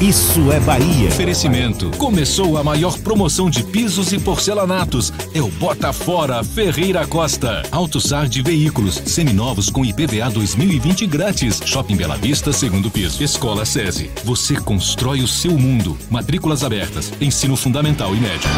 [0.00, 1.08] Isso é Bahia.
[1.08, 1.90] Oferecimento.
[1.98, 5.12] Começou a maior promoção de pisos e porcelanatos.
[5.34, 7.62] É o Bota Fora Ferreira Costa.
[7.70, 8.94] AutoSar de veículos.
[9.04, 11.60] Seminovos com IPVA 2020 grátis.
[11.66, 13.22] Shopping Bela Vista, segundo piso.
[13.22, 14.10] Escola SESI.
[14.24, 15.98] Você constrói o seu mundo.
[16.08, 17.12] Matrículas abertas.
[17.20, 18.48] Ensino fundamental e médio.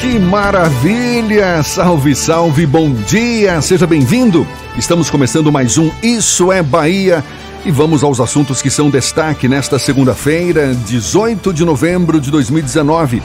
[0.00, 1.62] Que maravilha!
[1.62, 3.60] Salve, salve, bom dia!
[3.60, 4.46] Seja bem-vindo!
[4.78, 7.22] Estamos começando mais um Isso é Bahia
[7.64, 13.22] e vamos aos assuntos que são destaque nesta segunda-feira, 18 de novembro de 2019.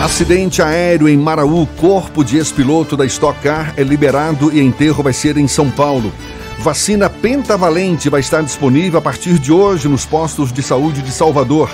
[0.00, 5.12] Acidente aéreo em Maraú, corpo de ex-piloto da Stock Car é liberado e enterro vai
[5.12, 6.12] ser em São Paulo.
[6.60, 11.68] Vacina pentavalente vai estar disponível a partir de hoje nos postos de saúde de Salvador.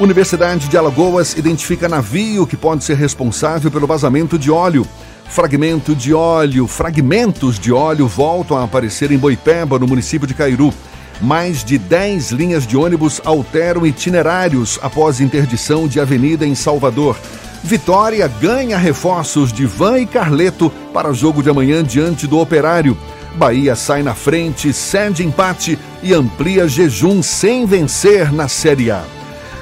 [0.00, 4.86] Universidade de Alagoas identifica navio que pode ser responsável pelo vazamento de óleo.
[5.28, 10.74] Fragmento de óleo, fragmentos de óleo voltam a aparecer em Boipeba, no município de Cairu.
[11.20, 17.16] Mais de 10 linhas de ônibus alteram itinerários após interdição de avenida em Salvador.
[17.62, 22.96] Vitória ganha reforços de Van e Carleto para jogo de amanhã diante do Operário.
[23.34, 29.04] Bahia sai na frente, cede empate e amplia jejum sem vencer na Série A.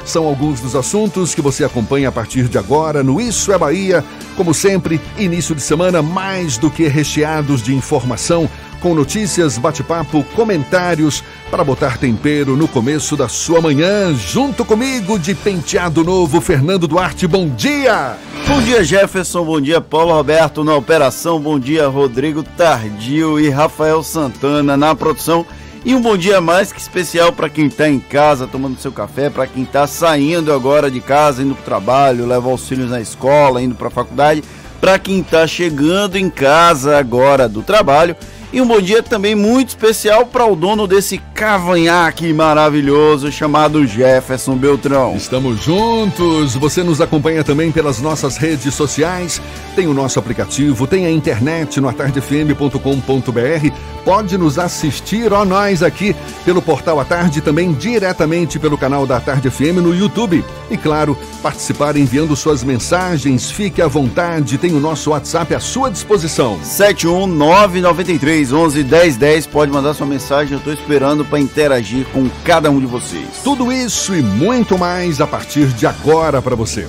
[0.09, 4.03] São alguns dos assuntos que você acompanha a partir de agora no Isso é Bahia.
[4.37, 8.49] Como sempre, início de semana mais do que recheados de informação,
[8.81, 14.15] com notícias, bate-papo, comentários para botar tempero no começo da sua manhã.
[14.15, 17.27] Junto comigo, de penteado novo, Fernando Duarte.
[17.27, 18.17] Bom dia!
[18.47, 19.45] Bom dia, Jefferson.
[19.45, 21.39] Bom dia, Paulo Roberto na operação.
[21.39, 25.45] Bom dia, Rodrigo Tardio e Rafael Santana na produção.
[25.85, 29.31] E um bom dia mais que especial para quem está em casa tomando seu café,
[29.31, 33.01] para quem está saindo agora de casa, indo para o trabalho, leva os filhos na
[33.01, 34.43] escola, indo para a faculdade,
[34.81, 38.17] para quem está chegando em casa agora do trabalho.
[38.51, 44.57] E um bom dia também muito especial para o dono desse cavanhaque maravilhoso chamado Jefferson
[44.57, 45.15] Beltrão.
[45.17, 46.55] Estamos juntos.
[46.55, 49.39] Você nos acompanha também pelas nossas redes sociais.
[49.77, 53.71] Tem o nosso aplicativo, tem a internet no atardefm.com.br.
[54.03, 56.17] Pode nos assistir, ó, nós aqui
[56.47, 60.43] pelo portal A Tarde, também diretamente pelo canal da Tarde FM no YouTube.
[60.71, 63.51] E claro, participar enviando suas mensagens.
[63.51, 66.59] Fique à vontade, tem o nosso WhatsApp à sua disposição.
[66.63, 72.79] 71993 11 1010 pode mandar sua mensagem, eu estou esperando para interagir com cada um
[72.79, 73.27] de vocês.
[73.43, 76.87] Tudo isso e muito mais a partir de agora para você.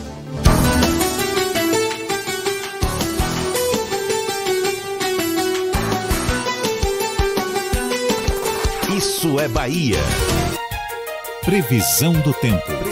[8.96, 10.00] Isso é Bahia.
[11.46, 12.89] Previsão do tempo.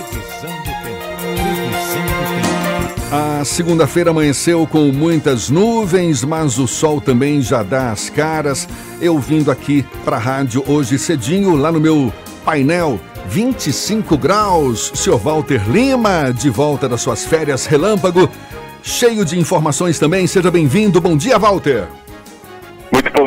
[3.09, 8.67] A segunda-feira amanheceu com muitas nuvens, mas o sol também já dá as caras.
[8.99, 12.11] Eu vindo aqui para a rádio hoje cedinho, lá no meu
[12.43, 14.91] painel, 25 graus.
[14.93, 18.29] Senhor Walter Lima, de volta das suas férias relâmpago,
[18.83, 20.27] cheio de informações também.
[20.27, 20.99] Seja bem-vindo.
[20.99, 21.87] Bom dia, Walter.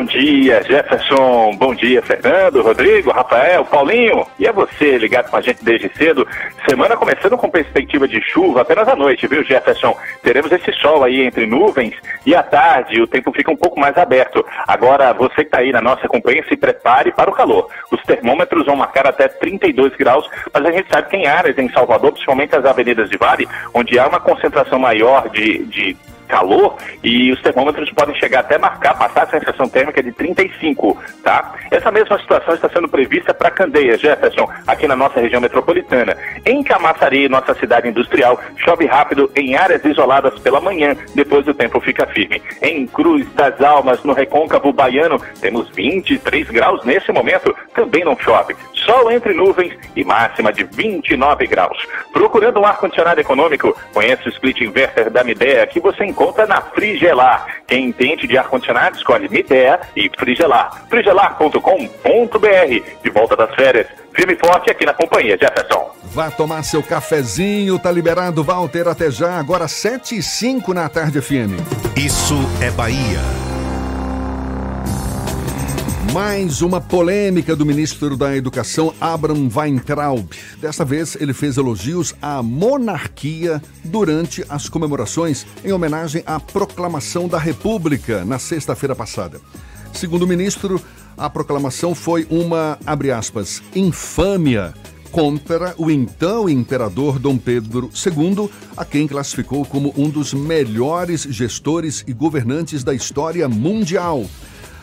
[0.01, 1.51] Bom dia, Jefferson.
[1.57, 4.25] Bom dia, Fernando, Rodrigo, Rafael, Paulinho.
[4.39, 6.27] E é você ligado com a gente desde cedo.
[6.67, 9.95] Semana começando com perspectiva de chuva apenas à noite, viu, Jefferson?
[10.23, 11.93] Teremos esse sol aí entre nuvens
[12.25, 14.43] e à tarde o tempo fica um pouco mais aberto.
[14.67, 17.69] Agora, você que está aí na nossa companhia, se prepare para o calor.
[17.91, 21.69] Os termômetros vão marcar até 32 graus, mas a gente sabe que em áreas em
[21.69, 25.95] Salvador, principalmente as avenidas de Vale, onde há uma concentração maior de, de
[26.31, 31.53] calor e os termômetros podem chegar até marcar, passar a sensação térmica de 35, tá?
[31.69, 36.15] Essa mesma situação está sendo prevista para Candeias, Jefferson, aqui na nossa região metropolitana.
[36.45, 41.81] Em Camaçari, nossa cidade industrial, chove rápido em áreas isoladas pela manhã, depois o tempo
[41.81, 42.41] fica firme.
[42.61, 48.55] Em Cruz das Almas, no Recôncavo Baiano, temos 23 graus nesse momento, também não chove.
[48.73, 51.77] Sol entre nuvens e máxima de 29 graus.
[52.13, 57.45] Procurando um ar-condicionado econômico, conheça o split inverter da Midea que você encontra na Frigelar.
[57.67, 60.83] Quem entende de ar-condicionado escolhe Midea e Frigelar.
[60.89, 63.03] frigelar.com.br.
[63.03, 65.91] De volta das férias, firme e forte aqui na companhia Jefferson.
[66.03, 71.21] Vá tomar seu cafezinho, tá liberado, Walter, até já, agora 7 e 5 na tarde
[71.21, 71.55] FM.
[71.95, 73.19] Isso é Bahia.
[76.13, 80.27] Mais uma polêmica do ministro da Educação, Abraham Weintraub.
[80.59, 87.37] Desta vez, ele fez elogios à monarquia durante as comemorações em homenagem à proclamação da
[87.37, 89.39] República na sexta-feira passada.
[89.93, 90.81] Segundo o ministro,
[91.17, 94.73] a proclamação foi uma, abre aspas, infâmia
[95.11, 102.03] contra o então imperador Dom Pedro II, a quem classificou como um dos melhores gestores
[102.05, 104.25] e governantes da história mundial.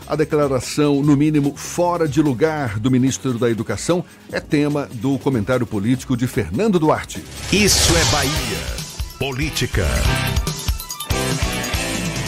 [0.09, 4.03] A declaração, no mínimo fora de lugar, do ministro da Educação
[4.33, 7.23] é tema do comentário político de Fernando Duarte.
[7.53, 8.33] Isso é Bahia.
[9.19, 9.87] Política.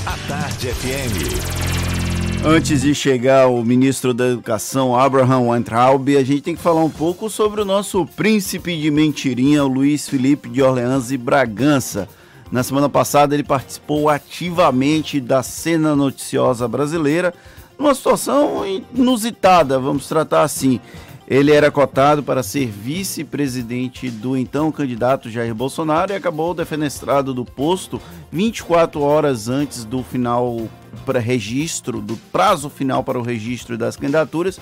[0.04, 2.44] A Tarde FM.
[2.44, 6.90] Antes de chegar o ministro da Educação, Abraham Weintraub, a gente tem que falar um
[6.90, 12.06] pouco sobre o nosso príncipe de mentirinha, o Luiz Felipe de Orleans e Bragança.
[12.52, 17.32] Na semana passada, ele participou ativamente da cena noticiosa brasileira,
[17.80, 18.62] numa situação
[18.94, 20.78] inusitada, vamos tratar assim.
[21.26, 27.44] Ele era cotado para ser vice-presidente do então candidato Jair Bolsonaro e acabou defenestrado do
[27.44, 30.68] posto 24 horas antes do final
[31.06, 34.60] para registro, do prazo final para o registro das candidaturas,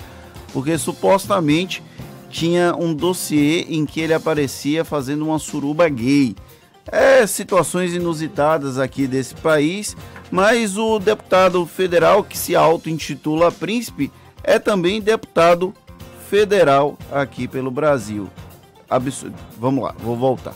[0.53, 1.83] porque supostamente
[2.29, 6.35] tinha um dossiê em que ele aparecia fazendo uma suruba gay.
[6.91, 9.95] É situações inusitadas aqui desse país,
[10.31, 14.11] mas o deputado federal que se auto-intitula príncipe
[14.43, 15.73] é também deputado
[16.29, 18.29] federal aqui pelo Brasil.
[18.89, 19.35] Absurdo.
[19.57, 20.53] Vamos lá, vou voltar.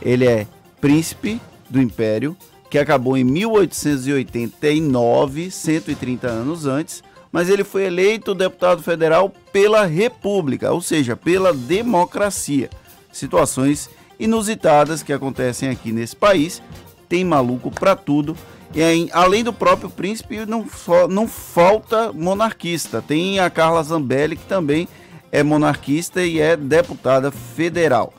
[0.00, 0.46] Ele é
[0.80, 1.38] príncipe
[1.68, 2.36] do Império,
[2.70, 10.72] que acabou em 1889, 130 anos antes, mas ele foi eleito deputado federal pela República,
[10.72, 12.70] ou seja, pela democracia.
[13.12, 16.62] Situações inusitadas que acontecem aqui nesse país.
[17.08, 18.36] Tem maluco para tudo.
[18.74, 20.66] E além do próprio príncipe, não,
[21.08, 23.00] não falta monarquista.
[23.00, 24.86] Tem a Carla Zambelli, que também
[25.32, 28.12] é monarquista e é deputada federal.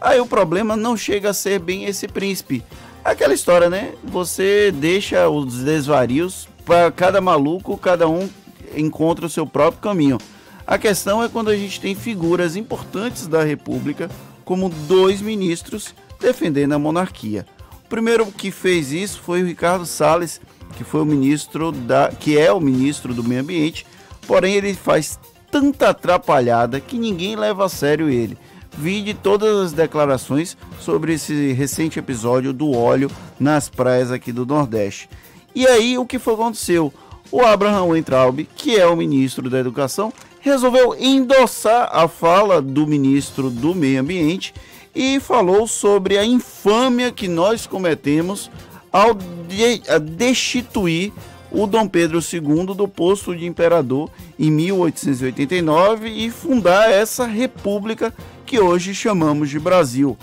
[0.00, 2.62] Aí o problema não chega a ser bem esse príncipe.
[3.04, 3.92] Aquela história, né?
[4.04, 8.28] Você deixa os desvarios para cada maluco, cada um
[8.76, 10.18] encontra o seu próprio caminho.
[10.66, 14.08] A questão é quando a gente tem figuras importantes da República
[14.44, 17.46] como dois ministros defendendo a monarquia.
[17.92, 20.40] O primeiro que fez isso foi o Ricardo Salles,
[20.78, 23.86] que foi o ministro da, que é o ministro do Meio Ambiente,
[24.26, 28.38] porém ele faz tanta atrapalhada que ninguém leva a sério ele.
[28.78, 34.46] Vi de todas as declarações sobre esse recente episódio do óleo nas praias aqui do
[34.46, 35.06] Nordeste.
[35.54, 36.90] E aí o que foi aconteceu?
[37.30, 43.50] O Abraham Weintraub, que é o ministro da Educação, resolveu endossar a fala do ministro
[43.50, 44.54] do Meio Ambiente
[44.94, 48.50] e falou sobre a infâmia que nós cometemos
[48.92, 49.82] ao de
[50.16, 51.12] destituir
[51.50, 58.12] o Dom Pedro II do posto de imperador em 1889 e fundar essa república
[58.46, 60.16] que hoje chamamos de Brasil.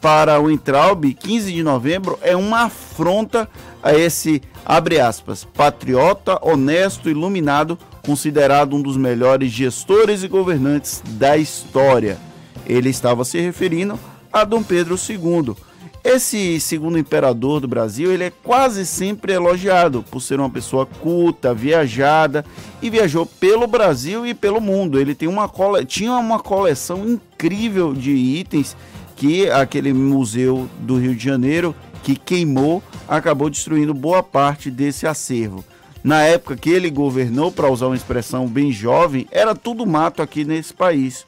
[0.00, 3.48] Para o Entraub, 15 de novembro é uma afronta
[3.82, 11.36] a esse, abre aspas, patriota, honesto, iluminado, considerado um dos melhores gestores e governantes da
[11.36, 12.18] história.
[12.64, 13.98] Ele estava se referindo
[14.36, 15.56] a Dom Pedro II.
[16.04, 21.54] Esse segundo imperador do Brasil, ele é quase sempre elogiado por ser uma pessoa culta,
[21.54, 22.44] viajada
[22.80, 25.00] e viajou pelo Brasil e pelo mundo.
[25.00, 25.84] Ele tem uma cole...
[25.84, 28.76] tinha uma coleção incrível de itens
[29.16, 35.64] que aquele museu do Rio de Janeiro que queimou acabou destruindo boa parte desse acervo.
[36.04, 40.44] Na época que ele governou, para usar uma expressão bem jovem, era tudo mato aqui
[40.44, 41.26] nesse país.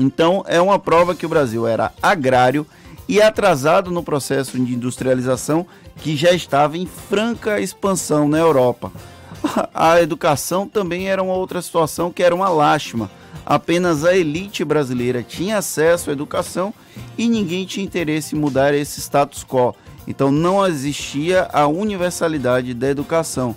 [0.00, 2.66] Então é uma prova que o Brasil era agrário
[3.06, 5.66] e atrasado no processo de industrialização
[5.96, 8.90] que já estava em franca expansão na Europa.
[9.74, 13.10] A educação também era uma outra situação que era uma lástima.
[13.44, 16.72] Apenas a elite brasileira tinha acesso à educação
[17.18, 19.74] e ninguém tinha interesse em mudar esse status quo.
[20.08, 23.54] Então não existia a universalidade da educação.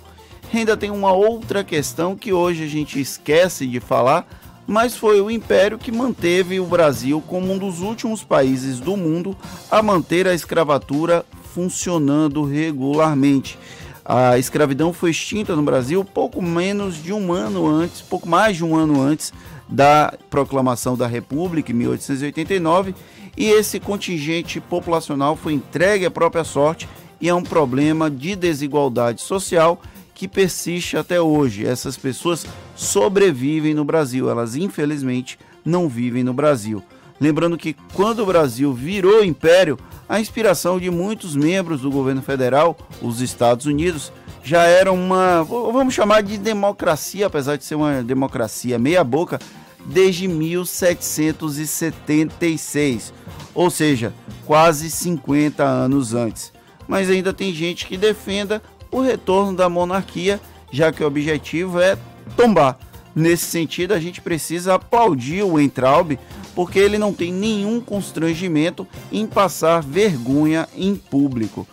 [0.52, 4.26] Ainda tem uma outra questão que hoje a gente esquece de falar,
[4.66, 9.36] mas foi o Império que manteve o Brasil como um dos últimos países do mundo
[9.70, 13.58] a manter a escravatura funcionando regularmente.
[14.04, 18.64] A escravidão foi extinta no Brasil pouco menos de um ano antes, pouco mais de
[18.64, 19.32] um ano antes
[19.68, 22.94] da proclamação da República, em 1889,
[23.36, 26.88] e esse contingente populacional foi entregue à própria sorte
[27.20, 29.80] e é um problema de desigualdade social
[30.14, 31.66] que persiste até hoje.
[31.66, 36.80] Essas pessoas sobrevivem no Brasil, elas infelizmente não vivem no Brasil.
[37.20, 39.76] Lembrando que quando o Brasil virou império,
[40.08, 45.94] a inspiração de muitos membros do governo federal, os Estados Unidos, já era uma, vamos
[45.94, 49.38] chamar de democracia, apesar de ser uma democracia meia-boca,
[49.86, 53.14] desde 1776,
[53.54, 54.12] ou seja,
[54.44, 56.52] quase 50 anos antes.
[56.86, 58.62] Mas ainda tem gente que defenda
[58.94, 61.98] o retorno da monarquia, já que o objetivo é
[62.36, 62.78] tombar.
[63.12, 66.16] Nesse sentido, a gente precisa aplaudir o Entraub,
[66.54, 71.66] porque ele não tem nenhum constrangimento em passar vergonha em público.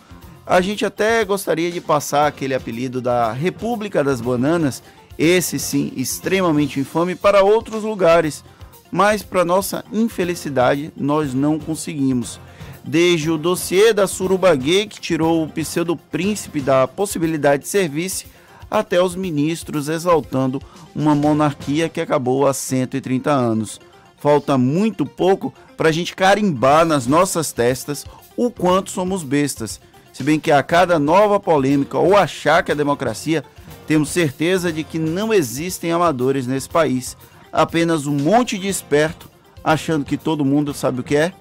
[0.44, 4.82] A gente até gostaria de passar aquele apelido da República das Bananas,
[5.16, 8.44] esse sim extremamente infame, para outros lugares,
[8.90, 12.40] mas para nossa infelicidade nós não conseguimos
[12.84, 18.26] desde o dossiê da Surubaguê, que tirou o pseudo-príncipe da possibilidade de serviço,
[18.70, 20.60] até os ministros exaltando
[20.94, 23.80] uma monarquia que acabou há 130 anos.
[24.16, 29.80] Falta muito pouco para a gente carimbar nas nossas testas o quanto somos bestas.
[30.12, 33.44] Se bem que a cada nova polêmica ou achar que a democracia,
[33.86, 37.16] temos certeza de que não existem amadores nesse país.
[37.52, 39.28] Apenas um monte de esperto
[39.62, 41.32] achando que todo mundo sabe o que é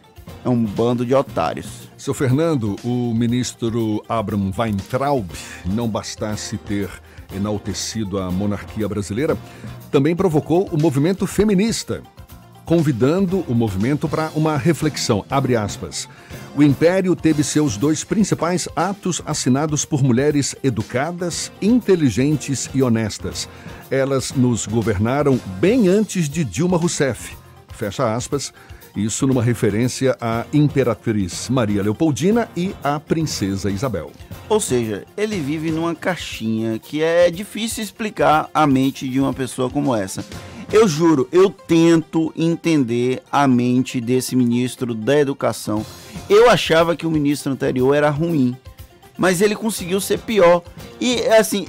[0.43, 1.89] é um bando de otários.
[1.97, 5.29] Seu Fernando, o ministro Abraham Weintraub
[5.65, 6.89] não bastasse ter
[7.35, 9.37] enaltecido a monarquia brasileira,
[9.91, 12.01] também provocou o movimento feminista,
[12.65, 15.25] convidando o movimento para uma reflexão.
[15.29, 16.07] Abre aspas.
[16.55, 23.47] O Império teve seus dois principais atos assinados por mulheres educadas, inteligentes e honestas.
[23.89, 27.37] Elas nos governaram bem antes de Dilma Rousseff.
[27.69, 28.53] Fecha aspas
[28.95, 34.11] isso numa referência à Imperatriz Maria Leopoldina e à Princesa Isabel.
[34.49, 39.69] Ou seja, ele vive numa caixinha que é difícil explicar a mente de uma pessoa
[39.69, 40.25] como essa.
[40.71, 45.85] Eu juro, eu tento entender a mente desse ministro da Educação.
[46.29, 48.55] Eu achava que o ministro anterior era ruim,
[49.17, 50.63] mas ele conseguiu ser pior.
[50.99, 51.67] E assim,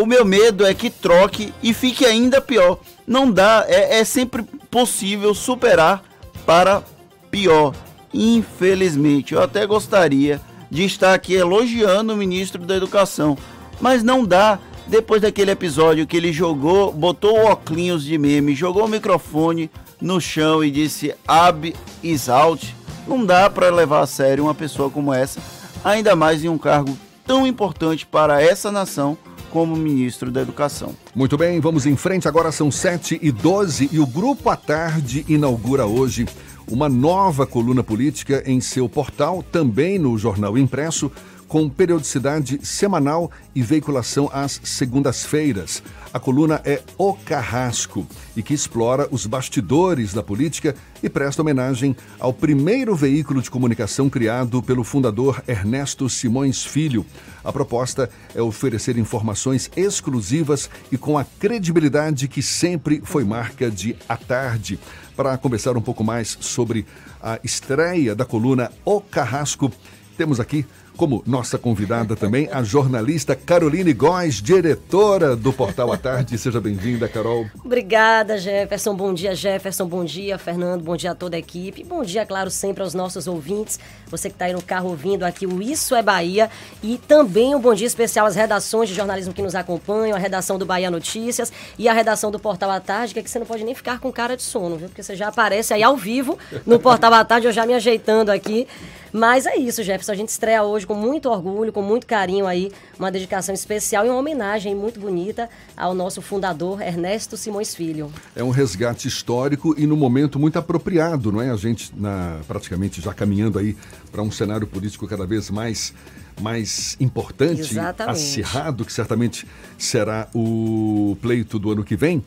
[0.00, 2.78] o meu medo é que troque e fique ainda pior.
[3.06, 6.04] Não dá, é, é sempre possível superar
[6.48, 6.82] para
[7.30, 7.74] pior.
[8.14, 10.40] Infelizmente, eu até gostaria
[10.70, 13.36] de estar aqui elogiando o ministro da Educação,
[13.78, 14.58] mas não dá.
[14.86, 20.64] Depois daquele episódio que ele jogou, botou óculos de meme, jogou o microfone no chão
[20.64, 22.74] e disse Ab is out,
[23.06, 25.42] não dá para levar a sério uma pessoa como essa,
[25.84, 29.18] ainda mais em um cargo tão importante para essa nação
[29.50, 30.94] como ministro da Educação.
[31.14, 32.28] Muito bem, vamos em frente.
[32.28, 36.26] Agora são 7 e 12 e o Grupo à Tarde inaugura hoje
[36.70, 41.10] uma nova coluna política em seu portal, também no jornal impresso,
[41.48, 45.82] com periodicidade semanal e veiculação às segundas-feiras.
[46.12, 51.96] A coluna é O Carrasco e que explora os bastidores da política e presta homenagem
[52.20, 57.04] ao primeiro veículo de comunicação criado pelo fundador Ernesto Simões Filho.
[57.42, 63.96] A proposta é oferecer informações exclusivas e com a credibilidade que sempre foi marca de
[64.08, 64.78] A Tarde.
[65.16, 66.86] Para conversar um pouco mais sobre
[67.22, 69.72] a estreia da coluna O Carrasco,
[70.16, 70.66] temos aqui
[70.98, 76.36] como nossa convidada também, a jornalista Caroline Góes, diretora do Portal à Tarde.
[76.36, 77.46] Seja bem-vinda, Carol.
[77.64, 78.96] Obrigada, Jefferson.
[78.96, 79.86] Bom dia, Jefferson.
[79.86, 80.82] Bom dia, Fernando.
[80.82, 81.84] Bom dia a toda a equipe.
[81.84, 83.78] Bom dia, claro, sempre aos nossos ouvintes.
[84.08, 86.50] Você que está aí no carro ouvindo aqui o Isso é Bahia.
[86.82, 90.58] E também um bom dia especial às redações de jornalismo que nos acompanham, a redação
[90.58, 93.46] do Bahia Notícias e a redação do Portal à Tarde, que, é que você não
[93.46, 94.88] pode nem ficar com cara de sono, viu?
[94.88, 96.36] Porque você já aparece aí ao vivo
[96.66, 98.66] no Portal à Tarde, eu já me ajeitando aqui.
[99.12, 100.12] Mas é isso, Jefferson.
[100.12, 104.08] A gente estreia hoje com muito orgulho, com muito carinho aí, uma dedicação especial e
[104.08, 108.12] uma homenagem muito bonita ao nosso fundador, Ernesto Simões Filho.
[108.34, 111.50] É um resgate histórico e no momento muito apropriado, não é?
[111.50, 113.76] A gente na, praticamente já caminhando aí
[114.10, 115.92] para um cenário político cada vez mais
[116.40, 118.16] mais importante, Exatamente.
[118.16, 119.44] acirrado, que certamente
[119.76, 122.22] será o pleito do ano que vem.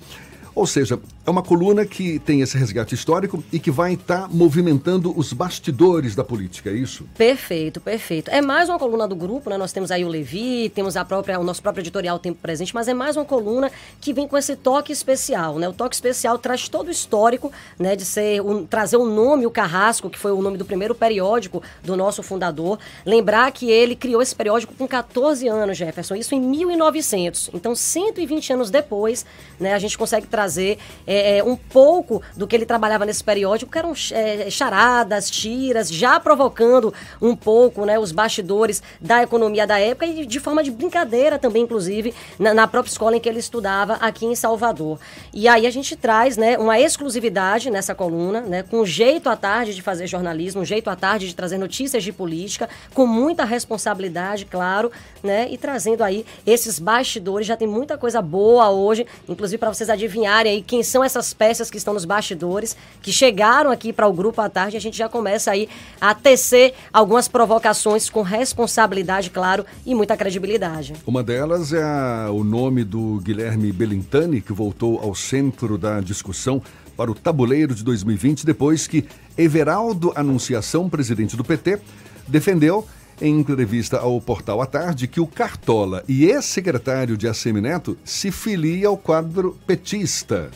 [0.62, 5.12] Ou seja, é uma coluna que tem esse resgate histórico e que vai estar movimentando
[5.18, 7.10] os bastidores da política, é isso?
[7.18, 8.30] Perfeito, perfeito.
[8.30, 9.58] É mais uma coluna do grupo, né?
[9.58, 12.88] Nós temos aí o Levi, temos a própria, o nosso próprio editorial Tempo Presente, mas
[12.88, 15.68] é mais uma coluna que vem com esse toque especial, né?
[15.68, 17.96] O toque especial traz todo o histórico, né?
[17.96, 21.64] De ser um, trazer o nome, o Carrasco, que foi o nome do primeiro periódico
[21.84, 22.78] do nosso fundador.
[23.04, 27.50] Lembrar que ele criou esse periódico com 14 anos, Jefferson, isso em 1900.
[27.52, 29.26] Então, 120 anos depois,
[29.60, 29.74] né?
[29.74, 30.78] A gente consegue trazer trazer
[31.08, 35.90] é, é, um pouco do que ele trabalhava nesse periódico, que eram é, charadas, tiras,
[35.90, 40.70] já provocando um pouco né, os bastidores da economia da época e de forma de
[40.70, 45.00] brincadeira também, inclusive, na, na própria escola em que ele estudava aqui em Salvador.
[45.34, 49.74] E aí a gente traz né, uma exclusividade nessa coluna, né, com jeito à tarde
[49.74, 54.46] de fazer jornalismo, um jeito à tarde de trazer notícias de política, com muita responsabilidade,
[54.46, 54.92] claro,
[55.24, 57.48] né, e trazendo aí esses bastidores.
[57.48, 61.34] Já tem muita coisa boa hoje, inclusive para vocês adivinharem adivinharem aí quem são essas
[61.34, 64.98] peças que estão nos bastidores, que chegaram aqui para o grupo à tarde, a gente
[64.98, 65.68] já começa aí
[66.00, 70.94] a tecer algumas provocações com responsabilidade, claro, e muita credibilidade.
[71.06, 76.62] Uma delas é a, o nome do Guilherme Belintani, que voltou ao centro da discussão
[76.96, 79.06] para o tabuleiro de 2020, depois que
[79.38, 81.80] Everaldo Anunciação, presidente do PT,
[82.28, 82.86] defendeu
[83.22, 88.32] em entrevista ao Portal à Tarde que o Cartola e ex-secretário de ACM Neto se
[88.32, 90.50] filia ao quadro petista.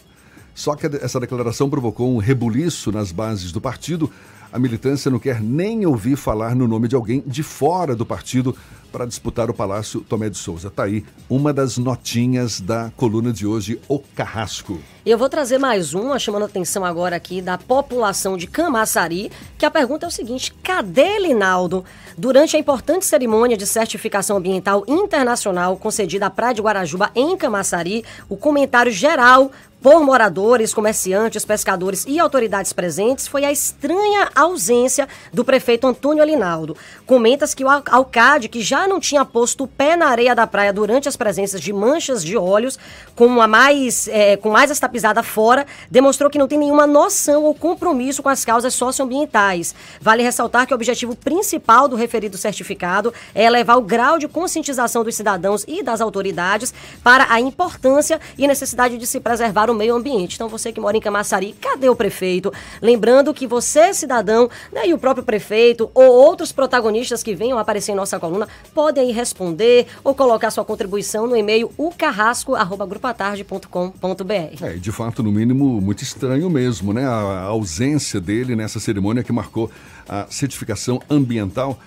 [0.54, 4.10] Só que essa declaração provocou um rebuliço nas bases do partido.
[4.52, 8.56] A militância não quer nem ouvir falar no nome de alguém de fora do partido
[8.92, 10.70] para disputar o Palácio Tomé de Souza.
[10.70, 14.80] Tá aí uma das notinhas da coluna de hoje, O Carrasco.
[15.06, 19.70] Eu vou trazer mais uma, chamando atenção agora aqui da população de Camaçari, que a
[19.70, 21.86] pergunta é o seguinte: cadê Linaldo?
[22.18, 28.04] Durante a importante cerimônia de certificação ambiental internacional concedida à Praia de Guarajuba, em Camaçari,
[28.28, 29.52] o comentário geral
[29.86, 36.76] por moradores, comerciantes, pescadores e autoridades presentes foi a estranha ausência do prefeito Antônio Alinaldo.
[37.06, 40.74] Comenta-se que o Alcade, que já não tinha posto o pé na areia da praia
[40.74, 42.80] durante as presenças de manchas de óleos,
[43.16, 47.44] com a mais, é, com mais esta pisada fora, demonstrou que não tem nenhuma noção
[47.44, 49.76] ou compromisso com as causas socioambientais.
[50.00, 55.04] Vale ressaltar que o objetivo principal do referido certificado é elevar o grau de conscientização
[55.04, 59.94] dos cidadãos e das autoridades para a importância e necessidade de se preservar o meio
[59.94, 60.36] ambiente.
[60.36, 62.54] Então, você que mora em Camaçari, cadê o prefeito?
[62.82, 67.92] Lembrando que você, cidadão, né, e o próprio prefeito ou outros protagonistas que venham aparecer
[67.92, 74.56] em nossa coluna podem responder ou colocar sua contribuição no e-mail ucarrasco.grupatarde.com.br.
[74.62, 77.04] É, de fato, no mínimo, muito estranho mesmo, né?
[77.08, 79.72] A ausência dele nessa cerimônia que marcou
[80.08, 81.80] a certificação ambiental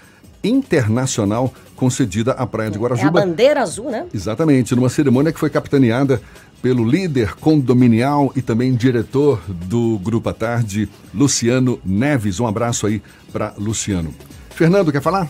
[0.42, 3.20] internacional concedida à Praia de Guarajuba.
[3.20, 4.06] É a bandeira azul, né?
[4.12, 6.20] Exatamente, numa cerimônia que foi capitaneada
[6.60, 12.40] pelo líder condominial e também diretor do Grupo à Tarde, Luciano Neves.
[12.40, 13.00] Um abraço aí
[13.32, 14.12] para Luciano.
[14.50, 15.28] Fernando, quer falar?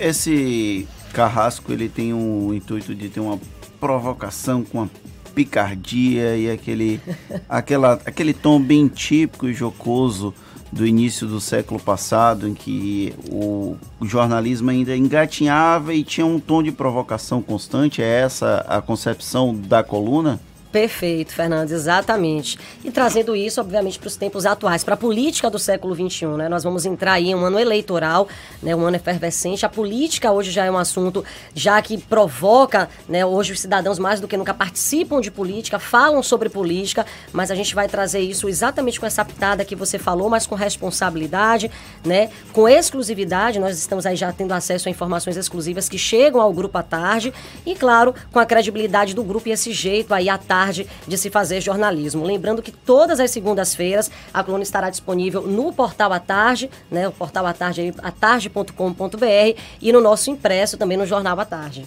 [0.00, 3.38] Esse carrasco ele tem o intuito de ter uma
[3.78, 4.88] provocação com a
[5.34, 7.00] picardia e aquele,
[7.48, 10.34] aquela, aquele tom bem típico e jocoso
[10.72, 16.62] do início do século passado, em que o, jornalismo ainda engatinhava e tinha um tom
[16.62, 18.00] de provocação constante.
[18.00, 20.40] É essa a concepção da coluna?
[20.72, 22.58] Perfeito, Fernandes, exatamente.
[22.82, 26.48] E trazendo isso, obviamente, para os tempos atuais, para a política do século XXI, né?
[26.48, 28.26] Nós vamos entrar aí em um ano eleitoral,
[28.62, 28.74] né?
[28.74, 29.66] um ano efervescente.
[29.66, 31.22] A política hoje já é um assunto
[31.54, 33.24] já que provoca, né?
[33.24, 37.04] Hoje os cidadãos mais do que nunca participam de política, falam sobre política,
[37.34, 40.54] mas a gente vai trazer isso exatamente com essa pitada que você falou, mas com
[40.54, 41.70] responsabilidade,
[42.02, 42.30] né?
[42.50, 46.78] Com exclusividade, nós estamos aí já tendo acesso a informações exclusivas que chegam ao grupo
[46.78, 47.30] à tarde
[47.66, 51.18] e, claro, com a credibilidade do grupo e esse jeito aí à tarde tarde de
[51.18, 52.24] se fazer jornalismo.
[52.24, 57.08] Lembrando que todas as segundas-feiras a coluna estará disponível no portal à tarde, né?
[57.08, 61.84] O portal à tarde, atarde.com.br e no nosso impresso também no jornal à tarde.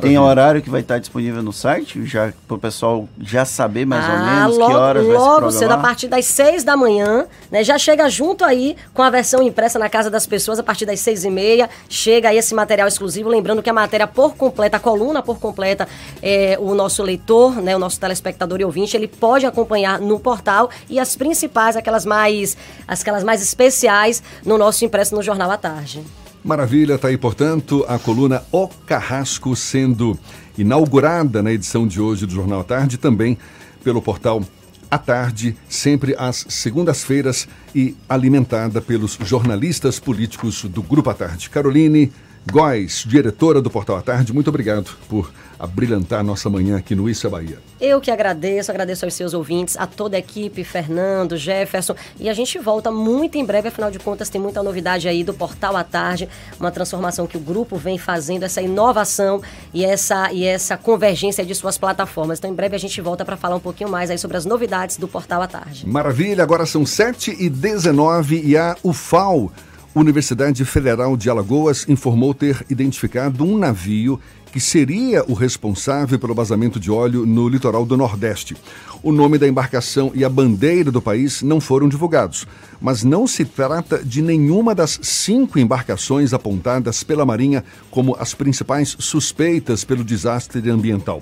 [0.00, 4.04] Tem horário que vai estar disponível no site, já para o pessoal já saber mais
[4.04, 6.76] ah, ou menos logo, que horas logo vai Logo cedo, a partir das seis da
[6.76, 7.62] manhã, né?
[7.62, 11.00] Já chega junto aí com a versão impressa na casa das pessoas a partir das
[11.00, 11.70] seis e meia.
[11.88, 15.88] Chega aí esse material exclusivo, lembrando que a matéria por completa, a coluna por completa,
[16.22, 17.76] é, o nosso leitor, né?
[17.76, 22.56] O nosso telespectador e ouvinte, ele pode acompanhar no portal e as principais, aquelas mais,
[22.86, 26.04] aquelas mais especiais no nosso impresso no Jornal à Tarde.
[26.46, 30.16] Maravilha, está aí, portanto, a coluna O Carrasco sendo
[30.56, 33.36] inaugurada na edição de hoje do Jornal à Tarde, também
[33.82, 34.40] pelo portal
[34.88, 41.50] à tarde, sempre às segundas-feiras e alimentada pelos jornalistas políticos do Grupo à Tarde.
[41.50, 42.12] Caroline,
[42.48, 47.26] Góes, diretora do Portal à Tarde, muito obrigado por abrilhantar nossa manhã aqui no Isso
[47.26, 47.58] é Bahia.
[47.80, 52.34] Eu que agradeço, agradeço aos seus ouvintes, a toda a equipe, Fernando, Jefferson, e a
[52.34, 55.84] gente volta muito em breve, afinal de contas tem muita novidade aí do Portal à
[55.84, 59.42] Tarde, uma transformação que o grupo vem fazendo, essa inovação
[59.72, 62.38] e essa, e essa convergência de suas plataformas.
[62.38, 64.96] Então em breve a gente volta para falar um pouquinho mais aí sobre as novidades
[64.96, 65.86] do Portal à Tarde.
[65.86, 69.52] Maravilha, agora são 7 e 19 e a UFAO,
[69.94, 74.20] Universidade Federal de Alagoas, informou ter identificado um navio
[74.56, 78.56] que seria o responsável pelo vazamento de óleo no litoral do Nordeste.
[79.02, 82.46] O nome da embarcação e a bandeira do país não foram divulgados,
[82.80, 88.96] mas não se trata de nenhuma das cinco embarcações apontadas pela Marinha como as principais
[88.98, 91.20] suspeitas pelo desastre ambiental.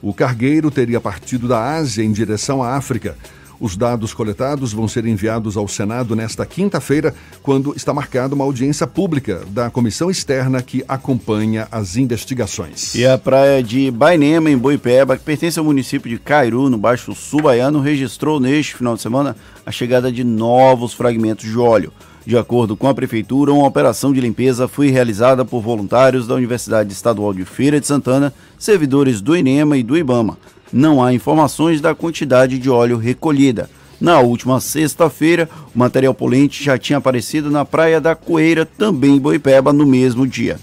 [0.00, 3.18] O cargueiro teria partido da Ásia em direção à África.
[3.58, 8.86] Os dados coletados vão ser enviados ao Senado nesta quinta-feira, quando está marcada uma audiência
[8.86, 12.94] pública da comissão externa que acompanha as investigações.
[12.94, 17.14] E a praia de Bainema, em Boipeba, que pertence ao município de Cairu, no Baixo
[17.14, 21.92] Sul Baiano, registrou neste final de semana a chegada de novos fragmentos de óleo.
[22.26, 26.92] De acordo com a prefeitura, uma operação de limpeza foi realizada por voluntários da Universidade
[26.92, 30.36] Estadual de Feira de Santana, servidores do INEMA e do IBAMA
[30.72, 33.68] não há informações da quantidade de óleo recolhida.
[34.00, 39.18] Na última sexta-feira, o material poluente já tinha aparecido na Praia da Coeira, também em
[39.18, 40.58] Boipeba, no mesmo dia.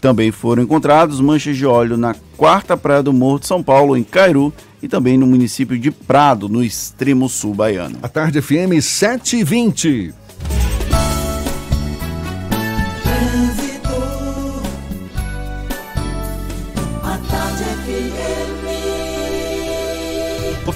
[0.00, 4.02] Também foram encontrados manchas de óleo na quarta praia do Morro de São Paulo, em
[4.02, 7.98] Cairu, e também no município de Prado, no extremo sul baiano.
[8.02, 10.14] A tarde FM 720.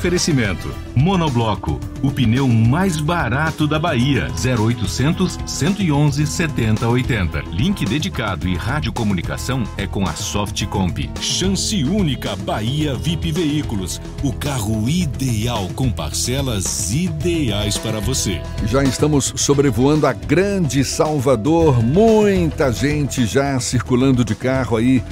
[0.05, 4.29] Oferecimento: Monobloco, o pneu mais barato da Bahia.
[4.37, 7.41] 0800 111 7080.
[7.51, 11.09] Link dedicado e radiocomunicação é com a Softcomp.
[11.23, 13.99] Chance única Bahia VIP Veículos.
[14.23, 18.43] O carro ideal com parcelas ideais para você.
[18.67, 21.83] Já estamos sobrevoando a grande Salvador.
[21.83, 25.03] Muita gente já circulando de carro aí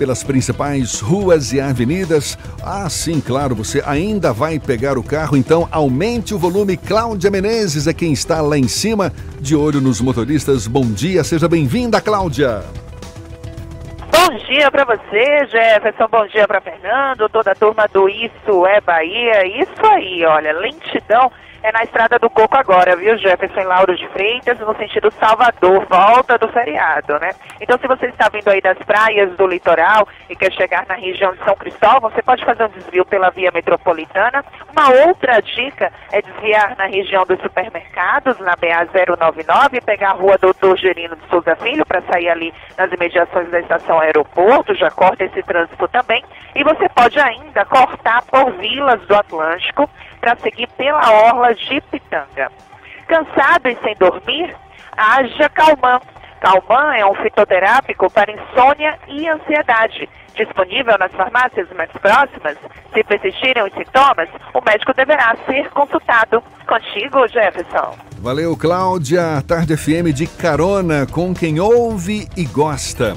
[0.00, 2.38] pelas principais ruas e avenidas.
[2.62, 6.78] Ah, sim, claro, você ainda vai pegar o carro, então aumente o volume.
[6.78, 10.66] Cláudia Menezes é quem está lá em cima, de olho nos motoristas.
[10.66, 12.64] Bom dia, seja bem-vinda, Cláudia.
[14.10, 16.08] Bom dia para você, Jefferson.
[16.08, 19.46] Bom dia para Fernando, toda a turma do Isso é Bahia.
[19.46, 21.30] Isso aí, olha, lentidão
[21.62, 26.38] é na Estrada do Coco agora, viu, Jefferson Lauro de Freitas, no sentido Salvador, volta
[26.38, 27.32] do feriado, né?
[27.60, 31.34] Então, se você está vindo aí das praias do litoral e quer chegar na região
[31.34, 34.42] de São Cristóvão, você pode fazer um desvio pela via metropolitana.
[34.72, 40.14] Uma outra dica é desviar na região dos supermercados, na BA 099, e pegar a
[40.14, 44.90] rua Doutor Gerino de Souza Filho para sair ali nas imediações da estação aeroporto, já
[44.90, 46.24] corta esse trânsito também.
[46.54, 49.88] E você pode ainda cortar por Vilas do Atlântico
[50.20, 52.50] para seguir pela orla de Pitanga.
[53.06, 54.54] Cansado e sem dormir?
[54.96, 56.00] Haja Calmã.
[56.40, 60.08] Calmã é um fitoterápico para insônia e ansiedade.
[60.34, 62.56] Disponível nas farmácias mais próximas.
[62.94, 66.42] Se persistirem os sintomas, o médico deverá ser consultado.
[66.66, 67.94] Contigo, Jefferson.
[68.18, 69.42] Valeu, Cláudia.
[69.46, 73.14] Tarde FM de carona com quem ouve e gosta.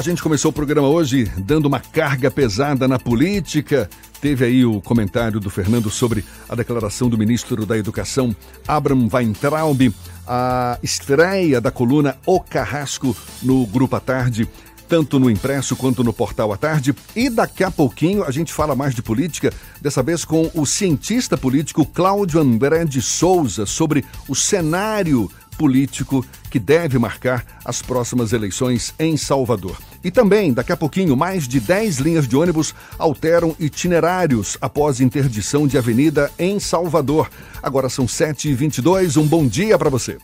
[0.00, 3.86] A gente começou o programa hoje dando uma carga pesada na política,
[4.18, 8.34] Teve aí o comentário do Fernando sobre a declaração do ministro da Educação,
[8.66, 9.94] Abraham Weintraub,
[10.26, 14.48] a estreia da coluna O Carrasco no Grupo à Tarde,
[14.88, 16.94] tanto no impresso quanto no portal à tarde.
[17.14, 21.38] E daqui a pouquinho a gente fala mais de política, dessa vez com o cientista
[21.38, 25.30] político Cláudio André de Souza, sobre o cenário
[25.60, 29.76] político que deve marcar as próximas eleições em Salvador.
[30.02, 35.66] E também, daqui a pouquinho, mais de 10 linhas de ônibus alteram itinerários após interdição
[35.66, 37.30] de avenida em Salvador.
[37.62, 40.16] Agora são 7h22, um bom dia para você.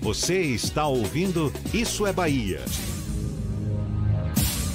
[0.00, 2.62] Você está ouvindo Isso é Bahia.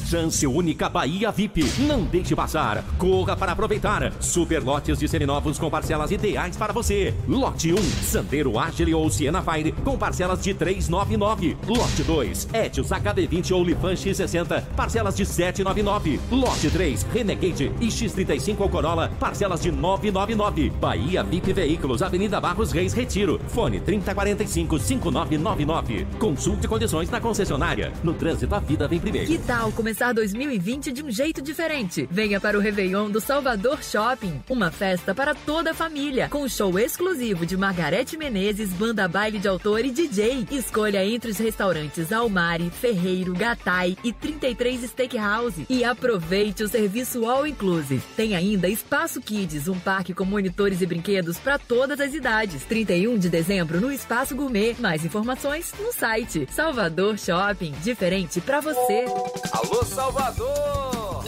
[0.08, 1.66] Chance única Bahia VIP.
[1.80, 2.82] Não deixe passar.
[2.98, 4.14] Corra para aproveitar.
[4.22, 7.14] Super lotes de seminovos com parcelas ideais para você.
[7.28, 11.58] Lote 1, Sandero Agile ou Siena Fire com parcelas de 399.
[11.68, 16.22] Lote 2, Etios HD20 ou Lifan X60, parcelas de 799.
[16.32, 20.70] Lote 3, Renegade e X35 ou Corolla, parcelas de 999.
[20.80, 23.42] Bahia VIP Veículos, Avenida Barros Reis Retiro.
[23.50, 26.08] Fone 3045 5999.
[26.18, 27.92] Consulte condições na concessionária.
[28.02, 29.28] No trânsito a vida vem primeiro.
[29.28, 32.08] Que tal começar começar 2020 de um jeito diferente.
[32.12, 36.78] Venha para o Réveillon do Salvador Shopping, uma festa para toda a família, com show
[36.78, 40.46] exclusivo de Margarete Menezes, banda baile de autor e DJ.
[40.52, 47.48] Escolha entre os restaurantes Almari, Ferreiro, Gatai e 33 Steakhouse e aproveite o serviço All
[47.48, 48.04] Inclusive.
[48.16, 52.64] Tem ainda Espaço Kids, um parque com monitores e brinquedos para todas as idades.
[52.66, 54.76] 31 de dezembro no Espaço Gourmet.
[54.78, 57.74] Mais informações no site Salvador Shopping.
[57.82, 59.06] Diferente para você.
[59.54, 61.24] Alô Salvador!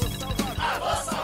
[0.58, 1.19] Alô Salvador!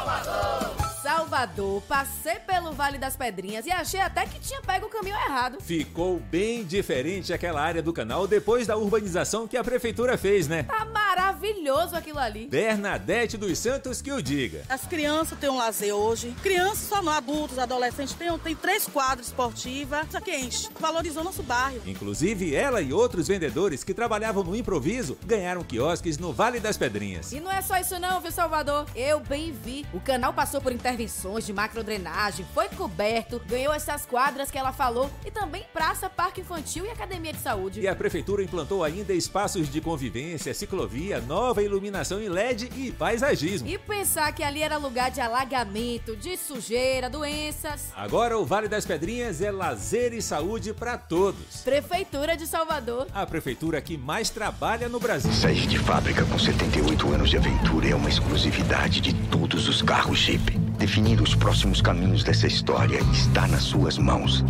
[1.06, 5.62] Salvador, passei pelo Vale das Pedrinhas e achei até que tinha pego o caminho errado.
[5.62, 10.64] Ficou bem diferente aquela área do canal depois da urbanização que a prefeitura fez, né?
[10.64, 12.48] Tá maravilhoso aquilo ali.
[12.48, 14.64] Bernadette dos Santos que o diga.
[14.68, 16.36] As crianças têm um lazer hoje.
[16.42, 20.08] Crianças só não, adultos, adolescentes, tem, tem três quadros esportivas.
[20.08, 21.84] Isso aqui enche, valorizou nosso bairro.
[21.86, 27.32] Inclusive, ela e outros vendedores que trabalhavam no improviso ganharam quiosques no Vale das Pedrinhas.
[27.32, 28.88] E não é só isso não, viu, Salvador?
[28.96, 29.86] Eu bem vi.
[29.94, 35.12] O canal passou por intervenções de macrodrenagem, foi coberto, ganhou essas quadras que ela falou
[35.26, 37.82] e também praça, parque infantil e academia de saúde.
[37.82, 43.68] E a prefeitura implantou ainda espaços de convivência, ciclovia, nova iluminação em LED e paisagismo.
[43.68, 47.92] E pensar que ali era lugar de alagamento, de sujeira, doenças.
[47.96, 51.62] Agora o Vale das Pedrinhas é lazer e saúde para todos.
[51.64, 53.08] Prefeitura de Salvador.
[53.14, 55.32] A prefeitura que mais trabalha no Brasil.
[55.34, 60.20] Sair de fábrica com 78 anos de aventura é uma exclusividade de todos os carros
[60.20, 60.65] Jeep.
[60.86, 64.46] Definir os próximos caminhos dessa história está nas suas mãos.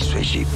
[0.00, 0.48] Isso é Jeep.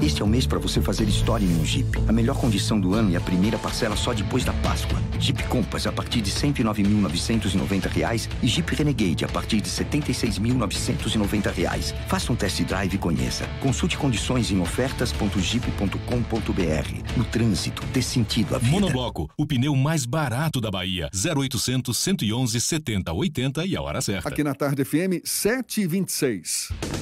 [0.00, 1.98] Este é o mês para você fazer história em um Jeep.
[2.06, 4.96] A melhor condição do ano e a primeira parcela só depois da Páscoa.
[5.18, 11.94] Jeep Compass a partir de R$ 109.990 e Jeep Renegade a partir de R$ 76.990.
[12.06, 13.44] Faça um test drive e conheça.
[13.60, 17.16] Consulte condições em ofertas.jeep.com.br.
[17.16, 18.70] No trânsito, dê sentido à vida.
[18.70, 21.10] Monobloco, o pneu mais barato da Bahia.
[21.12, 24.28] 0800 111 70 80 e a hora certa.
[24.28, 27.01] Aqui na Tarde FM, 7h26.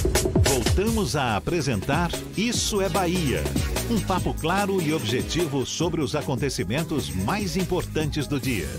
[0.21, 3.43] Voltamos a apresentar Isso é Bahia.
[3.89, 8.69] Um papo claro e objetivo sobre os acontecimentos mais importantes do dia.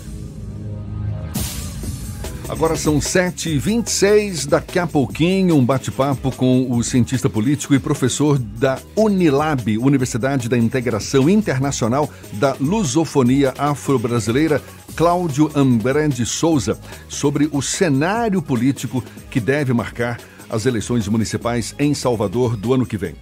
[2.47, 8.79] Agora são 7h26, daqui a pouquinho um bate-papo com o cientista político e professor da
[8.95, 14.61] Unilab, Universidade da Integração Internacional da Lusofonia Afro-Brasileira,
[14.95, 16.77] Cláudio Ambré de Souza,
[17.07, 20.19] sobre o cenário político que deve marcar
[20.53, 23.15] as eleições municipais em Salvador do ano que vem.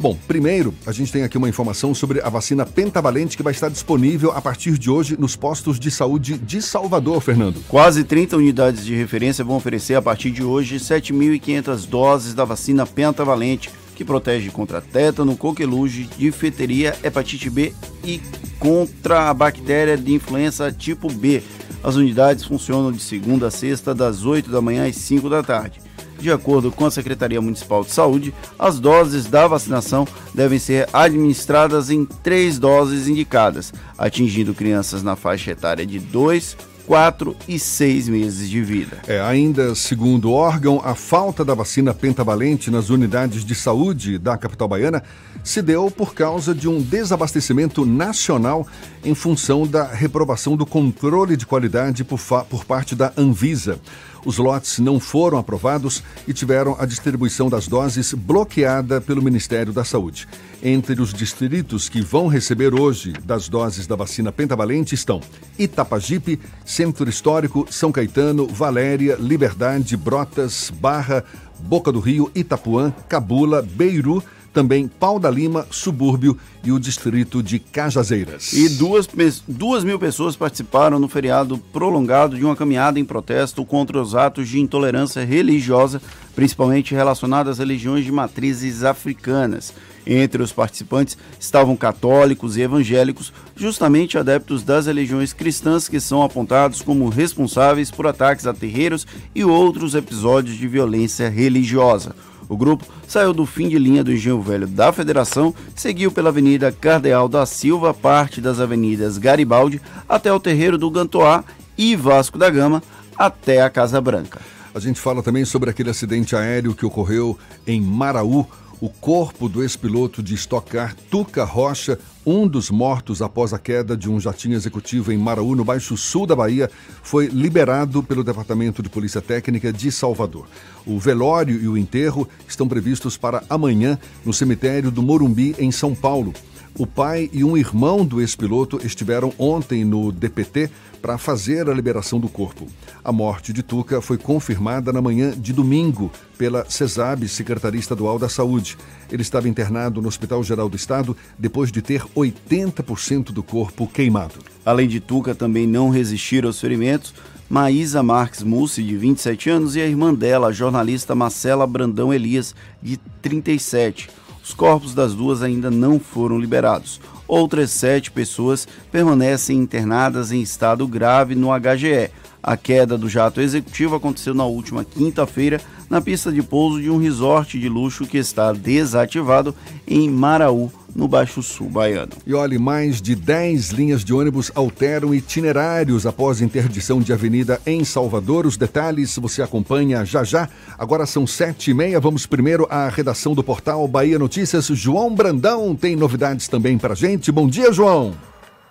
[0.00, 3.68] Bom, primeiro, a gente tem aqui uma informação sobre a vacina pentavalente que vai estar
[3.68, 7.60] disponível a partir de hoje nos postos de saúde de Salvador, Fernando.
[7.68, 12.86] Quase 30 unidades de referência vão oferecer a partir de hoje 7.500 doses da vacina
[12.86, 17.74] pentavalente, que protege contra tétano, coqueluche, difteria, hepatite B
[18.04, 18.20] e
[18.60, 21.42] contra a bactéria de influenza tipo B.
[21.82, 25.87] As unidades funcionam de segunda a sexta, das 8 da manhã às 5 da tarde.
[26.20, 31.90] De acordo com a Secretaria Municipal de Saúde, as doses da vacinação devem ser administradas
[31.90, 36.56] em três doses indicadas, atingindo crianças na faixa etária de 2,
[36.88, 38.96] 4 e 6 meses de vida.
[39.06, 44.38] É, ainda segundo o órgão, a falta da vacina pentavalente nas unidades de saúde da
[44.38, 45.02] capital baiana
[45.44, 48.66] se deu por causa de um desabastecimento nacional
[49.04, 53.78] em função da reprovação do controle de qualidade por, por parte da Anvisa.
[54.24, 59.84] Os lotes não foram aprovados e tiveram a distribuição das doses bloqueada pelo Ministério da
[59.84, 60.28] Saúde.
[60.62, 65.20] Entre os distritos que vão receber hoje das doses da vacina pentavalente estão
[65.58, 71.24] Itapajipe, Centro Histórico, São Caetano, Valéria, Liberdade, Brotas, Barra,
[71.60, 74.22] Boca do Rio, Itapuã, Cabula, Beiru,
[74.58, 78.52] também Pau da Lima, Subúrbio e o distrito de Cajazeiras.
[78.52, 79.08] E duas,
[79.46, 84.48] duas mil pessoas participaram no feriado prolongado de uma caminhada em protesto contra os atos
[84.48, 86.02] de intolerância religiosa,
[86.34, 89.72] principalmente relacionadas às religiões de matrizes africanas.
[90.04, 96.82] Entre os participantes estavam católicos e evangélicos, justamente adeptos das religiões cristãs que são apontados
[96.82, 102.12] como responsáveis por ataques a terreiros e outros episódios de violência religiosa.
[102.48, 106.72] O grupo saiu do fim de linha do Engenho Velho da Federação, seguiu pela Avenida
[106.72, 111.44] Cardeal da Silva, parte das avenidas Garibaldi, até o terreiro do Gantoá
[111.76, 112.82] e Vasco da Gama,
[113.16, 114.40] até a Casa Branca.
[114.74, 118.46] A gente fala também sobre aquele acidente aéreo que ocorreu em Maraú.
[118.80, 121.98] O corpo do ex-piloto de Stock Car, Tuca Rocha,
[122.30, 126.26] um dos mortos após a queda de um jatinho executivo em Maraú, no Baixo Sul
[126.26, 126.70] da Bahia,
[127.02, 130.46] foi liberado pelo Departamento de Polícia Técnica de Salvador.
[130.84, 135.94] O velório e o enterro estão previstos para amanhã no cemitério do Morumbi, em São
[135.94, 136.34] Paulo.
[136.78, 140.70] O pai e um irmão do ex-piloto estiveram ontem no DPT
[141.02, 142.68] para fazer a liberação do corpo.
[143.02, 148.28] A morte de Tuca foi confirmada na manhã de domingo pela CESAB, Secretaria Estadual da
[148.28, 148.78] Saúde.
[149.10, 154.36] Ele estava internado no Hospital Geral do Estado depois de ter 80% do corpo queimado.
[154.64, 157.12] Além de Tuca, também não resistiram aos ferimentos
[157.50, 162.54] Maísa Marques Mussi, de 27 anos, e a irmã dela, a jornalista Marcela Brandão Elias,
[162.80, 164.10] de 37.
[164.48, 167.02] Os corpos das duas ainda não foram liberados.
[167.28, 172.10] Outras sete pessoas permanecem internadas em estado grave no HGE.
[172.42, 176.96] A queda do jato executivo aconteceu na última quinta-feira na pista de pouso de um
[176.96, 179.54] resort de luxo que está desativado
[179.86, 182.10] em Maraú, no Baixo Sul baiano.
[182.26, 187.84] E olhe, mais de 10 linhas de ônibus alteram itinerários após interdição de avenida em
[187.84, 188.44] Salvador.
[188.44, 190.48] Os detalhes você acompanha já já.
[190.76, 192.00] Agora são sete e meia.
[192.00, 194.66] Vamos primeiro à redação do portal Bahia Notícias.
[194.66, 197.30] João Brandão tem novidades também para gente.
[197.30, 198.12] Bom dia, João.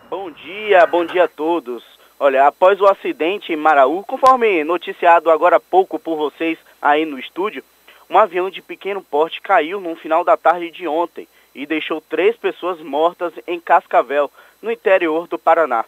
[0.09, 1.81] Bom dia, bom dia a todos.
[2.19, 7.17] Olha, após o acidente em Maraú, conforme noticiado agora há pouco por vocês aí no
[7.17, 7.63] estúdio,
[8.09, 11.25] um avião de pequeno porte caiu no final da tarde de ontem
[11.57, 15.83] e deixou três pessoas mortas em Cascavel, no interior do Paraná.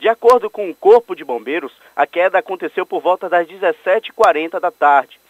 [0.00, 4.72] De acordo com o Corpo de Bombeiros, a queda aconteceu por volta das 17h40 da
[4.72, 5.20] tarde.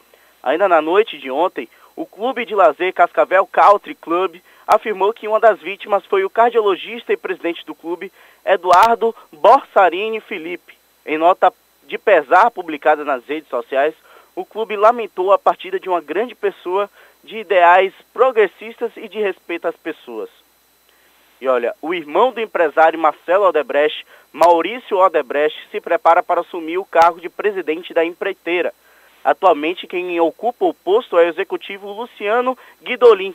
[0.43, 5.39] Ainda na noite de ontem, o Clube de Lazer Cascavel Country Club afirmou que uma
[5.39, 8.11] das vítimas foi o cardiologista e presidente do clube,
[8.43, 10.75] Eduardo Borsarini Felipe.
[11.05, 11.53] Em nota
[11.87, 13.95] de pesar publicada nas redes sociais,
[14.35, 16.89] o clube lamentou a partida de uma grande pessoa
[17.25, 20.31] de ideais progressistas e de respeito às pessoas.
[21.41, 26.85] E olha, o irmão do empresário Marcelo Odebrecht, Maurício Odebrecht, se prepara para assumir o
[26.85, 28.73] cargo de presidente da empreiteira.
[29.25, 33.35] Atualmente, quem ocupa o posto é o executivo Luciano Guidolin,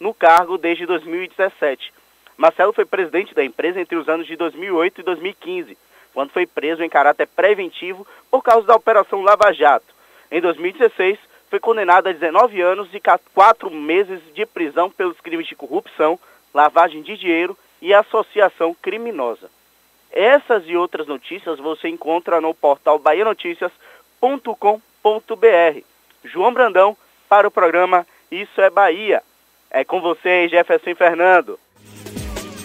[0.00, 1.92] no cargo desde 2017.
[2.36, 5.78] Marcelo foi presidente da empresa entre os anos de 2008 e 2015,
[6.12, 9.94] quando foi preso em caráter preventivo por causa da Operação Lava Jato.
[10.30, 11.18] Em 2016,
[11.56, 13.00] foi condenado a 19 anos e
[13.32, 16.18] 4 meses de prisão pelos crimes de corrupção,
[16.52, 19.48] lavagem de dinheiro e associação criminosa.
[20.12, 25.80] Essas e outras notícias você encontra no portal bahianoticias.com.br.
[26.24, 26.94] João Brandão
[27.26, 29.22] para o programa Isso é Bahia.
[29.70, 31.58] É com você, Jefferson Fernando.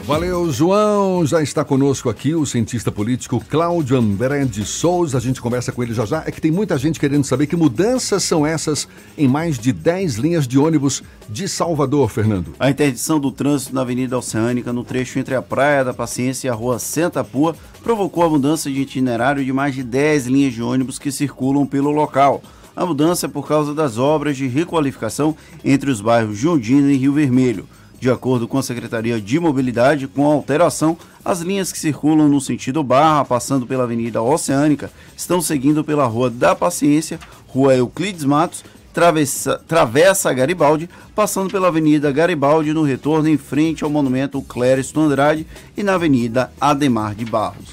[0.06, 1.26] Valeu, João.
[1.26, 5.18] Já está conosco aqui o cientista político Cláudio André de Souza.
[5.18, 6.24] A gente conversa com ele já já.
[6.26, 10.16] É que tem muita gente querendo saber que mudanças são essas em mais de 10
[10.16, 12.54] linhas de ônibus de Salvador, Fernando.
[12.60, 16.50] A interdição do trânsito na Avenida Oceânica, no trecho entre a Praia da Paciência e
[16.50, 20.64] a Rua Santa Pua, provocou a mudança de itinerário de mais de 10 linhas de
[20.64, 22.42] ônibus que circulam pelo local.
[22.76, 27.14] A mudança é por causa das obras de requalificação entre os bairros Jundina e Rio
[27.14, 27.68] Vermelho.
[28.02, 32.42] De acordo com a Secretaria de Mobilidade, com a alteração, as linhas que circulam no
[32.42, 38.66] sentido Barra, passando pela Avenida Oceânica, estão seguindo pela Rua da Paciência, Rua Euclides Matos,
[38.92, 45.46] Travessa, Travessa Garibaldi, passando pela Avenida Garibaldi no retorno em frente ao Monumento Clériston Andrade
[45.78, 47.70] e na Avenida Ademar de Barros.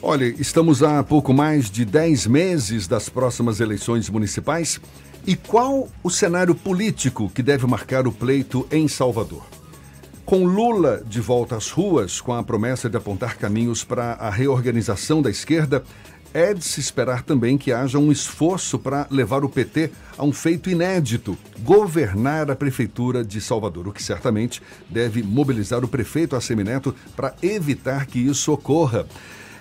[0.00, 4.80] Olha, estamos há pouco mais de 10 meses das próximas eleições municipais.
[5.26, 9.42] E qual o cenário político que deve marcar o pleito em Salvador?
[10.24, 15.20] Com Lula de volta às ruas, com a promessa de apontar caminhos para a reorganização
[15.20, 15.84] da esquerda,
[16.32, 20.32] é de se esperar também que haja um esforço para levar o PT a um
[20.32, 26.94] feito inédito: governar a Prefeitura de Salvador, o que certamente deve mobilizar o prefeito Assemineto
[27.14, 29.06] para evitar que isso ocorra.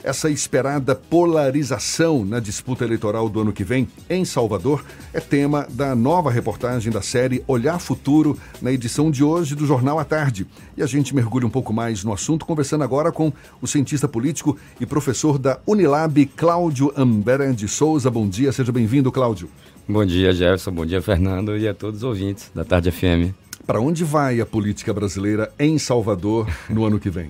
[0.04, 5.96] Essa esperada polarização na disputa eleitoral do ano que vem em Salvador é tema da
[5.96, 10.46] nova reportagem da série Olhar Futuro na edição de hoje do Jornal à Tarde.
[10.76, 14.58] E a gente mergulha um pouco mais no assunto, conversando agora com o cientista político
[14.78, 18.12] e professor da Unilab, Cláudio Ambera de Souza.
[18.12, 19.50] Bom dia, seja bem-vindo, Cláudio.
[19.88, 20.72] Bom dia, Jefferson.
[20.72, 23.34] Bom dia, Fernando, e a todos os ouvintes da Tarde FM.
[23.66, 27.30] Para onde vai a política brasileira em Salvador no ano que vem?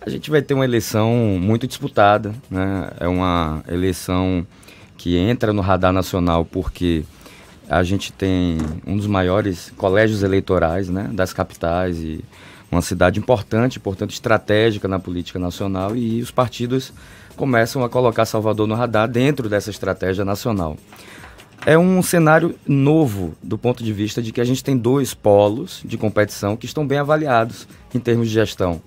[0.00, 2.90] A gente vai ter uma eleição muito disputada, né?
[2.98, 4.46] É uma eleição
[4.96, 7.04] que entra no radar nacional porque
[7.68, 12.24] a gente tem um dos maiores colégios eleitorais, né, das capitais e
[12.70, 16.92] uma cidade importante, portanto estratégica na política nacional e os partidos
[17.36, 20.76] começam a colocar Salvador no radar dentro dessa estratégia nacional.
[21.64, 25.82] É um cenário novo do ponto de vista de que a gente tem dois polos
[25.84, 28.80] de competição que estão bem avaliados em termos de gestão.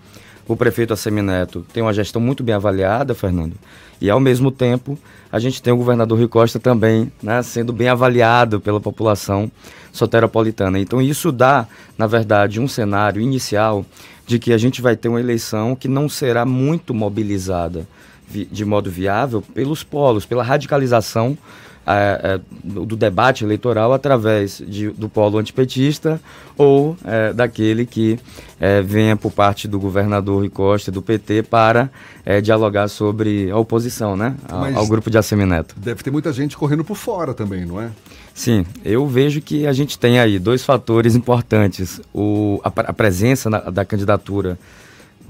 [0.48, 3.54] O prefeito Assemineto tem uma gestão muito bem avaliada, Fernando,
[4.02, 5.00] e ao mesmo tempo
[5.32, 9.50] a gente tem o governador Rui Costa também né, sendo bem avaliado pela população
[9.92, 10.80] soteropolitana.
[10.80, 11.66] Então isso dá,
[11.98, 13.86] na verdade, um cenário inicial
[14.28, 17.88] de que a gente vai ter uma eleição que não será muito mobilizada
[18.30, 21.38] de modo viável pelos polos, pela radicalização
[21.86, 26.20] é, é, do debate eleitoral através de, do polo antipetista
[26.58, 28.18] ou é, daquele que
[28.60, 31.90] é, venha por parte do governador Rui Costa, do PT, para
[32.26, 35.76] é, dialogar sobre a oposição né, ao, ao grupo de Assemineto.
[35.78, 37.90] Deve ter muita gente correndo por fora também, não é?
[38.34, 42.02] Sim, eu vejo que a gente tem aí dois fatores importantes.
[42.14, 44.58] O, a, a presença na, da candidatura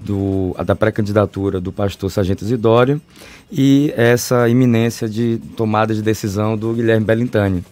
[0.04, 3.02] do, da pré-candidatura do pastor Sargento Isidório
[3.52, 7.64] e essa iminência de tomada de decisão do Guilherme Bellintani.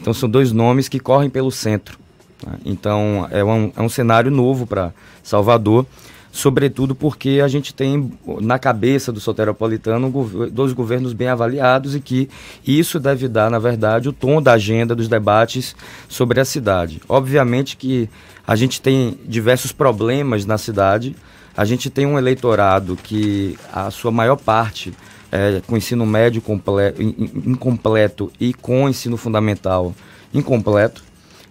[0.00, 1.98] Então são dois nomes que correm pelo centro.
[2.46, 2.58] Né?
[2.64, 5.86] Então é um, é um cenário novo para Salvador,
[6.30, 10.10] sobretudo porque a gente tem na cabeça do soteropolitano
[10.50, 12.28] dois governos bem avaliados e que
[12.66, 15.76] isso deve dar, na verdade, o tom da agenda dos debates
[16.08, 17.00] sobre a cidade.
[17.08, 18.08] Obviamente que
[18.46, 21.14] a gente tem diversos problemas na cidade,
[21.56, 24.92] a gente tem um eleitorado que a sua maior parte
[25.30, 29.94] é com ensino médio completo, incompleto e com ensino fundamental
[30.32, 31.02] incompleto.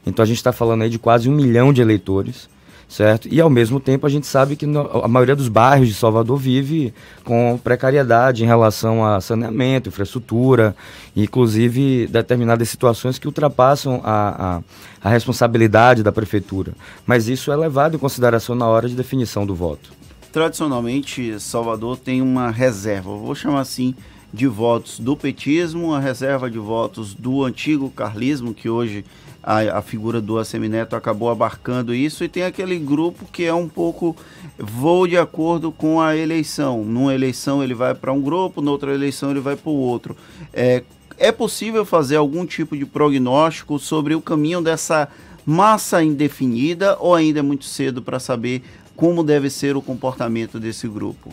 [0.05, 2.49] Então a gente está falando aí de quase um milhão de eleitores
[2.91, 3.29] certo?
[3.31, 6.93] E ao mesmo tempo a gente sabe que a maioria dos bairros de Salvador vive
[7.23, 10.75] com precariedade em relação a saneamento, infraestrutura,
[11.15, 16.73] inclusive determinadas situações que ultrapassam a, a, a responsabilidade da prefeitura.
[17.05, 19.93] Mas isso é levado em consideração na hora de definição do voto.
[20.29, 23.95] Tradicionalmente, Salvador tem uma reserva, vou chamar assim,
[24.33, 29.03] de votos do petismo, a reserva de votos do antigo carlismo, que hoje
[29.43, 33.67] a, a figura do Assemineto acabou abarcando isso, e tem aquele grupo que é um
[33.67, 34.15] pouco
[34.57, 36.83] voo de acordo com a eleição.
[36.85, 40.15] Numa eleição ele vai para um grupo, noutra eleição ele vai para o outro.
[40.53, 40.83] É,
[41.17, 45.09] é possível fazer algum tipo de prognóstico sobre o caminho dessa
[45.45, 48.61] massa indefinida ou ainda é muito cedo para saber
[48.95, 51.31] como deve ser o comportamento desse grupo?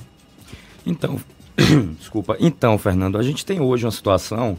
[0.86, 1.20] Então,
[1.98, 2.36] desculpa.
[2.40, 4.59] Então, Fernando, a gente tem hoje uma situação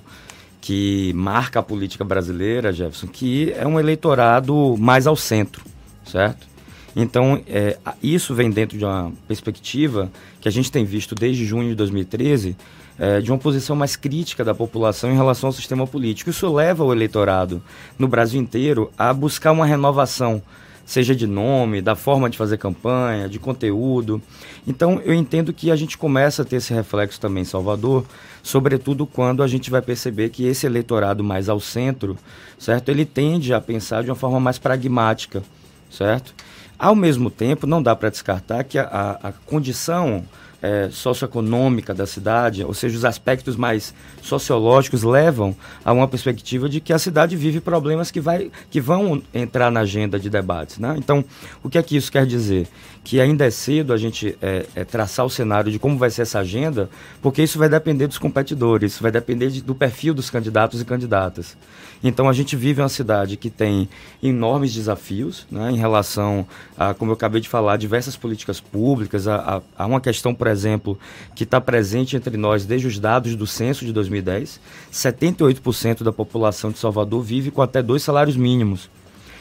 [0.62, 5.64] que marca a política brasileira, Jefferson, que é um eleitorado mais ao centro,
[6.06, 6.48] certo?
[6.96, 11.70] Então, é, isso vem dentro de uma perspectiva que a gente tem visto desde junho
[11.70, 12.58] de 2013,
[12.98, 16.30] é, de uma posição mais crítica da população em relação ao sistema político.
[16.30, 17.62] Isso leva o eleitorado
[17.98, 20.42] no Brasil inteiro a buscar uma renovação
[20.90, 24.20] seja de nome, da forma de fazer campanha, de conteúdo.
[24.66, 28.04] Então, eu entendo que a gente começa a ter esse reflexo também em Salvador,
[28.42, 32.18] sobretudo quando a gente vai perceber que esse eleitorado mais ao centro,
[32.58, 32.90] certo?
[32.90, 35.44] Ele tende a pensar de uma forma mais pragmática,
[35.92, 36.34] certo?
[36.80, 40.26] Ao mesmo tempo, não dá para descartar que a, a, a condição
[40.62, 46.80] é, socioeconômica da cidade, ou seja, os aspectos mais sociológicos levam a uma perspectiva de
[46.80, 50.78] que a cidade vive problemas que, vai, que vão entrar na agenda de debates.
[50.78, 50.96] Né?
[50.98, 51.24] Então,
[51.64, 52.68] o que é que isso quer dizer?
[53.04, 56.24] Que ainda é cedo a gente é, é, traçar o cenário de como vai ser
[56.24, 56.90] essa agenda,
[57.22, 61.58] porque isso vai depender dos competidores, vai depender de, do perfil dos candidatos e candidatas.
[62.04, 63.90] Então, a gente vive uma cidade que tem
[64.24, 66.48] enormes desafios né, em relação
[66.78, 70.48] a, como eu acabei de falar, diversas políticas públicas, a, a, a uma questão, por
[70.48, 70.98] exemplo,
[71.36, 76.72] que está presente entre nós desde os dados do censo de 2010, 78% da população
[76.72, 78.90] de Salvador vive com até dois salários mínimos.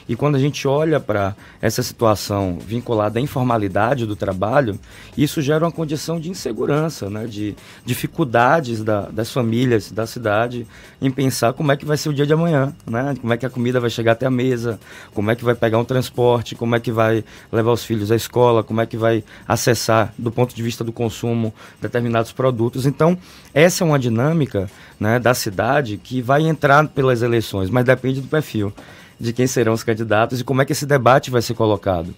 [0.09, 4.79] E quando a gente olha para essa situação vinculada à informalidade do trabalho,
[5.17, 7.27] isso gera uma condição de insegurança, né?
[7.27, 7.55] de
[7.85, 10.67] dificuldades da, das famílias da cidade
[11.01, 13.15] em pensar como é que vai ser o dia de amanhã, né?
[13.21, 14.81] como é que a comida vai chegar até a mesa,
[15.13, 18.17] como é que vai pegar um transporte, como é que vai levar os filhos à
[18.17, 21.53] escola, como é que vai acessar, do ponto de vista do consumo,
[21.83, 22.87] determinados produtos.
[22.87, 23.19] Então,
[23.53, 28.29] essa é uma dinâmica né, da cidade que vai entrar pelas eleições, mas depende do
[28.29, 28.73] perfil
[29.19, 32.15] de quem serão os candidatos e como é que esse debate vai ser colocado.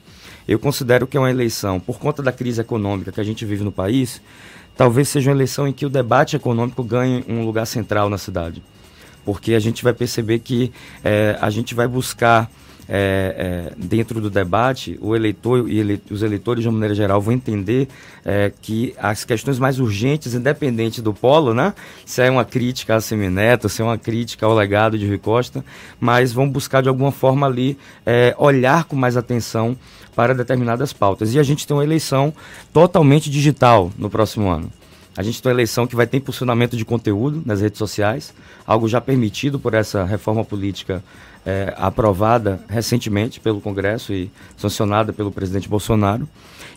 [0.46, 3.62] Eu considero que é uma eleição, por conta da crise econômica que a gente vive
[3.62, 4.20] no país,
[4.76, 8.62] talvez seja uma eleição em que o debate econômico ganhe um lugar central na cidade.
[9.24, 10.72] Porque a gente vai perceber que
[11.04, 12.50] é, a gente vai buscar
[12.92, 17.20] é, é, dentro do debate, o eleitor e ele, os eleitores, de uma maneira geral,
[17.20, 17.86] vão entender
[18.24, 21.72] é, que as questões mais urgentes, independente do polo, né?
[22.04, 25.64] se é uma crítica a Semineto, se é uma crítica ao legado de Rui Costa,
[26.00, 29.76] mas vão buscar, de alguma forma, ali é, olhar com mais atenção
[30.16, 31.32] para determinadas pautas.
[31.32, 32.34] E a gente tem uma eleição
[32.72, 34.68] totalmente digital no próximo ano.
[35.16, 38.34] A gente tem uma eleição que vai ter impulsionamento de conteúdo nas redes sociais,
[38.66, 41.04] algo já permitido por essa reforma política
[41.44, 46.28] é, aprovada recentemente pelo Congresso e sancionada pelo presidente Bolsonaro.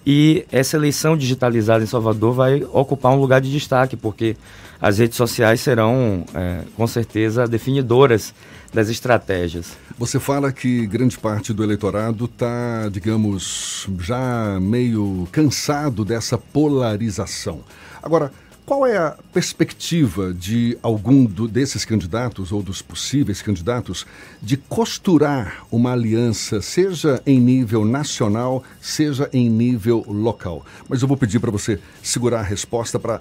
[0.06, 4.36] E essa eleição digitalizada em Salvador vai ocupar um lugar de destaque, porque
[4.82, 8.34] as redes sociais serão, é, com certeza, definidoras
[8.74, 9.78] das estratégias.
[9.98, 17.62] Você fala que grande parte do eleitorado está, digamos, já meio cansado dessa polarização.
[18.02, 18.32] Agora,
[18.66, 24.06] qual é a perspectiva de algum do, desses candidatos ou dos possíveis candidatos
[24.42, 30.66] de costurar uma aliança, seja em nível nacional, seja em nível local?
[30.88, 33.20] Mas eu vou pedir para você segurar a resposta para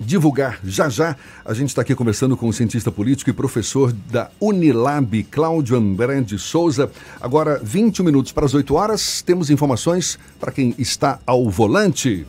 [0.00, 1.16] divulgar já já.
[1.44, 6.20] A gente está aqui conversando com o cientista político e professor da Unilab, Cláudio André
[6.20, 6.90] de Souza.
[7.20, 12.26] Agora, 21 minutos para as 8 horas, temos informações para quem está ao volante.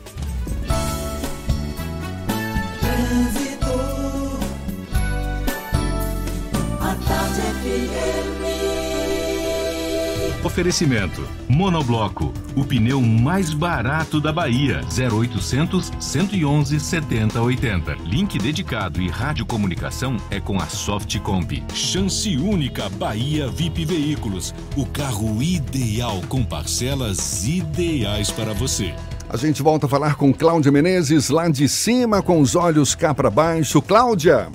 [10.56, 14.80] Oferecimento: Monobloco, o pneu mais barato da Bahia.
[14.88, 17.94] 0800 111 7080.
[18.06, 21.62] Link dedicado e radiocomunicação é com a Softcomp.
[21.74, 24.54] Chance única Bahia VIP Veículos.
[24.74, 28.94] O carro ideal com parcelas ideais para você.
[29.28, 33.12] A gente volta a falar com Cláudia Menezes, lá de cima, com os olhos cá
[33.12, 33.82] para baixo.
[33.82, 34.48] Cláudia!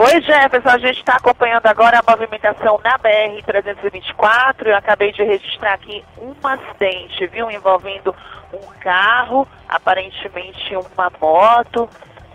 [0.00, 0.68] Oi, Jefferson.
[0.68, 4.66] A gente está acompanhando agora a movimentação na BR-324.
[4.66, 7.50] Eu acabei de registrar aqui um acidente, viu?
[7.50, 8.14] Envolvendo
[8.52, 11.90] um carro, aparentemente uma moto.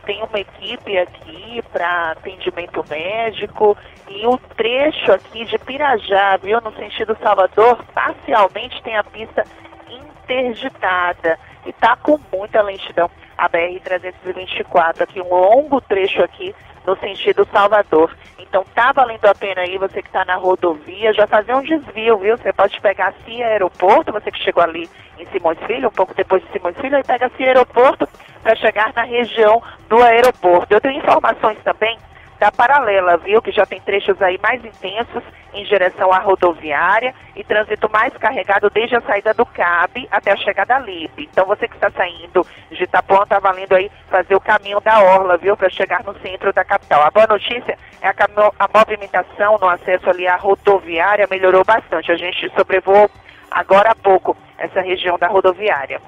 [0.05, 3.77] Tem uma equipe aqui para atendimento médico.
[4.09, 6.59] E o trecho aqui de Pirajá, viu?
[6.59, 9.45] No sentido Salvador, parcialmente tem a pista
[9.89, 11.39] interditada.
[11.65, 15.03] E está com muita lentidão a BR-324.
[15.03, 16.53] Aqui um longo trecho aqui
[16.85, 18.15] no sentido Salvador.
[18.39, 22.17] Então tá valendo a pena aí, você que está na rodovia, já fazer um desvio,
[22.17, 22.37] viu?
[22.37, 26.13] Você pode pegar a CIA Aeroporto, você que chegou ali em Simões Filho, um pouco
[26.13, 28.07] depois de Simões Filho, aí pega a CIA Aeroporto
[28.43, 30.73] para chegar na região do aeroporto.
[30.73, 31.97] Eu tenho informações também
[32.43, 33.41] da paralela, viu?
[33.41, 35.23] Que já tem trechos aí mais intensos
[35.53, 40.35] em direção à rodoviária e trânsito mais carregado desde a saída do CAB até a
[40.35, 41.09] chegada ali.
[41.17, 45.37] Então você que está saindo de Itapuã está valendo aí fazer o caminho da Orla,
[45.37, 45.55] viu?
[45.55, 47.01] Para chegar no centro da capital.
[47.03, 52.11] A boa notícia é que a movimentação no acesso ali à rodoviária melhorou bastante.
[52.11, 53.09] A gente sobrevoou
[53.49, 56.01] agora há pouco essa região da rodoviária.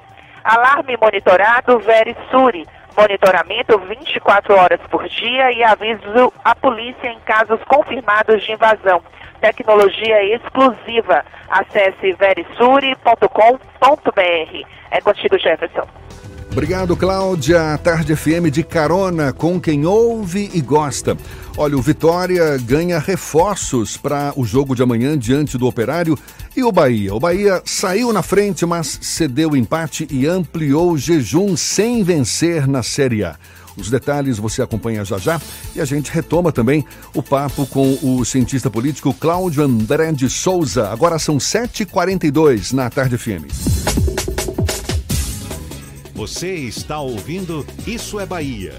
[0.44, 2.68] Alarme monitorado Verisuri
[2.98, 9.02] monitoramento 24 horas por dia e aviso a polícia em casos confirmados de invasão.
[9.42, 11.24] Tecnologia exclusiva.
[11.50, 14.68] Acesse verisuri.com.br.
[14.92, 15.86] É contigo, Jefferson.
[16.56, 17.78] Obrigado, Cláudia.
[17.84, 21.18] Tarde FM de carona com quem ouve e gosta.
[21.58, 26.18] Olha, o Vitória ganha reforços para o jogo de amanhã diante do Operário
[26.56, 27.14] e o Bahia.
[27.14, 32.66] O Bahia saiu na frente, mas cedeu o empate e ampliou o jejum sem vencer
[32.70, 33.36] na Série A.
[33.76, 35.42] Os detalhes você acompanha já já
[35.76, 40.88] e a gente retoma também o papo com o cientista político Cláudio André de Souza.
[40.88, 43.44] Agora são 7h42 na Tarde FM.
[46.16, 48.74] Você está ouvindo Isso é Bahia.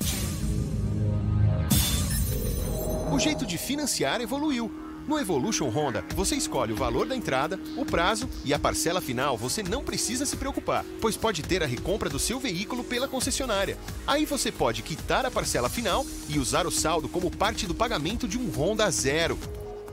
[3.13, 4.73] O jeito de financiar evoluiu.
[5.07, 9.37] No Evolution Honda, você escolhe o valor da entrada, o prazo e a parcela final
[9.37, 13.77] você não precisa se preocupar, pois pode ter a recompra do seu veículo pela concessionária.
[14.07, 18.27] Aí você pode quitar a parcela final e usar o saldo como parte do pagamento
[18.27, 19.39] de um Honda zero.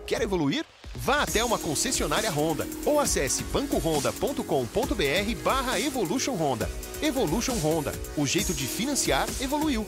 [0.07, 0.65] Quer evoluir?
[0.95, 6.69] Vá até uma concessionária Honda ou acesse bancohonda.com.br barra Evolution Honda.
[7.01, 9.87] Evolution Honda, o jeito de financiar evoluiu.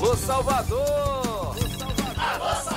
[0.00, 0.16] Salvador!
[1.54, 2.69] Salvador!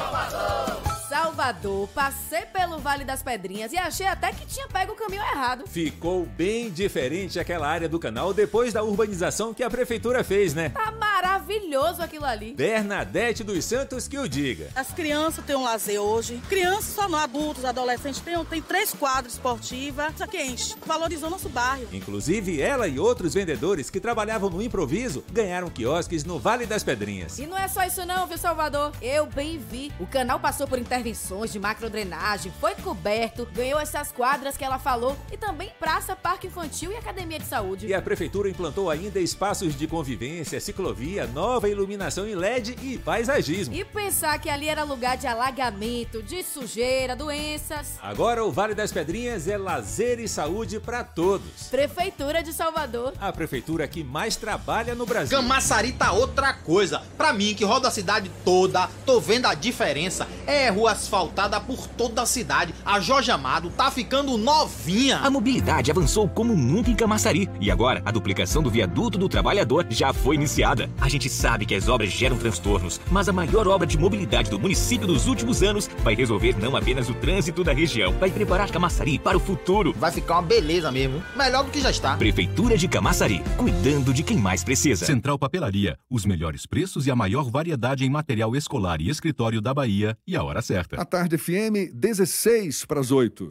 [1.44, 5.66] Salvador, passei pelo Vale das Pedrinhas e achei até que tinha pego o caminho errado.
[5.68, 10.70] Ficou bem diferente aquela área do canal depois da urbanização que a prefeitura fez, né?
[10.70, 12.54] Tá maravilhoso aquilo ali.
[12.54, 14.70] Bernadette dos Santos que o diga.
[14.74, 16.42] As crianças têm um lazer hoje.
[16.48, 20.14] Crianças só não, adultos, adolescentes, tem, tem três quadras esportivas.
[20.14, 20.76] Isso aqui enche.
[20.86, 21.90] Valorizou nosso bairro.
[21.92, 27.38] Inclusive, ela e outros vendedores que trabalhavam no improviso ganharam quiosques no Vale das Pedrinhas.
[27.38, 28.94] E não é só isso não, viu, Salvador?
[29.02, 29.92] Eu bem vi.
[30.00, 35.18] O canal passou por intervenções de macrodrenagem, foi coberto, ganhou essas quadras que ela falou
[35.32, 37.88] e também praça, parque infantil e academia de saúde.
[37.88, 43.74] E a prefeitura implantou ainda espaços de convivência, ciclovia, nova iluminação em LED e paisagismo.
[43.74, 47.98] E pensar que ali era lugar de alagamento, de sujeira, doenças.
[48.02, 51.68] Agora o Vale das Pedrinhas é lazer e saúde para todos.
[51.70, 53.14] Prefeitura de Salvador.
[53.20, 55.38] A prefeitura que mais trabalha no Brasil.
[55.38, 57.02] Camaçari tá outra coisa.
[57.18, 60.28] Pra mim, que roda a cidade toda, tô vendo a diferença.
[60.46, 62.74] É rua asfaltada por toda a cidade.
[62.86, 65.18] A Jorge Amado tá ficando novinha.
[65.18, 67.50] A mobilidade avançou como nunca em Camaçari.
[67.60, 70.90] E agora, a duplicação do viaduto do trabalhador já foi iniciada.
[71.00, 74.60] A gente sabe que as obras geram transtornos, mas a maior obra de mobilidade do
[74.60, 79.20] município dos últimos anos vai resolver não apenas o trânsito da região, vai preparar Camaçari
[79.20, 79.94] para o futuro.
[79.98, 81.24] Vai ficar uma beleza mesmo.
[81.36, 82.16] Melhor do que já está.
[82.18, 85.06] Prefeitura de Camaçari, cuidando de quem mais precisa.
[85.06, 89.74] Central Papelaria, os melhores preços e a maior variedade em material escolar e escritório da
[89.74, 91.02] Bahia e a hora certa.
[91.02, 93.48] A tarde FM, 16 para as 8.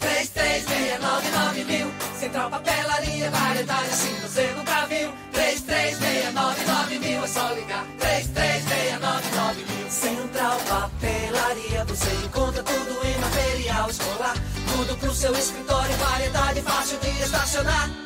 [0.00, 1.86] 3369 mil.
[2.18, 5.12] Central Papelaria, variedade assim você nunca viu.
[5.30, 7.86] 3369 mil, é só ligar.
[8.00, 9.88] 3369 mil.
[9.88, 14.34] Central Papelaria, você encontra tudo em material escolar.
[14.74, 18.05] Tudo pro seu escritório, variedade fácil de estacionar.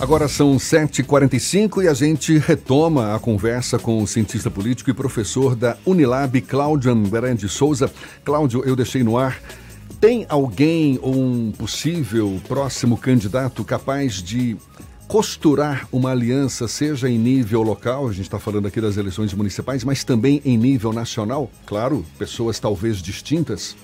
[0.00, 5.54] Agora são 7h45 e a gente retoma a conversa com o cientista político e professor
[5.54, 7.92] da Unilab, Cláudio André de Souza.
[8.24, 9.38] Cláudio, eu deixei no ar.
[10.00, 14.56] Tem alguém ou um possível próximo candidato capaz de
[15.06, 19.84] costurar uma aliança, seja em nível local, a gente está falando aqui das eleições municipais,
[19.84, 21.50] mas também em nível nacional?
[21.66, 23.76] Claro, pessoas talvez distintas.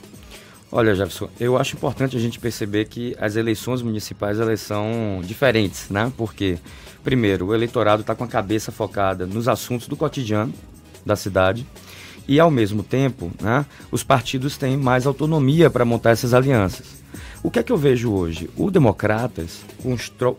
[0.71, 5.89] Olha, Jefferson, eu acho importante a gente perceber que as eleições municipais elas são diferentes,
[5.89, 6.13] né?
[6.17, 6.59] Porque,
[7.05, 10.53] primeiro, o eleitorado está com a cabeça focada nos assuntos do cotidiano
[11.05, 11.65] da cidade
[12.27, 16.97] e, ao mesmo tempo, né, os partidos têm mais autonomia para montar essas alianças.
[17.43, 18.51] O que é que eu vejo hoje?
[18.57, 19.61] O Democratas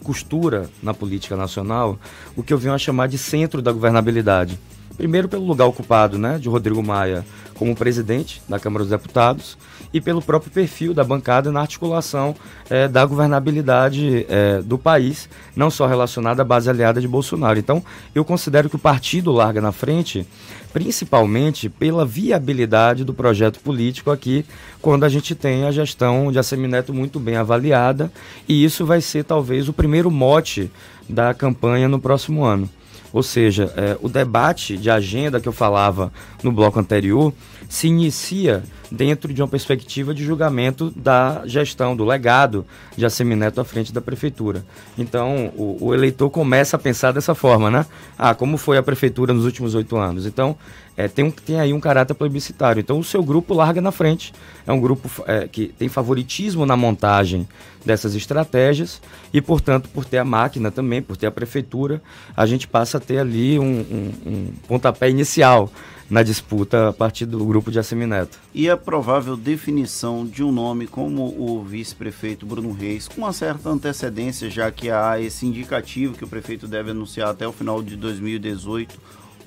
[0.04, 1.98] costura na política nacional
[2.36, 4.60] o que eu venho a chamar de centro da governabilidade.
[4.98, 9.58] Primeiro pelo lugar ocupado né, de Rodrigo Maia como presidente da Câmara dos Deputados
[9.94, 12.36] e pelo próprio perfil da bancada na articulação
[12.70, 17.58] eh, da governabilidade eh, do país, não só relacionada à base aliada de Bolsonaro.
[17.58, 17.84] Então,
[18.14, 20.28] eu considero que o partido larga na frente,
[20.74, 24.46] principalmente pela viabilidade do projeto político aqui,
[24.82, 28.12] quando a gente tem a gestão de Assemineto muito bem avaliada,
[28.48, 30.72] e isso vai ser talvez o primeiro mote
[31.10, 32.70] da campanha no próximo ano.
[33.14, 36.12] Ou seja, é, o debate de agenda que eu falava
[36.44, 37.34] no bloco anterior
[37.70, 42.66] se inicia dentro de uma perspectiva de julgamento da gestão, do legado
[42.96, 44.66] de Assemineto à frente da prefeitura.
[44.98, 47.86] Então, o, o eleitor começa a pensar dessa forma, né?
[48.18, 50.26] Ah, como foi a prefeitura nos últimos oito anos?
[50.26, 50.56] Então,
[50.98, 52.80] é, tem, um, tem aí um caráter plebiscitário.
[52.80, 54.34] Então, o seu grupo larga na frente.
[54.66, 57.48] É um grupo é, que tem favoritismo na montagem
[57.86, 59.00] dessas estratégias
[59.32, 62.02] e, portanto, por ter a máquina também, por ter a prefeitura,
[62.36, 65.72] a gente passa a ter ali um, um, um pontapé inicial
[66.10, 68.40] na disputa a partir do grupo de Assemineto.
[68.54, 73.70] E a provável definição de um nome como o vice-prefeito Bruno Reis, com uma certa
[73.70, 77.96] antecedência, já que há esse indicativo que o prefeito deve anunciar até o final de
[77.98, 79.00] 2018, o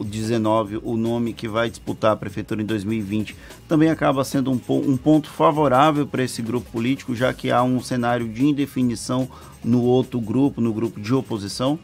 [0.04, 3.36] 19, o nome que vai disputar a prefeitura em 2020,
[3.68, 7.80] também acaba sendo um, um ponto favorável para esse grupo político, já que há um
[7.80, 9.28] cenário de indefinição
[9.62, 11.78] no outro grupo, no grupo de oposição?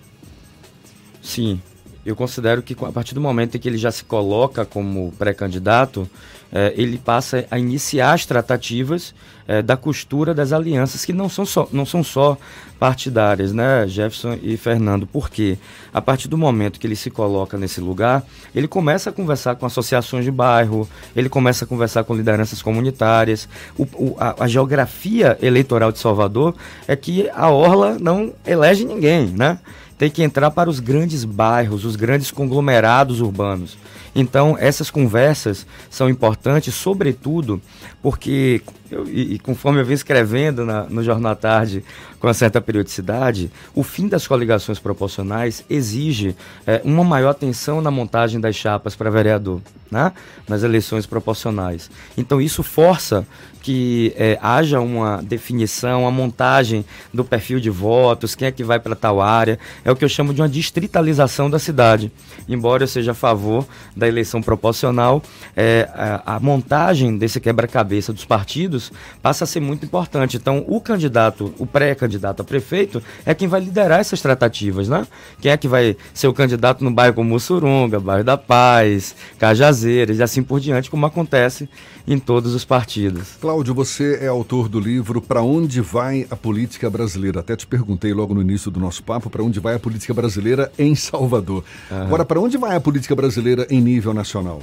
[1.22, 1.60] Sim,
[2.06, 6.08] eu considero que a partir do momento em que ele já se coloca como pré-candidato,
[6.52, 9.12] eh, ele passa a iniciar as tratativas
[9.48, 12.38] eh, da costura das alianças que não são só, não são só
[12.78, 15.04] partidárias, né, Jefferson e Fernando?
[15.04, 15.58] Porque
[15.92, 18.22] a partir do momento que ele se coloca nesse lugar,
[18.54, 23.48] ele começa a conversar com associações de bairro, ele começa a conversar com lideranças comunitárias.
[23.76, 26.54] O, o, a, a geografia eleitoral de Salvador
[26.86, 29.58] é que a Orla não elege ninguém, né?
[29.98, 33.76] Tem que entrar para os grandes bairros, os grandes conglomerados urbanos.
[34.18, 37.60] Então, essas conversas são importantes, sobretudo
[38.02, 41.84] porque, eu, e, conforme eu vim escrevendo na, no Jornal à Tarde
[42.18, 46.34] com uma certa periodicidade, o fim das coligações proporcionais exige
[46.66, 49.60] é, uma maior atenção na montagem das chapas para vereador,
[49.90, 50.12] né?
[50.48, 51.90] nas eleições proporcionais.
[52.16, 53.26] Então, isso força
[53.66, 58.78] que é, haja uma definição, uma montagem do perfil de votos, quem é que vai
[58.78, 59.58] para tal área.
[59.84, 62.12] É o que eu chamo de uma distritalização da cidade.
[62.48, 63.66] Embora eu seja a favor
[63.96, 65.20] da eleição proporcional,
[65.56, 70.36] é, a, a montagem desse quebra-cabeça dos partidos passa a ser muito importante.
[70.36, 75.04] Então, o candidato, o pré-candidato a prefeito, é quem vai liderar essas tratativas, né?
[75.40, 79.75] Quem é que vai ser o candidato no bairro como Mussurunga, bairro da Paz, Cajazeiras
[79.84, 81.68] e assim por diante, como acontece
[82.06, 83.36] em todos os partidos.
[83.40, 87.40] Cláudio, você é autor do livro Para onde vai a política brasileira?
[87.40, 90.70] Até te perguntei logo no início do nosso papo para onde vai a política brasileira
[90.78, 91.64] em Salvador.
[91.90, 92.02] Uhum.
[92.02, 94.62] Agora, para onde vai a política brasileira em nível nacional?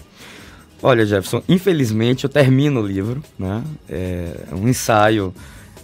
[0.82, 3.64] Olha, Jefferson, infelizmente eu termino o livro, né?
[3.88, 5.34] É um ensaio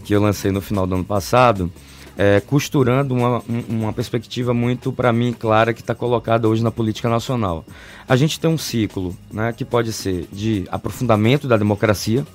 [0.04, 1.72] que eu lancei no final do ano passado
[2.20, 7.08] é, costurando uma, uma perspectiva muito, para mim, clara que está colocada hoje na política
[7.08, 7.64] nacional.
[8.10, 12.28] A gente tem um ciclo né, que pode ser de aprofundamento da democracia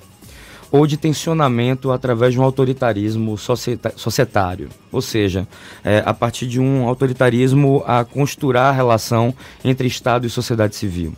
[0.72, 5.46] ou de tensionamento através de um autoritarismo societário, ou seja,
[5.84, 11.12] é, a partir de um autoritarismo a costurar a relação entre Estado e sociedade civil.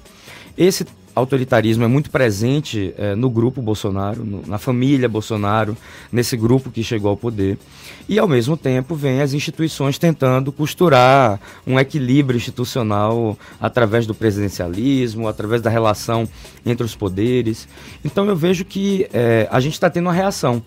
[0.59, 0.85] Esse
[1.17, 5.75] autoritarismo é muito presente é, no grupo Bolsonaro, no, na família Bolsonaro,
[6.13, 7.59] nesse grupo que chegou ao poder.
[8.07, 15.27] E, ao mesmo tempo, vem as instituições tentando costurar um equilíbrio institucional através do presidencialismo,
[15.27, 16.29] através da relação
[16.65, 17.67] entre os poderes.
[18.05, 20.63] Então, eu vejo que é, a gente está tendo uma reação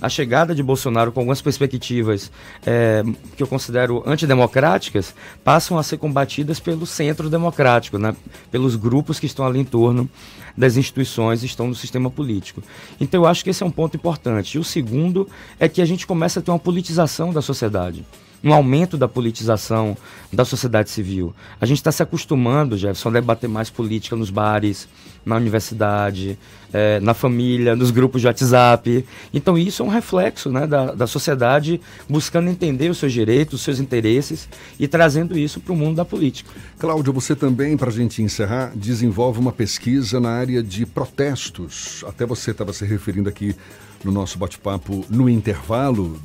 [0.00, 2.30] a chegada de Bolsonaro com algumas perspectivas
[2.64, 3.02] é,
[3.36, 8.16] que eu considero antidemocráticas passam a ser combatidas pelo centro democrático, né?
[8.50, 10.08] pelos grupos que estão ali em torno
[10.56, 12.62] das instituições, estão no sistema político.
[13.00, 14.56] Então eu acho que esse é um ponto importante.
[14.56, 15.28] E o segundo
[15.58, 18.04] é que a gente começa a ter uma politização da sociedade
[18.42, 19.96] um aumento da politização
[20.32, 21.34] da sociedade civil.
[21.60, 24.88] A gente está se acostumando, Jefferson, a debater mais política nos bares,
[25.24, 26.38] na universidade,
[26.72, 29.04] é, na família, nos grupos de WhatsApp.
[29.34, 33.62] Então isso é um reflexo né, da, da sociedade buscando entender os seus direitos, os
[33.62, 36.50] seus interesses e trazendo isso para o mundo da política.
[36.78, 42.04] Cláudio, você também, para a gente encerrar, desenvolve uma pesquisa na área de protestos.
[42.06, 43.54] Até você estava se referindo aqui
[44.02, 46.18] no nosso bate-papo no intervalo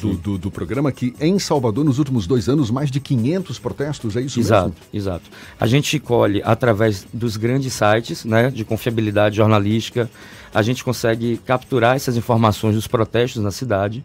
[0.00, 4.16] do, do, do, programa que em Salvador, nos últimos dois anos, mais de 500 protestos,
[4.16, 4.76] é isso exato, mesmo?
[4.92, 5.30] Exato, exato.
[5.58, 10.10] A gente colhe através dos grandes sites né, de confiabilidade jornalística,
[10.56, 14.02] a gente consegue capturar essas informações dos protestos na cidade.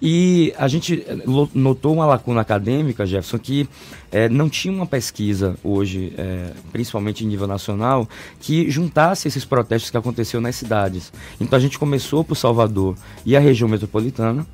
[0.00, 1.18] E a gente eh,
[1.54, 3.68] notou uma lacuna acadêmica, Jefferson, que
[4.10, 8.08] é, não tinha uma pesquisa hoje, é, principalmente em nível nacional,
[8.40, 11.12] que juntasse esses protestos que aconteceram nas cidades.
[11.38, 14.46] Então a gente começou por Salvador e a região metropolitana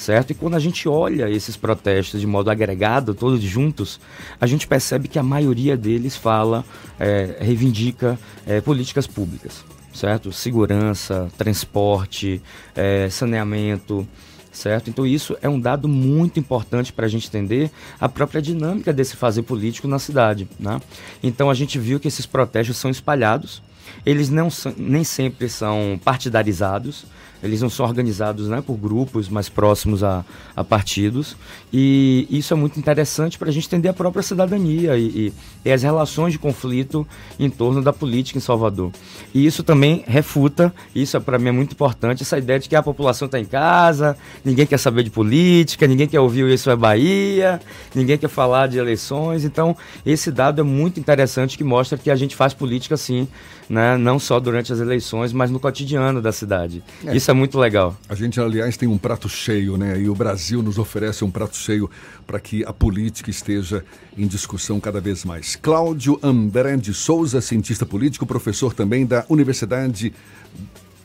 [0.00, 0.30] certo?
[0.30, 4.00] E quando a gente olha esses protestos de modo agregado, todos juntos,
[4.40, 6.64] a gente percebe que a maioria deles fala,
[6.98, 10.32] é, reivindica é, políticas públicas, certo?
[10.32, 12.40] Segurança, transporte,
[12.74, 14.08] é, saneamento,
[14.50, 14.88] certo?
[14.88, 17.70] Então isso é um dado muito importante para a gente entender
[18.00, 20.80] a própria dinâmica desse fazer político na cidade, né?
[21.22, 23.62] Então a gente viu que esses protestos são espalhados,
[24.06, 27.04] eles não são, nem sempre são partidarizados,
[27.42, 30.24] eles não são organizados né, por grupos mais próximos a,
[30.54, 31.36] a partidos.
[31.72, 35.32] E isso é muito interessante para a gente entender a própria cidadania e, e,
[35.64, 37.06] e as relações de conflito
[37.38, 38.92] em torno da política em Salvador.
[39.34, 42.76] E isso também refuta, isso é, para mim é muito importante, essa ideia de que
[42.76, 46.76] a população está em casa, ninguém quer saber de política, ninguém quer ouvir Isso é
[46.76, 47.60] Bahia,
[47.94, 49.44] ninguém quer falar de eleições.
[49.44, 53.28] Então, esse dado é muito interessante que mostra que a gente faz política sim,
[53.70, 56.82] né, não só durante as eleições, mas no cotidiano da cidade.
[57.06, 57.16] É.
[57.16, 57.96] Isso é muito legal.
[58.08, 59.96] A gente, aliás, tem um prato cheio, né?
[60.00, 61.88] E o Brasil nos oferece um prato cheio
[62.26, 63.84] para que a política esteja
[64.18, 65.54] em discussão cada vez mais.
[65.54, 70.12] Cláudio André de Souza, cientista político, professor também da Universidade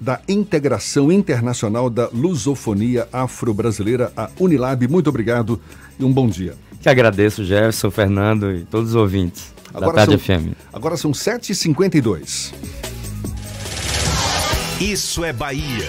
[0.01, 4.87] da Integração Internacional da Lusofonia Afro-Brasileira, a Unilab.
[4.87, 5.61] Muito obrigado
[5.99, 6.55] e um bom dia.
[6.81, 10.55] Que agradeço, Jefferson, Fernando e todos os ouvintes agora da Tarde são, FM.
[10.73, 12.53] Agora são 7h52.
[14.81, 15.87] Isso é Bahia.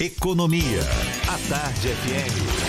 [0.00, 0.80] Economia.
[1.28, 2.68] A Tarde FM.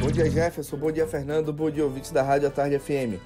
[0.00, 0.76] Bom dia, Jefferson.
[0.76, 1.52] Bom dia, Fernando.
[1.52, 3.18] Bom dia, ouvintes da Rádio A Tarde FM.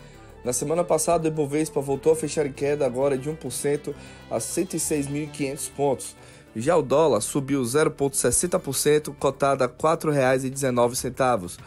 [0.44, 3.92] Na semana passada, o Ibovespa voltou a fechar em queda agora de 1%
[4.30, 6.16] a 106.500 pontos.
[6.54, 11.58] Já o dólar subiu 0,60%, cotado a R$ 4,19.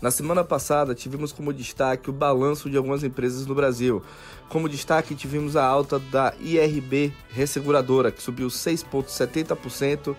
[0.00, 4.02] Na semana passada, tivemos como destaque o balanço de algumas empresas no Brasil.
[4.48, 10.16] Como destaque, tivemos a alta da IRB Resseguradora, que subiu 6,70%,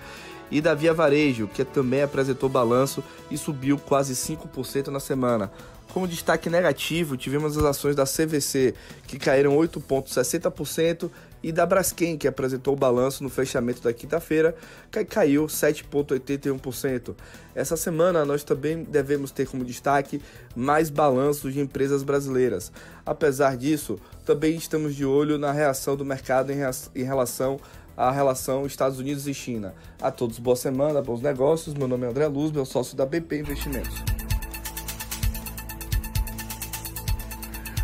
[0.51, 5.51] e da Via Varejo, que também apresentou balanço e subiu quase 5% na semana.
[5.93, 8.75] Como destaque negativo, tivemos as ações da CVC,
[9.07, 11.09] que caíram 8,60%,
[11.43, 14.55] e da Braskem, que apresentou o balanço no fechamento da quinta-feira,
[14.91, 17.15] que caiu 7,81%.
[17.55, 20.21] Essa semana nós também devemos ter como destaque
[20.55, 22.71] mais balanços de empresas brasileiras.
[23.05, 27.59] Apesar disso, também estamos de olho na reação do mercado em relação
[27.97, 29.73] à relação Estados Unidos e China.
[30.01, 31.73] A todos boa semana, bons negócios.
[31.73, 34.30] Meu nome é André Luz, meu sócio da BP Investimentos.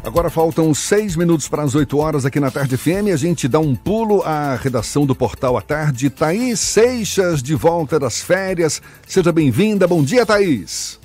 [0.07, 3.11] Agora faltam seis minutos para as 8 horas aqui na Tarde FM.
[3.13, 6.09] A gente dá um pulo à redação do Portal à Tarde.
[6.09, 8.81] Thaís Seixas, de volta das férias.
[9.05, 9.85] Seja bem-vinda.
[9.85, 10.97] Bom dia, Thaís.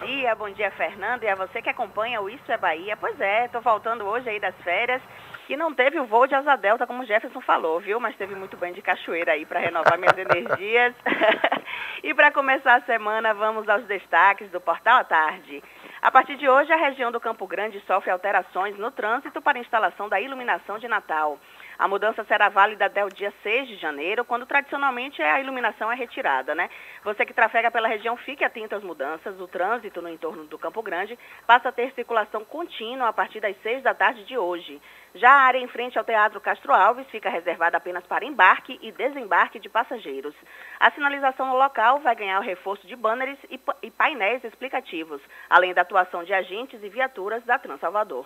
[0.00, 1.22] Bom dia, bom dia, Fernando.
[1.22, 2.96] E a você que acompanha o Isso é Bahia.
[2.96, 5.00] Pois é, estou voltando hoje aí das férias.
[5.48, 8.00] E não teve o voo de asa delta, como o Jefferson falou, viu?
[8.00, 10.94] Mas teve muito bem de cachoeira aí para renovar minhas energias.
[12.02, 15.62] e para começar a semana, vamos aos destaques do Portal à Tarde.
[16.02, 20.08] A partir de hoje, a região do Campo Grande sofre alterações no trânsito para instalação
[20.08, 21.38] da iluminação de Natal.
[21.78, 25.94] A mudança será válida até o dia 6 de janeiro, quando tradicionalmente a iluminação é
[25.94, 26.70] retirada, né?
[27.04, 29.38] Você que trafega pela região, fique atento às mudanças.
[29.38, 33.54] O trânsito no entorno do Campo Grande passa a ter circulação contínua a partir das
[33.62, 34.80] 6 da tarde de hoje.
[35.14, 38.92] Já a área em frente ao Teatro Castro Alves fica reservada apenas para embarque e
[38.92, 40.34] desembarque de passageiros.
[40.78, 43.38] A sinalização no local vai ganhar o reforço de banners
[43.82, 48.24] e painéis explicativos, além da atuação de agentes e viaturas da Transalvador.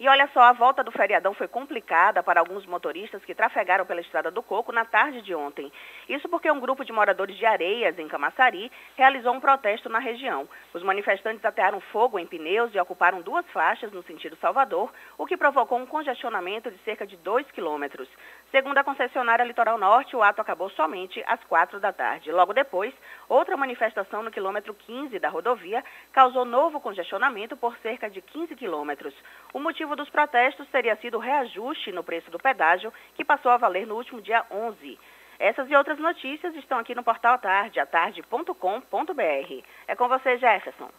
[0.00, 4.00] E olha só, a volta do feriadão foi complicada para alguns motoristas que trafegaram pela
[4.00, 5.72] Estrada do Coco na tarde de ontem.
[6.08, 10.48] Isso porque um grupo de moradores de Areias, em Camaçari, realizou um protesto na região.
[10.72, 15.36] Os manifestantes atearam fogo em pneus e ocuparam duas faixas no sentido Salvador, o que
[15.36, 18.08] provocou um congestionamento de cerca de 2 quilômetros.
[18.50, 22.32] Segundo a concessionária Litoral Norte, o ato acabou somente às quatro da tarde.
[22.32, 22.94] Logo depois,
[23.28, 29.14] outra manifestação no quilômetro 15 da rodovia causou novo congestionamento por cerca de 15 quilômetros.
[29.52, 33.58] O motivo dos protestos teria sido o reajuste no preço do pedágio, que passou a
[33.58, 34.98] valer no último dia 11.
[35.38, 39.64] Essas e outras notícias estão aqui no portal Tarde, atarde.com.br.
[39.86, 40.90] É com você, Jefferson.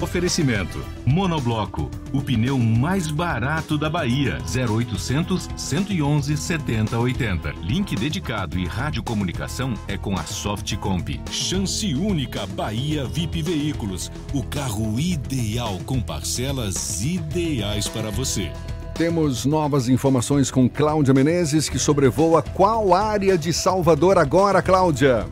[0.00, 4.38] Oferecimento: Monobloco, o pneu mais barato da Bahia.
[4.46, 7.52] 0800 111 7080.
[7.62, 11.20] Link dedicado e radiocomunicação é com a Softcomp.
[11.30, 14.10] Chance única Bahia VIP Veículos.
[14.34, 18.52] O carro ideal com parcelas ideais para você.
[18.94, 25.26] Temos novas informações com Cláudia Menezes, que sobrevoa qual área de Salvador agora, Cláudia?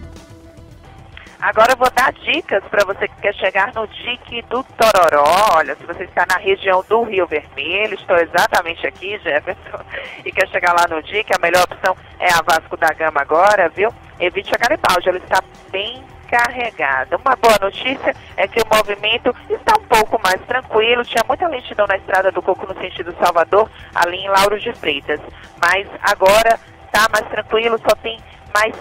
[1.44, 5.56] Agora eu vou dar dicas para você que quer chegar no dique do Tororó.
[5.56, 9.84] Olha, se você está na região do Rio Vermelho, estou exatamente aqui, Jefferson,
[10.24, 13.68] e quer chegar lá no dique, a melhor opção é a Vasco da Gama agora,
[13.68, 13.92] viu?
[14.18, 17.18] Evite a Garibaldi, ela está bem carregada.
[17.18, 21.04] Uma boa notícia é que o movimento está um pouco mais tranquilo.
[21.04, 25.20] Tinha muita lentidão na estrada do Coco no sentido Salvador, ali em Lauro de Freitas.
[25.60, 28.18] Mas agora está mais tranquilo, só tem
[28.54, 28.74] mais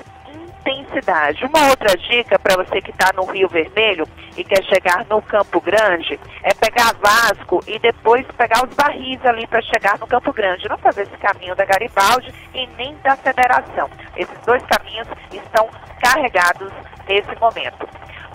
[0.72, 1.46] intensidade.
[1.46, 4.08] Uma outra dica para você que está no Rio Vermelho
[4.38, 9.46] e quer chegar no Campo Grande é pegar Vasco e depois pegar os barris ali
[9.48, 10.68] para chegar no Campo Grande.
[10.70, 13.90] Não fazer esse caminho da Garibaldi e nem da Federação.
[14.16, 15.70] Esses dois caminhos estão
[16.02, 16.72] carregados
[17.08, 17.88] nesse momento.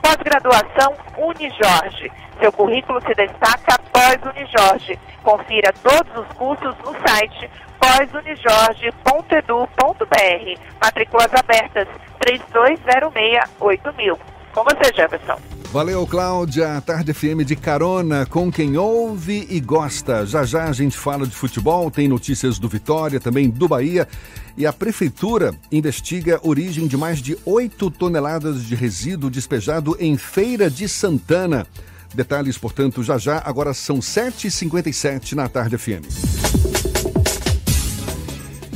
[0.02, 2.10] Pós-graduação Unijorge.
[2.40, 4.98] Seu currículo se destaca após Unijorge.
[5.22, 7.50] Confira todos os cursos no site
[7.80, 10.60] pós-unijorge.edu.br.
[10.80, 11.88] Matrículas abertas
[12.20, 14.16] 32068000.
[14.52, 15.58] Com você, Jefferson.
[15.70, 16.80] Valeu, Cláudia.
[16.80, 20.24] Tarde FM de carona com quem ouve e gosta.
[20.24, 24.08] Já já a gente fala de futebol, tem notícias do Vitória, também do Bahia.
[24.56, 30.16] E a Prefeitura investiga a origem de mais de 8 toneladas de resíduo despejado em
[30.16, 31.66] Feira de Santana.
[32.14, 33.42] Detalhes, portanto, já já.
[33.44, 36.97] Agora são 7h57 na Tarde FM.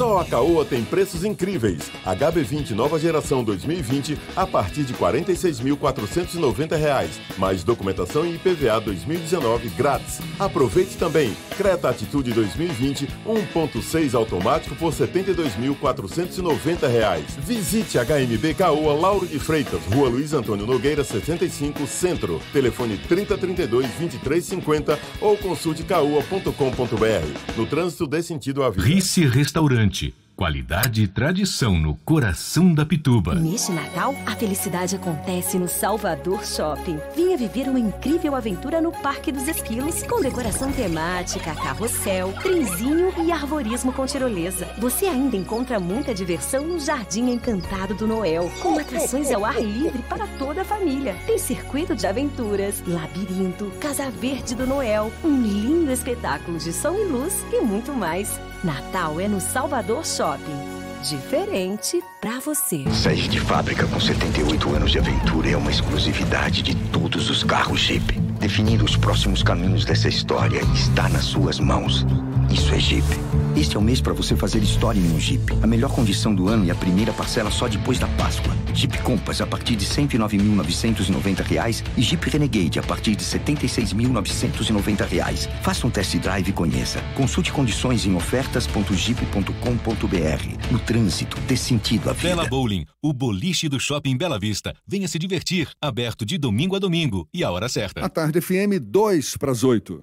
[0.00, 1.92] Só a Caoa tem preços incríveis.
[2.06, 10.22] HB20 nova geração 2020 a partir de 46.490 reais, mais documentação e IPVA 2019 grátis.
[10.38, 17.36] Aproveite também Creta Atitude 2020 1.6 automático por 72.490 reais.
[17.38, 22.40] Visite HMB Caoa Lauro de Freitas, Rua Luiz Antônio Nogueira 65, Centro.
[22.54, 27.54] Telefone 3032 2350 ou consulte caoa.com.br.
[27.54, 28.82] No trânsito dê sentido à vida.
[28.82, 29.89] Rice Restaurante.
[29.90, 33.34] Gigante Qualidade e tradição no coração da Pituba.
[33.34, 36.98] Neste Natal, a felicidade acontece no Salvador Shopping.
[37.14, 43.30] Venha viver uma incrível aventura no Parque dos Esquilos, com decoração temática, carrossel, trenzinho e
[43.30, 44.66] arvorismo com tirolesa.
[44.78, 50.02] Você ainda encontra muita diversão no Jardim Encantado do Noel, com atrações ao ar livre
[50.08, 51.14] para toda a família.
[51.26, 57.04] Tem circuito de aventuras, labirinto, Casa Verde do Noel, um lindo espetáculo de som e
[57.04, 58.40] luz e muito mais.
[58.62, 60.29] Natal é no Salvador Shopping.
[61.02, 62.84] Diferente pra você.
[62.92, 67.80] Sede de fábrica com 78 anos de aventura é uma exclusividade de todos os carros
[67.80, 68.20] Jeep.
[68.38, 72.04] Definir os próximos caminhos dessa história está nas suas mãos.
[72.50, 73.06] Isso é Jeep.
[73.56, 75.42] Este é o mês para você fazer história em um Jeep.
[75.62, 78.54] A melhor condição do ano e a primeira parcela só depois da Páscoa.
[78.74, 85.48] Jeep Compass a partir de 109.990 reais e Jeep Renegade a partir de 76.990 reais.
[85.62, 87.00] Faça um test drive e conheça.
[87.14, 90.72] Consulte condições em ofertas.jeep.com.br.
[90.72, 92.28] No trânsito, dê sentido à vida.
[92.28, 94.74] Bela Bowling, o boliche do Shopping Bela Vista.
[94.86, 95.68] Venha se divertir.
[95.80, 98.04] Aberto de domingo a domingo e a hora certa.
[98.04, 100.02] A tarde FM 2 para as 8.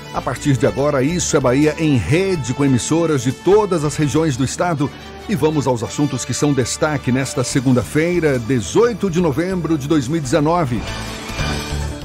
[0.13, 4.35] A partir de agora, Isso é Bahia em rede com emissoras de todas as regiões
[4.35, 4.89] do estado.
[5.29, 10.81] E vamos aos assuntos que são destaque nesta segunda-feira, 18 de novembro de 2019.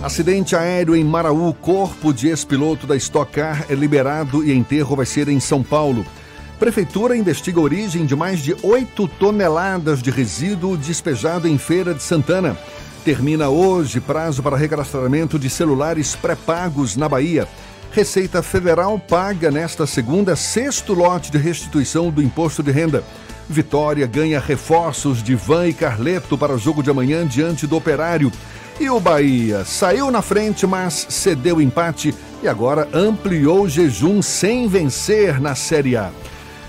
[0.00, 5.06] Acidente aéreo em Maraú, corpo de ex-piloto da Stock Car é liberado e enterro vai
[5.06, 6.06] ser em São Paulo.
[6.60, 12.04] Prefeitura investiga a origem de mais de 8 toneladas de resíduo despejado em Feira de
[12.04, 12.56] Santana.
[13.04, 17.48] Termina hoje prazo para recadastramento de celulares pré-pagos na Bahia.
[17.96, 23.02] Receita Federal paga nesta segunda sexto lote de restituição do imposto de renda.
[23.48, 28.30] Vitória ganha reforços de Van e Carleto para o jogo de amanhã diante do Operário.
[28.78, 34.68] E o Bahia saiu na frente, mas cedeu empate e agora ampliou o jejum sem
[34.68, 36.10] vencer na Série A.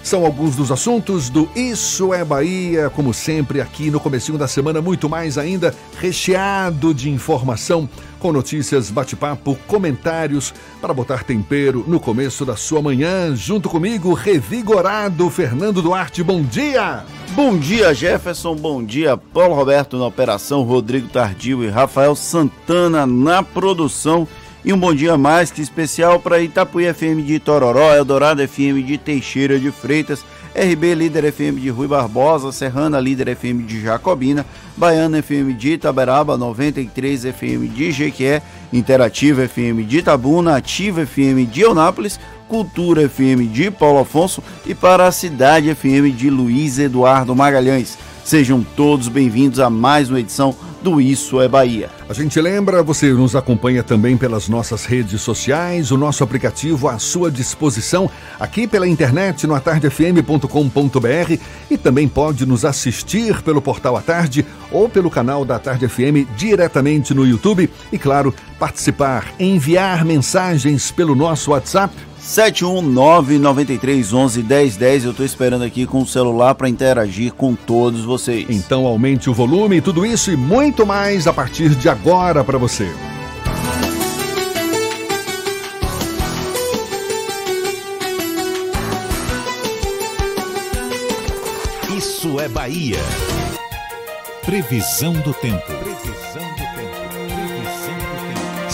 [0.02, 4.82] São alguns dos assuntos do Isso é Bahia, como sempre aqui no comecinho da semana,
[4.82, 7.90] muito mais ainda recheado de informação,
[8.20, 13.36] com notícias, bate-papo, comentários para botar tempero no começo da sua manhã.
[13.36, 16.24] Junto comigo, revigorado Fernando Duarte.
[16.24, 17.04] Bom dia!
[17.32, 18.56] Bom dia, Jefferson.
[18.56, 24.28] Bom dia, Paulo Roberto na operação, Rodrigo Tardio e Rafael Santana na produção.
[24.66, 28.98] E um bom dia mais que especial para Itapuí FM de Tororó, Eldorado FM de
[28.98, 30.26] Teixeira de Freitas,
[30.58, 34.44] RB Líder FM de Rui Barbosa, Serrana Líder FM de Jacobina,
[34.76, 38.42] Baiana FM de Itaberaba, 93 FM de Jequié,
[38.74, 45.06] Interativa FM de Itabuna, Ativa FM de Eunápolis, Cultura FM de Paulo Afonso e para
[45.06, 47.96] a Cidade FM de Luiz Eduardo Magalhães.
[48.24, 50.56] Sejam todos bem-vindos a mais uma edição
[50.88, 51.90] do Isso é Bahia.
[52.08, 56.98] A gente lembra, você nos acompanha também pelas nossas redes sociais, o nosso aplicativo à
[56.98, 58.10] sua disposição,
[58.40, 64.88] aqui pela internet no atardefm.com.br e também pode nos assistir pelo portal à tarde ou
[64.88, 71.52] pelo canal da Tarde FM diretamente no YouTube e, claro, participar, enviar mensagens pelo nosso
[71.52, 71.94] WhatsApp
[72.28, 75.06] 71993111010.
[75.06, 78.46] Eu estou esperando aqui com o celular para interagir com todos vocês.
[78.50, 82.92] Então aumente o volume, tudo isso e muito mais a partir de agora para você.
[91.98, 93.00] Isso é Bahia.
[94.46, 95.87] Previsão do tempo.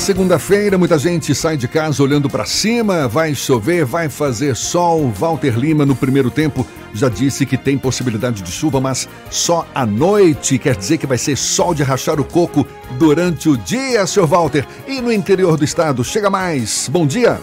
[0.04, 5.10] Segunda-feira, muita gente sai de casa olhando para cima, vai chover, vai fazer sol.
[5.10, 9.86] Walter Lima, no primeiro tempo, já disse que tem possibilidade de chuva, mas só à
[9.86, 10.60] noite.
[10.60, 12.68] Quer dizer que vai ser sol de rachar o coco
[13.00, 14.68] durante o dia, seu Walter.
[14.86, 16.90] E no interior do estado, chega mais.
[16.92, 17.40] Bom dia.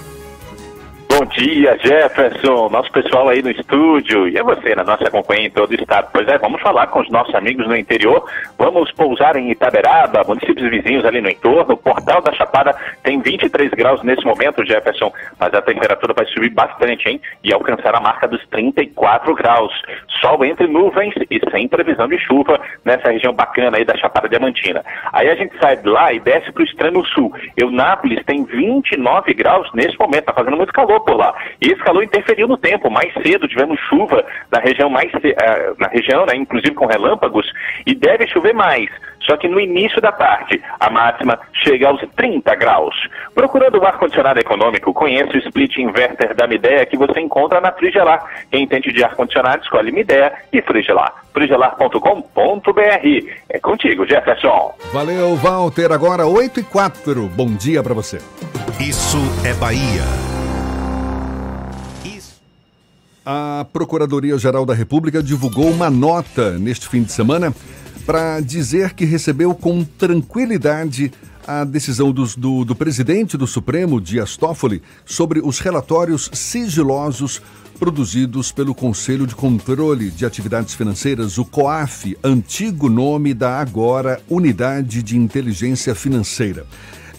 [1.30, 5.70] Dia, Jefferson, nosso pessoal aí no estúdio e a você na nossa companhia em todo
[5.70, 6.08] o estado.
[6.12, 8.24] Pois é, vamos falar com os nossos amigos no interior.
[8.58, 11.74] Vamos pousar em Itaberaba, municípios vizinhos ali no entorno.
[11.74, 12.74] O Portal da Chapada
[13.04, 17.20] tem 23 graus nesse momento, Jefferson, mas a temperatura vai subir bastante, hein?
[17.44, 19.72] E alcançar a marca dos 34 graus.
[20.20, 24.84] Sol entre nuvens e sem previsão de chuva nessa região bacana aí da Chapada Diamantina.
[25.12, 27.32] Aí a gente sai de lá e desce para o extremo sul.
[27.56, 31.29] Eunápolis tem 29 graus nesse momento, tá fazendo muito calor por lá.
[31.60, 32.90] E esse calor interferiu no tempo.
[32.90, 37.50] Mais cedo tivemos chuva na região mais uh, na região, né, inclusive com relâmpagos,
[37.86, 38.88] e deve chover mais.
[39.22, 42.94] Só que no início da tarde, a máxima chega aos 30 graus.
[43.34, 48.24] Procurando o ar-condicionado econômico, conheça o split inverter da Midea que você encontra na Frigelar.
[48.50, 51.12] Quem entende de ar-condicionado, escolhe Midea e Frigelar.
[51.32, 52.00] frigelar.com.br.
[53.48, 54.74] É contigo, Jefferson.
[54.92, 55.92] Valeu, Walter.
[55.92, 57.26] Agora 8 e 4.
[57.28, 58.18] Bom dia para você.
[58.80, 60.39] Isso é Bahia.
[63.24, 67.54] A Procuradoria-Geral da República divulgou uma nota neste fim de semana
[68.06, 71.12] para dizer que recebeu com tranquilidade
[71.46, 77.42] a decisão do, do, do, presidente do Supremo, Dias Toffoli, sobre os relatórios sigilosos
[77.78, 85.02] produzidos pelo Conselho de Controle de Atividades Financeiras, o COAF, antigo nome da agora Unidade
[85.02, 86.66] de Inteligência Financeira.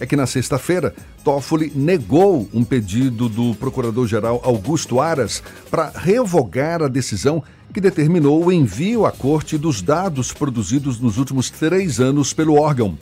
[0.00, 6.88] É que na sexta-feira, Toffoli negou um pedido do procurador-geral Augusto Aras para revogar a
[6.88, 7.42] decisão
[7.72, 12.98] que determinou o envio à corte dos dados produzidos nos últimos três anos pelo órgão.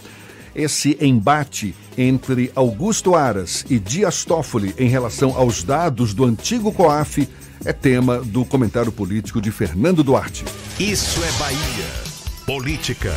[0.55, 7.29] Esse embate entre Augusto Aras e Dias Toffoli em relação aos dados do antigo COAF
[7.64, 10.45] é tema do comentário político de Fernando Duarte.
[10.79, 12.11] Isso é Bahia.
[12.47, 13.12] Política.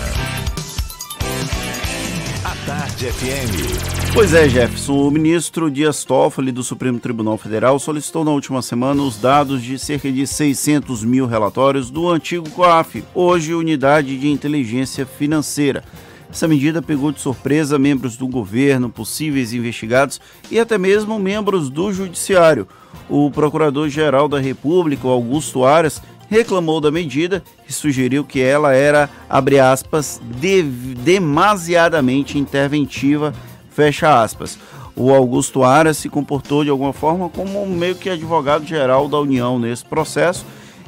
[2.65, 4.13] Tarde FM.
[4.13, 4.93] Pois é, Jefferson.
[4.93, 9.77] O ministro Dias Toffoli do Supremo Tribunal Federal solicitou na última semana os dados de
[9.77, 15.83] cerca de 600 mil relatórios do antigo COAF, hoje Unidade de Inteligência Financeira.
[16.31, 21.91] Essa medida pegou de surpresa membros do governo, possíveis investigados e até mesmo membros do
[21.91, 22.67] Judiciário.
[23.09, 26.01] O Procurador-Geral da República, Augusto Aras,
[26.33, 33.33] reclamou da medida e sugeriu que ela era, abre aspas, de, demasiadamente interventiva,
[33.69, 34.57] fecha aspas.
[34.95, 39.85] O Augusto Aras se comportou de alguma forma como meio que advogado-geral da União nesse
[39.85, 40.43] processo.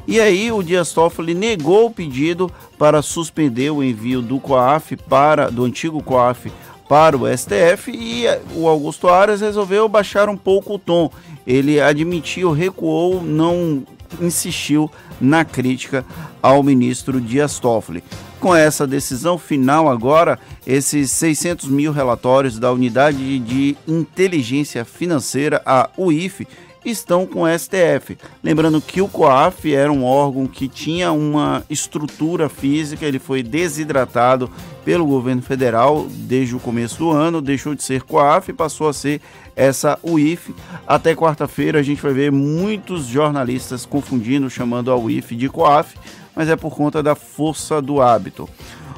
[0.06, 5.48] E aí o Dias Toffoli negou o pedido para suspender o envio do COAF para
[5.48, 6.52] do antigo COAF
[6.88, 8.24] para o STF e
[8.54, 11.10] o Augusto Aras resolveu baixar um pouco o tom.
[11.44, 13.84] Ele admitiu, recuou, não
[14.20, 14.90] insistiu
[15.20, 16.04] na crítica
[16.42, 18.02] ao ministro Dias Toffoli.
[18.38, 25.88] Com essa decisão final agora, esses 600 mil relatórios da Unidade de Inteligência Financeira, a
[25.96, 26.46] UIF,
[26.90, 28.16] estão com o STF.
[28.42, 34.50] Lembrando que o COAF era um órgão que tinha uma estrutura física, ele foi desidratado
[34.84, 38.92] pelo governo federal desde o começo do ano, deixou de ser COAF e passou a
[38.92, 39.20] ser
[39.54, 40.54] essa UIF.
[40.86, 45.96] Até quarta-feira a gente vai ver muitos jornalistas confundindo, chamando a UIF de COAF,
[46.34, 48.48] mas é por conta da força do hábito.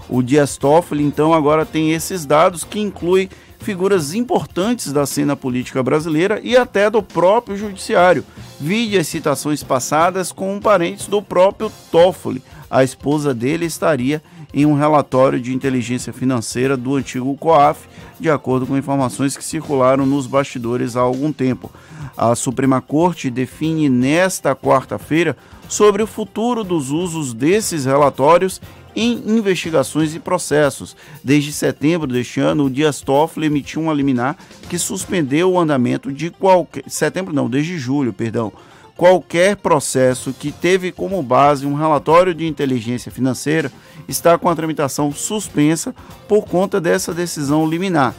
[0.08, 3.28] O Dias Toffoli, então, agora tem esses dados que incluem
[3.58, 8.24] figuras importantes da cena política brasileira e até do próprio judiciário.
[8.60, 12.42] Vide as citações passadas com parentes do próprio Toffoli.
[12.70, 17.86] A esposa dele estaria em um relatório de inteligência financeira do antigo COAF,
[18.18, 21.70] de acordo com informações que circularam nos bastidores há algum tempo.
[22.16, 25.36] A Suprema Corte define nesta quarta-feira
[25.68, 28.60] sobre o futuro dos usos desses relatórios
[28.98, 30.96] em investigações e processos.
[31.22, 34.36] Desde setembro deste ano, o Dias Toffoli emitiu um liminar
[34.68, 36.82] que suspendeu o andamento de qualquer.
[36.88, 38.52] Setembro não, desde julho, perdão.
[38.96, 43.70] Qualquer processo que teve como base um relatório de inteligência financeira
[44.08, 45.94] está com a tramitação suspensa
[46.26, 48.12] por conta dessa decisão liminar.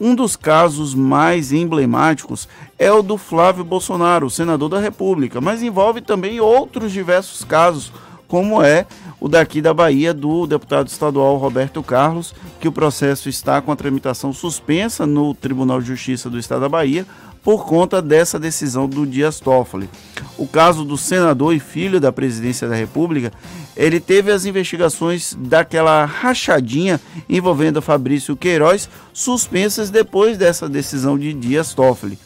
[0.00, 2.48] Um dos casos mais emblemáticos
[2.78, 7.92] é o do Flávio Bolsonaro, senador da República, mas envolve também outros diversos casos,
[8.28, 8.86] como é
[9.20, 13.76] o daqui da Bahia do deputado estadual Roberto Carlos, que o processo está com a
[13.76, 17.06] tramitação suspensa no Tribunal de Justiça do Estado da Bahia
[17.42, 19.88] por conta dessa decisão do Dias Toffoli.
[20.36, 23.32] O caso do senador e filho da presidência da República,
[23.76, 31.72] ele teve as investigações daquela rachadinha envolvendo Fabrício Queiroz suspensas depois dessa decisão de Dias
[31.72, 32.18] Toffoli.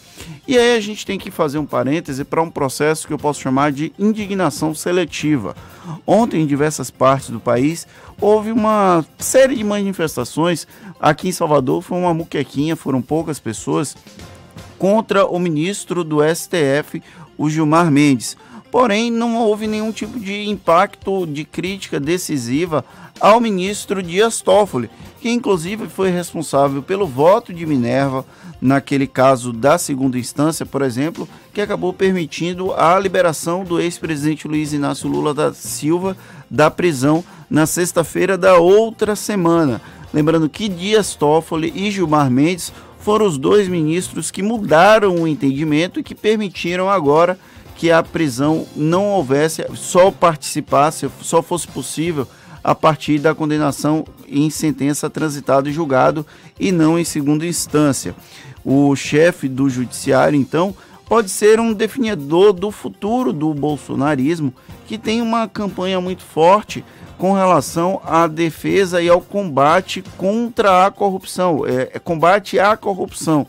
[0.47, 3.41] E aí a gente tem que fazer um parêntese para um processo que eu posso
[3.41, 5.57] chamar de indignação seletiva.
[6.07, 7.87] Ontem, em diversas partes do país,
[8.21, 10.67] houve uma série de manifestações.
[11.01, 13.97] Aqui em Salvador foi uma muquequinha, foram poucas pessoas,
[14.79, 17.03] contra o ministro do STF,
[17.39, 18.37] o Gilmar Mendes.
[18.71, 22.85] Porém, não houve nenhum tipo de impacto de crítica decisiva
[23.21, 24.91] ao ministro Dias Toffoli,
[25.21, 28.27] que inclusive foi responsável pelo voto de Minerva
[28.65, 34.73] naquele caso da segunda instância, por exemplo, que acabou permitindo a liberação do ex-presidente Luiz
[34.73, 36.17] Inácio Lula da Silva
[36.51, 39.83] da prisão na sexta-feira da outra semana.
[40.15, 46.01] Lembrando que Dias Toffoli e Gilmar Mendes foram os dois ministros que mudaram o entendimento
[46.01, 47.39] e que permitiram agora
[47.77, 52.27] que a prisão não houvesse, só participasse, só fosse possível
[52.65, 56.27] a partir da condenação em sentença transitada e julgado
[56.59, 58.17] e não em segunda instância.
[58.65, 60.75] O chefe do judiciário, então,
[61.07, 64.55] pode ser um definidor do futuro do bolsonarismo,
[64.87, 66.83] que tem uma campanha muito forte
[67.19, 73.47] com relação à defesa e ao combate contra a corrupção, é, é combate à corrupção.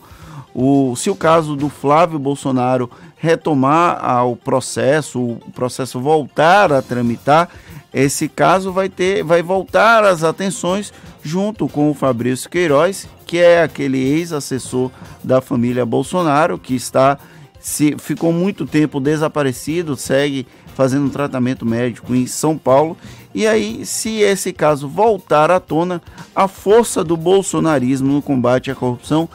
[0.54, 7.48] O, se o caso do Flávio Bolsonaro retomar o processo, o processo voltar a tramitar,
[7.96, 10.92] esse caso vai ter, vai voltar as atenções
[11.22, 14.90] junto com o Fabrício Queiroz, que é aquele ex-assessor
[15.24, 17.18] da família Bolsonaro que está
[17.58, 22.98] se ficou muito tempo desaparecido, segue fazendo um tratamento médico em São Paulo.
[23.34, 26.02] E aí, se esse caso voltar à tona,
[26.34, 29.26] a força do bolsonarismo no combate à corrupção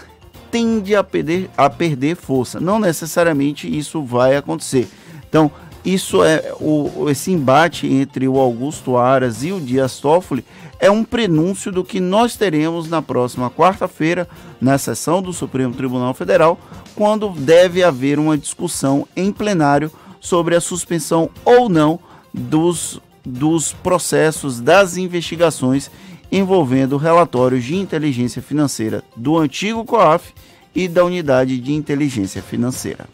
[0.51, 2.59] tende a perder, a perder força.
[2.59, 4.87] Não necessariamente isso vai acontecer.
[5.27, 5.51] Então,
[5.83, 10.45] isso é o, esse embate entre o Augusto Aras e o Dias Toffoli
[10.79, 14.27] é um prenúncio do que nós teremos na próxima quarta-feira,
[14.59, 16.59] na sessão do Supremo Tribunal Federal,
[16.95, 21.99] quando deve haver uma discussão em plenário sobre a suspensão ou não
[22.33, 25.89] dos, dos processos das investigações
[26.31, 30.33] envolvendo relatórios de inteligência financeira do antigo COAF
[30.73, 33.05] e da Unidade de Inteligência Financeira.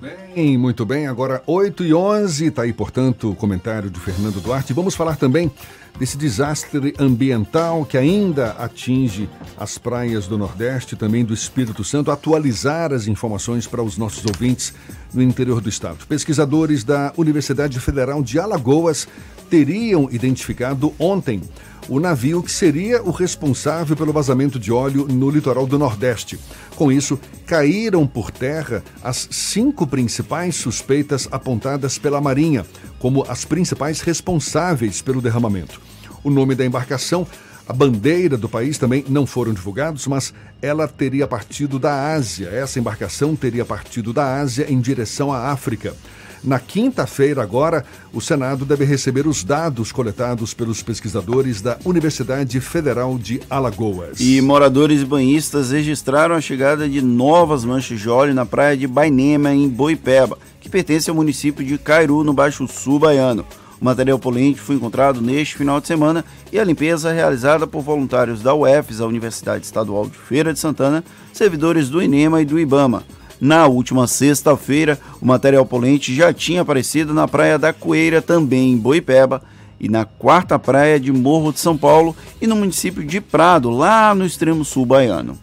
[0.00, 4.74] Bem, muito bem, agora 8 e 11, está aí, portanto, o comentário de Fernando Duarte.
[4.74, 5.50] Vamos falar também
[5.98, 12.92] desse desastre ambiental que ainda atinge as praias do Nordeste, também do Espírito Santo, atualizar
[12.92, 14.74] as informações para os nossos ouvintes
[15.14, 16.06] no interior do estado.
[16.06, 19.08] Pesquisadores da Universidade Federal de Alagoas
[19.48, 21.40] teriam identificado ontem
[21.88, 26.38] o navio que seria o responsável pelo vazamento de óleo no litoral do Nordeste.
[26.74, 32.66] Com isso, caíram por terra as cinco principais suspeitas apontadas pela Marinha
[32.98, 35.80] como as principais responsáveis pelo derramamento.
[36.24, 37.26] O nome da embarcação,
[37.68, 42.48] a bandeira do país também não foram divulgados, mas ela teria partido da Ásia.
[42.48, 45.94] Essa embarcação teria partido da Ásia em direção à África.
[46.42, 53.18] Na quinta-feira, agora, o Senado deve receber os dados coletados pelos pesquisadores da Universidade Federal
[53.18, 54.20] de Alagoas.
[54.20, 58.86] E moradores e banhistas registraram a chegada de novas manchas de óleo na praia de
[58.86, 63.44] Bainema, em Boipeba, que pertence ao município de Cairu, no Baixo Sul baiano.
[63.80, 68.40] O material poluente foi encontrado neste final de semana e a limpeza realizada por voluntários
[68.40, 73.04] da UFES, a Universidade Estadual de Feira de Santana, servidores do INEMA e do IBAMA.
[73.40, 78.76] Na última sexta-feira, o material poluente já tinha aparecido na Praia da Coeira, também em
[78.76, 79.42] Boipeba,
[79.78, 84.14] e na quarta praia de Morro de São Paulo e no município de Prado, lá
[84.14, 85.38] no extremo sul baiano.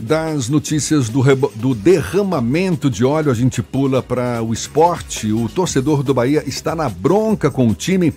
[0.00, 1.22] Das notícias do,
[1.56, 5.32] do derramamento de óleo, a gente pula para o esporte.
[5.32, 8.14] O torcedor do Bahia está na bronca com o time.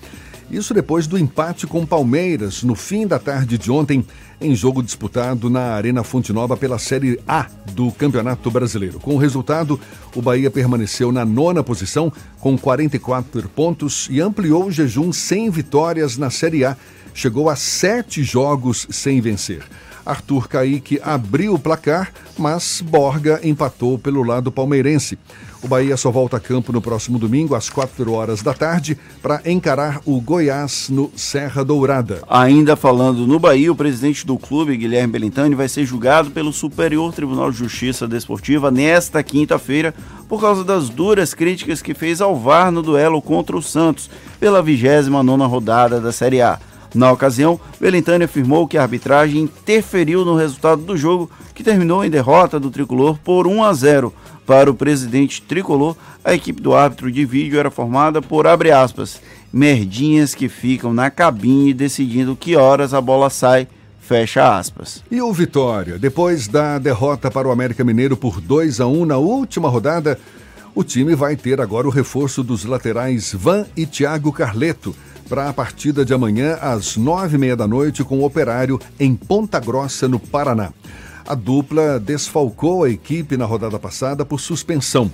[0.52, 4.06] Isso depois do empate com Palmeiras no fim da tarde de ontem
[4.42, 9.00] em jogo disputado na Arena Fonte Nova pela Série A do Campeonato Brasileiro.
[9.00, 9.80] Com o resultado,
[10.14, 12.12] o Bahia permaneceu na nona posição
[12.42, 16.76] com 44 pontos e ampliou o jejum sem vitórias na Série A,
[17.14, 19.64] chegou a sete jogos sem vencer.
[20.06, 25.18] Arthur Caíque abriu o placar, mas Borga empatou pelo lado palmeirense.
[25.64, 29.42] O Bahia só volta a campo no próximo domingo, às 4 horas da tarde, para
[29.46, 32.24] encarar o Goiás no Serra Dourada.
[32.28, 37.14] Ainda falando no Bahia, o presidente do clube, Guilherme Belintani, vai ser julgado pelo Superior
[37.14, 39.94] Tribunal de Justiça Desportiva nesta quinta-feira
[40.28, 44.10] por causa das duras críticas que fez ao VAR no duelo contra o Santos
[44.40, 46.58] pela 29ª rodada da Série A.
[46.94, 52.10] Na ocasião, Belintani afirmou que a arbitragem interferiu no resultado do jogo, que terminou em
[52.10, 54.14] derrota do tricolor por 1 a 0.
[54.46, 59.22] Para o presidente tricolor, a equipe do árbitro de vídeo era formada por, abre aspas,
[59.54, 63.68] merdinhas que ficam na cabine decidindo que horas a bola sai,
[64.00, 65.02] fecha aspas.
[65.10, 69.18] E o Vitória, depois da derrota para o América Mineiro por 2 a 1 na
[69.18, 70.20] última rodada,
[70.76, 74.94] o time vai ter agora o reforço dos laterais Van e Thiago Carleto
[75.32, 79.16] para a partida de amanhã às nove e meia da noite com o Operário em
[79.16, 80.74] Ponta Grossa, no Paraná.
[81.26, 85.10] A dupla desfalcou a equipe na rodada passada por suspensão.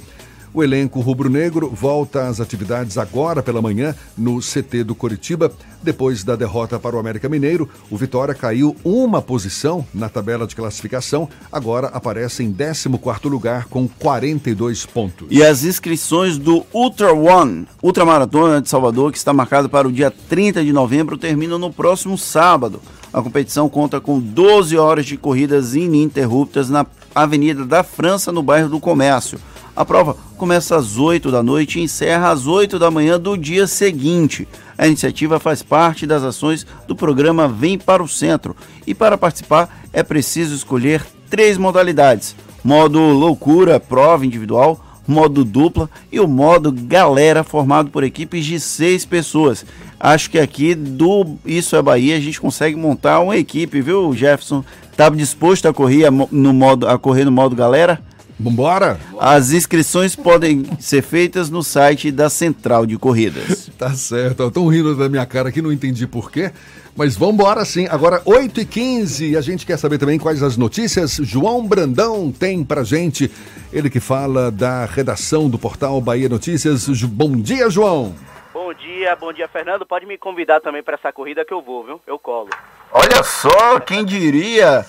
[0.53, 5.51] O elenco rubro-negro volta às atividades agora pela manhã no CT do Coritiba.
[5.83, 10.55] Depois da derrota para o América Mineiro, o Vitória caiu uma posição na tabela de
[10.55, 11.29] classificação.
[11.51, 15.27] Agora aparece em 14º lugar com 42 pontos.
[15.29, 20.11] E as inscrições do Ultra One, Ultramaratona de Salvador, que está marcado para o dia
[20.11, 22.81] 30 de novembro, terminam no próximo sábado.
[23.13, 28.69] A competição conta com 12 horas de corridas ininterruptas na Avenida da França, no bairro
[28.69, 29.39] do Comércio.
[29.77, 33.67] A prova começa às 8 da noite e encerra às 8 da manhã do dia
[33.67, 34.47] seguinte.
[34.75, 38.55] A iniciativa faz parte das ações do programa Vem para o Centro
[38.87, 46.19] e para participar é preciso escolher três modalidades: modo loucura, prova individual, modo dupla e
[46.19, 49.63] o modo galera, formado por equipes de seis pessoas.
[49.99, 54.65] Acho que aqui do Isso é Bahia a gente consegue montar uma equipe, viu, Jefferson?
[54.95, 58.01] Tá disposto a correr no modo a correr no modo galera?
[58.39, 58.99] Vambora!
[59.19, 63.69] As inscrições podem ser feitas no site da Central de Corridas.
[63.77, 66.51] tá certo, estão rindo da minha cara aqui, não entendi porquê.
[66.95, 67.87] Mas vambora sim.
[67.89, 73.31] Agora, 8h15, a gente quer saber também quais as notícias João Brandão tem pra gente.
[73.71, 76.87] Ele que fala da redação do portal Bahia Notícias.
[77.03, 78.15] Bom dia, João!
[78.51, 79.85] Bom dia, bom dia, Fernando.
[79.85, 82.01] Pode me convidar também para essa corrida que eu vou, viu?
[82.07, 82.49] Eu colo.
[82.91, 84.83] Olha só, quem diria?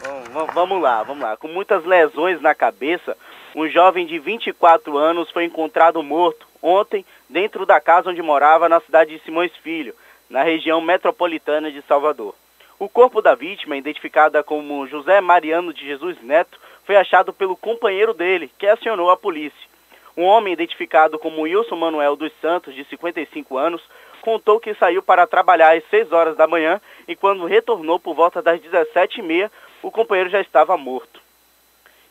[0.00, 1.36] Bom, vamos lá, vamos lá.
[1.36, 3.16] Com muitas lesões na cabeça,
[3.54, 8.80] um jovem de 24 anos foi encontrado morto ontem dentro da casa onde morava na
[8.80, 9.94] cidade de Simões Filho,
[10.30, 12.34] na região metropolitana de Salvador.
[12.78, 18.14] O corpo da vítima, identificada como José Mariano de Jesus Neto, foi achado pelo companheiro
[18.14, 19.68] dele, que acionou a polícia.
[20.16, 23.82] Um homem identificado como Wilson Manuel dos Santos, de 55 anos,
[24.20, 28.42] contou que saiu para trabalhar às 6 horas da manhã e quando retornou por volta
[28.42, 29.50] das 17h30,
[29.82, 31.20] o companheiro já estava morto.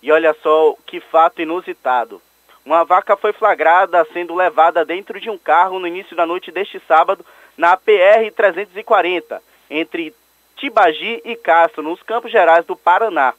[0.01, 2.21] E olha só que fato inusitado.
[2.65, 6.81] Uma vaca foi flagrada sendo levada dentro de um carro no início da noite deste
[6.87, 7.25] sábado
[7.57, 10.13] na PR-340, entre
[10.57, 13.33] Tibagi e Castro, nos Campos Gerais do Paraná.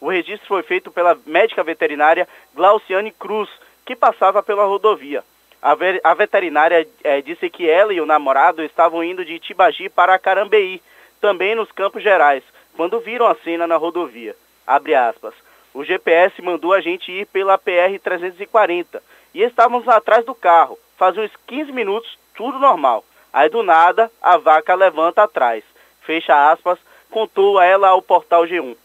[0.00, 3.48] O registro foi feito pela médica veterinária Glauciane Cruz,
[3.86, 5.22] que passava pela rodovia.
[5.62, 9.88] A, ver, a veterinária é, disse que ela e o namorado estavam indo de Tibagi
[9.88, 10.82] para Carambeí,
[11.20, 12.42] também nos Campos Gerais,
[12.76, 14.36] quando viram a cena na rodovia.
[14.66, 15.34] Abre aspas.
[15.74, 19.00] O GPS mandou a gente ir pela PR-340
[19.34, 20.78] e estávamos atrás do carro.
[20.98, 23.04] Faz uns 15 minutos, tudo normal.
[23.32, 25.64] Aí do nada, a vaca levanta atrás.
[26.02, 26.78] Fecha aspas,
[27.10, 28.76] contou a ela ao portal G1.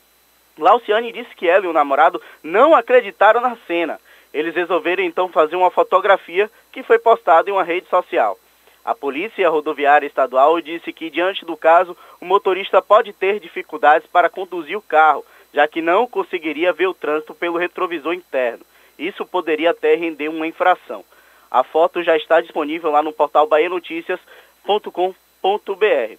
[0.57, 3.99] Lauciane disse que ela e o namorado não acreditaram na cena.
[4.33, 8.39] Eles resolveram então fazer uma fotografia que foi postada em uma rede social.
[8.87, 14.29] A Polícia Rodoviária Estadual disse que, diante do caso, o motorista pode ter dificuldades para
[14.29, 18.63] conduzir o carro, já que não conseguiria ver o trânsito pelo retrovisor interno.
[18.97, 21.03] Isso poderia até render uma infração.
[21.51, 26.17] A foto já está disponível lá no portal bahianotícias.com.br.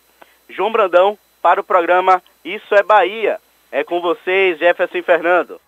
[0.51, 3.41] João Brandão, para o programa Isso é Bahia.
[3.73, 5.59] É com vocês, Jefferson Fernando.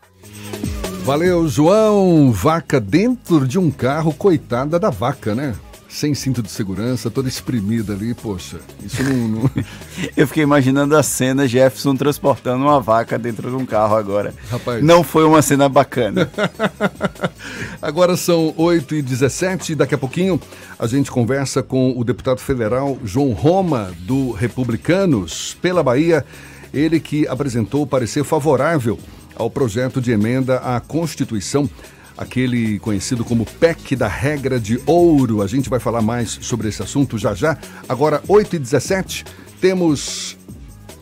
[1.02, 2.30] Valeu, João.
[2.30, 5.54] Vaca dentro de um carro, coitada da vaca, né?
[5.90, 9.28] Sem cinto de segurança, toda espremida ali, poxa, isso não.
[9.28, 9.50] não...
[10.16, 14.32] Eu fiquei imaginando a cena Jefferson transportando uma vaca dentro de um carro agora.
[14.48, 14.82] Rapaz.
[14.84, 16.30] Não foi uma cena bacana.
[17.82, 20.40] agora são 8h17 e daqui a pouquinho
[20.78, 26.24] a gente conversa com o deputado federal João Roma, do Republicanos, pela Bahia.
[26.72, 28.96] Ele que apresentou parecer favorável
[29.34, 31.68] ao projeto de emenda à Constituição
[32.16, 35.42] aquele conhecido como PEC da regra de ouro.
[35.42, 37.56] A gente vai falar mais sobre esse assunto já já.
[37.88, 39.24] Agora, 8h17,
[39.60, 40.38] Temos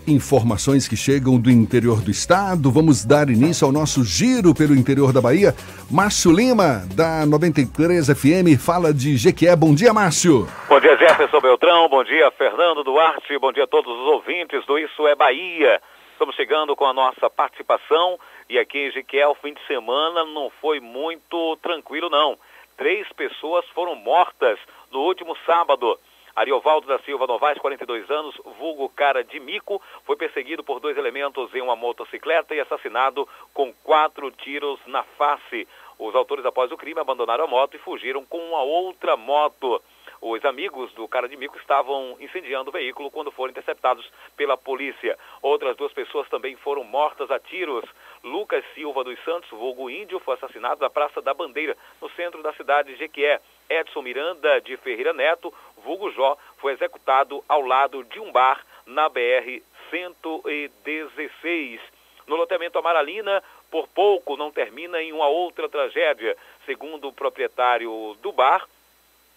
[0.05, 2.73] informações que chegam do interior do estado.
[2.73, 5.55] Vamos dar início ao nosso giro pelo interior da Bahia.
[5.89, 9.55] Márcio Lima, da 93 FM, fala de Jequié.
[9.55, 10.49] Bom dia, Márcio.
[10.69, 11.89] Bom dia, Jefferson Beltrão.
[11.89, 13.39] Bom dia, Fernando Duarte.
[13.39, 15.81] Bom dia a todos os ouvintes do Isso é Bahia.
[16.13, 18.19] Estamos chegando com a nossa participação
[18.49, 22.39] e aqui em Jequié o fim de semana não foi muito tranquilo, não.
[22.77, 24.59] Três pessoas foram mortas
[24.91, 25.99] no último sábado.
[26.35, 31.53] Ariovaldo da Silva Novaes, 42 anos, vulgo cara de mico, foi perseguido por dois elementos
[31.53, 35.67] em uma motocicleta e assassinado com quatro tiros na face.
[35.99, 39.83] Os autores, após o crime, abandonaram a moto e fugiram com uma outra moto.
[40.21, 45.17] Os amigos do cara de mico estavam incendiando o veículo quando foram interceptados pela polícia.
[45.41, 47.85] Outras duas pessoas também foram mortas a tiros.
[48.23, 52.53] Lucas Silva dos Santos, vulgo índio, foi assassinado na Praça da Bandeira, no centro da
[52.53, 53.41] cidade de Jequié.
[53.69, 55.55] Edson Miranda de Ferreira Neto,
[55.85, 61.81] vulgo Jó, foi executado ao lado de um bar na BR 116.
[62.27, 66.37] No loteamento Amaralina, por pouco não termina em uma outra tragédia.
[66.67, 68.67] Segundo o proprietário do bar,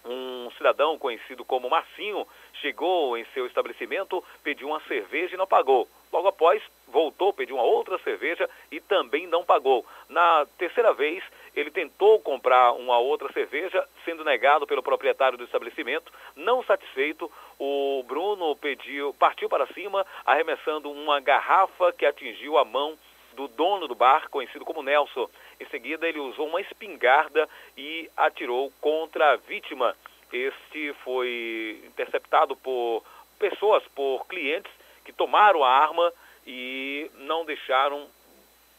[0.05, 5.87] um cidadão conhecido como Marcinho chegou em seu estabelecimento, pediu uma cerveja e não pagou.
[6.11, 9.85] Logo após, voltou, pediu uma outra cerveja e também não pagou.
[10.09, 11.23] Na terceira vez,
[11.55, 16.11] ele tentou comprar uma outra cerveja, sendo negado pelo proprietário do estabelecimento.
[16.35, 22.97] Não satisfeito, o Bruno pediu, partiu para cima, arremessando uma garrafa que atingiu a mão
[23.33, 25.29] do dono do bar, conhecido como Nelson.
[25.59, 27.47] Em seguida, ele usou uma espingarda
[27.77, 29.95] e atirou contra a vítima.
[30.31, 33.03] Este foi interceptado por
[33.37, 34.71] pessoas, por clientes
[35.03, 36.13] que tomaram a arma
[36.45, 38.07] e não deixaram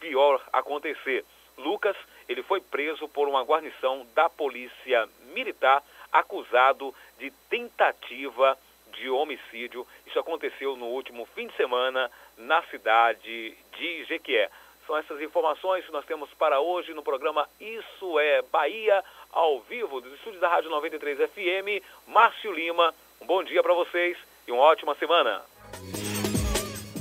[0.00, 1.24] pior acontecer.
[1.56, 1.96] Lucas,
[2.28, 8.58] ele foi preso por uma guarnição da Polícia Militar, acusado de tentativa
[8.92, 9.86] de homicídio.
[10.06, 12.10] Isso aconteceu no último fim de semana
[12.46, 14.50] na cidade de Jequié.
[14.86, 19.02] São essas informações que nós temos para hoje no programa Isso é Bahia,
[19.32, 21.82] ao vivo, dos estúdios da Rádio 93 FM.
[22.06, 25.42] Márcio Lima, um bom dia para vocês e uma ótima semana.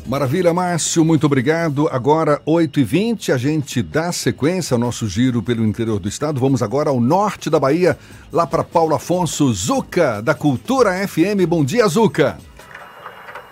[0.08, 1.88] Maravilha, Márcio, muito obrigado.
[1.88, 6.40] Agora, 8h20, a gente dá sequência ao nosso giro pelo interior do estado.
[6.40, 7.98] Vamos agora ao norte da Bahia,
[8.32, 11.48] lá para Paulo Afonso Zuca, da Cultura FM.
[11.48, 12.38] Bom dia, Zuca.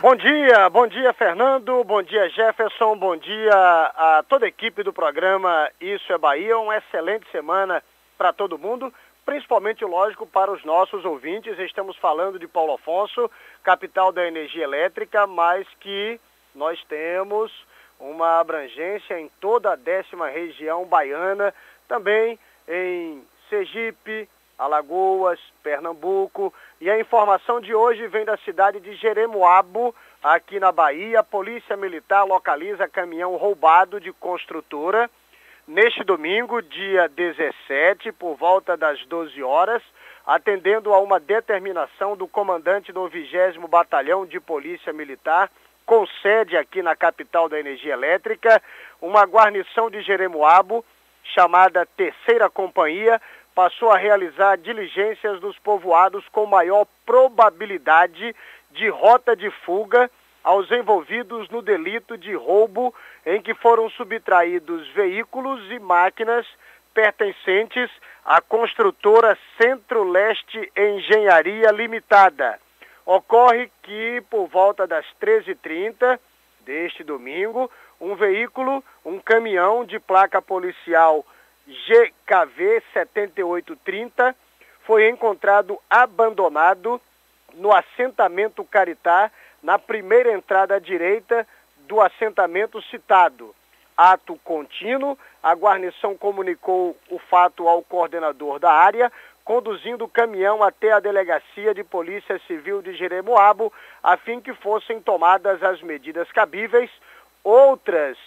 [0.01, 4.93] Bom dia, bom dia Fernando, bom dia Jefferson, bom dia a toda a equipe do
[4.93, 6.57] programa Isso é Bahia.
[6.57, 7.83] Uma excelente semana
[8.17, 8.93] para todo mundo,
[9.25, 11.59] principalmente, lógico, para os nossos ouvintes.
[11.59, 13.29] Estamos falando de Paulo Afonso,
[13.61, 16.17] capital da energia elétrica, mas que
[16.55, 17.51] nós temos
[17.99, 21.53] uma abrangência em toda a décima região baiana,
[21.89, 22.39] também
[22.69, 24.29] em Sergipe,
[24.59, 26.53] Alagoas, Pernambuco.
[26.81, 31.21] E a informação de hoje vem da cidade de Jeremoabo, aqui na Bahia.
[31.21, 35.09] A Polícia Militar localiza caminhão roubado de construtora.
[35.65, 39.81] Neste domingo, dia 17, por volta das 12 horas,
[40.27, 45.49] atendendo a uma determinação do comandante do 20 Batalhão de Polícia Militar,
[45.85, 48.61] com sede aqui na capital da energia elétrica,
[49.01, 50.83] uma guarnição de Jeremoabo,
[51.23, 53.21] chamada Terceira Companhia,
[53.59, 58.33] passou a realizar diligências nos povoados com maior probabilidade
[58.71, 60.09] de rota de fuga
[60.41, 62.95] aos envolvidos no delito de roubo
[63.25, 66.47] em que foram subtraídos veículos e máquinas
[66.93, 67.91] pertencentes
[68.23, 72.57] à construtora Centro-Leste Engenharia Limitada.
[73.05, 76.17] Ocorre que, por volta das 13h30
[76.61, 77.69] deste domingo,
[77.99, 81.25] um veículo, um caminhão de placa policial
[81.69, 84.35] GKV 7830
[84.85, 86.99] foi encontrado abandonado
[87.53, 89.31] no assentamento Caritá,
[89.61, 91.45] na primeira entrada à direita
[91.87, 93.53] do assentamento citado.
[93.95, 99.11] Ato contínuo, a guarnição comunicou o fato ao coordenador da área,
[99.43, 105.01] conduzindo o caminhão até a delegacia de Polícia Civil de Jeremoabo, a fim que fossem
[105.01, 106.89] tomadas as medidas cabíveis.
[107.43, 108.17] Outras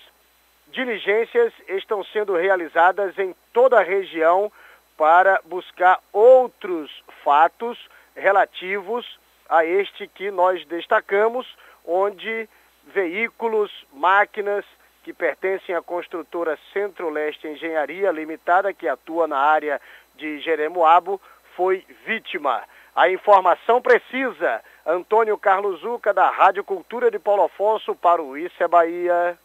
[0.72, 4.50] diligências estão sendo realizadas em toda a região
[4.96, 6.90] para buscar outros
[7.24, 7.78] fatos
[8.16, 9.18] relativos
[9.48, 11.46] a este que nós destacamos,
[11.86, 12.48] onde
[12.86, 14.64] veículos, máquinas
[15.02, 19.80] que pertencem à construtora Centro-Leste Engenharia Limitada, que atua na área
[20.16, 21.20] de Jeremoabo,
[21.56, 22.62] foi vítima.
[22.94, 24.62] A informação precisa.
[24.86, 29.38] Antônio Carlos Zuca, da Rádio Cultura de Paulo Afonso, para o Isso é Bahia.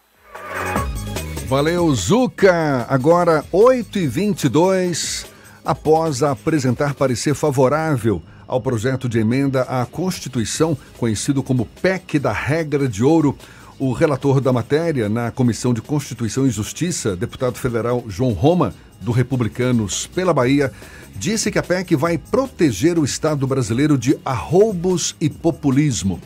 [1.48, 2.86] Valeu, Zuca.
[2.90, 5.26] Agora, 8h22,
[5.64, 12.86] após apresentar parecer favorável ao projeto de emenda à Constituição, conhecido como PEC da Regra
[12.86, 13.34] de Ouro.
[13.80, 19.14] O relator da matéria na Comissão de Constituição e Justiça, deputado federal João Roma, do
[19.14, 20.70] Republicanos pela Bahia,
[21.16, 26.20] disse que a PEC vai proteger o Estado brasileiro de arroubos e populismo.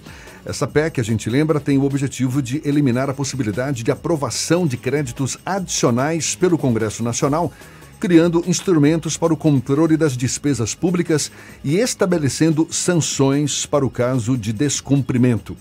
[0.43, 4.75] Essa PEC, a gente lembra, tem o objetivo de eliminar a possibilidade de aprovação de
[4.75, 7.53] créditos adicionais pelo Congresso Nacional,
[7.99, 11.31] criando instrumentos para o controle das despesas públicas
[11.63, 15.55] e estabelecendo sanções para o caso de descumprimento.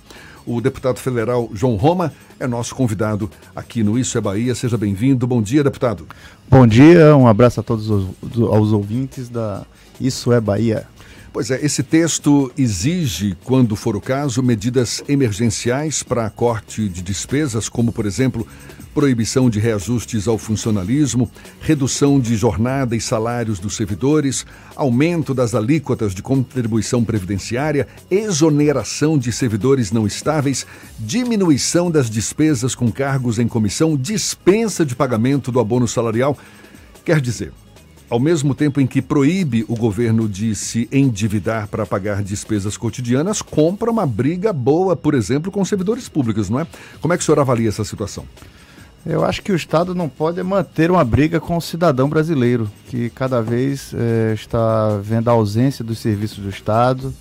[0.47, 4.55] O deputado federal João Roma é nosso convidado aqui no Isso é Bahia.
[4.55, 5.27] Seja bem-vindo.
[5.27, 6.09] Bom dia, deputado.
[6.49, 8.07] Bom dia, um abraço a todos os,
[8.51, 9.67] aos ouvintes da
[10.01, 10.87] Isso é Bahia.
[11.33, 17.69] Pois é, esse texto exige, quando for o caso, medidas emergenciais para corte de despesas,
[17.69, 18.45] como, por exemplo,
[18.93, 21.31] proibição de reajustes ao funcionalismo,
[21.61, 24.45] redução de jornada e salários dos servidores,
[24.75, 30.67] aumento das alíquotas de contribuição previdenciária, exoneração de servidores não estáveis,
[30.99, 36.37] diminuição das despesas com cargos em comissão, dispensa de pagamento do abono salarial.
[37.05, 37.53] Quer dizer,
[38.11, 43.41] ao mesmo tempo em que proíbe o governo de se endividar para pagar despesas cotidianas,
[43.41, 46.67] compra uma briga boa, por exemplo, com servidores públicos, não é?
[47.01, 48.25] Como é que o senhor avalia essa situação?
[49.07, 53.09] Eu acho que o Estado não pode manter uma briga com o cidadão brasileiro, que
[53.11, 57.15] cada vez é, está vendo a ausência dos serviços do Estado,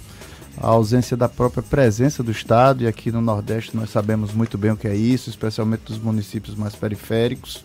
[0.57, 4.71] a ausência da própria presença do Estado, e aqui no Nordeste nós sabemos muito bem
[4.71, 7.63] o que é isso, especialmente dos municípios mais periféricos.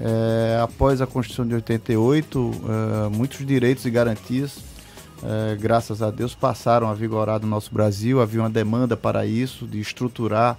[0.00, 4.58] É, após a Constituição de 88, é, muitos direitos e garantias,
[5.22, 8.20] é, graças a Deus, passaram a vigorar no nosso Brasil.
[8.20, 10.58] Havia uma demanda para isso, de estruturar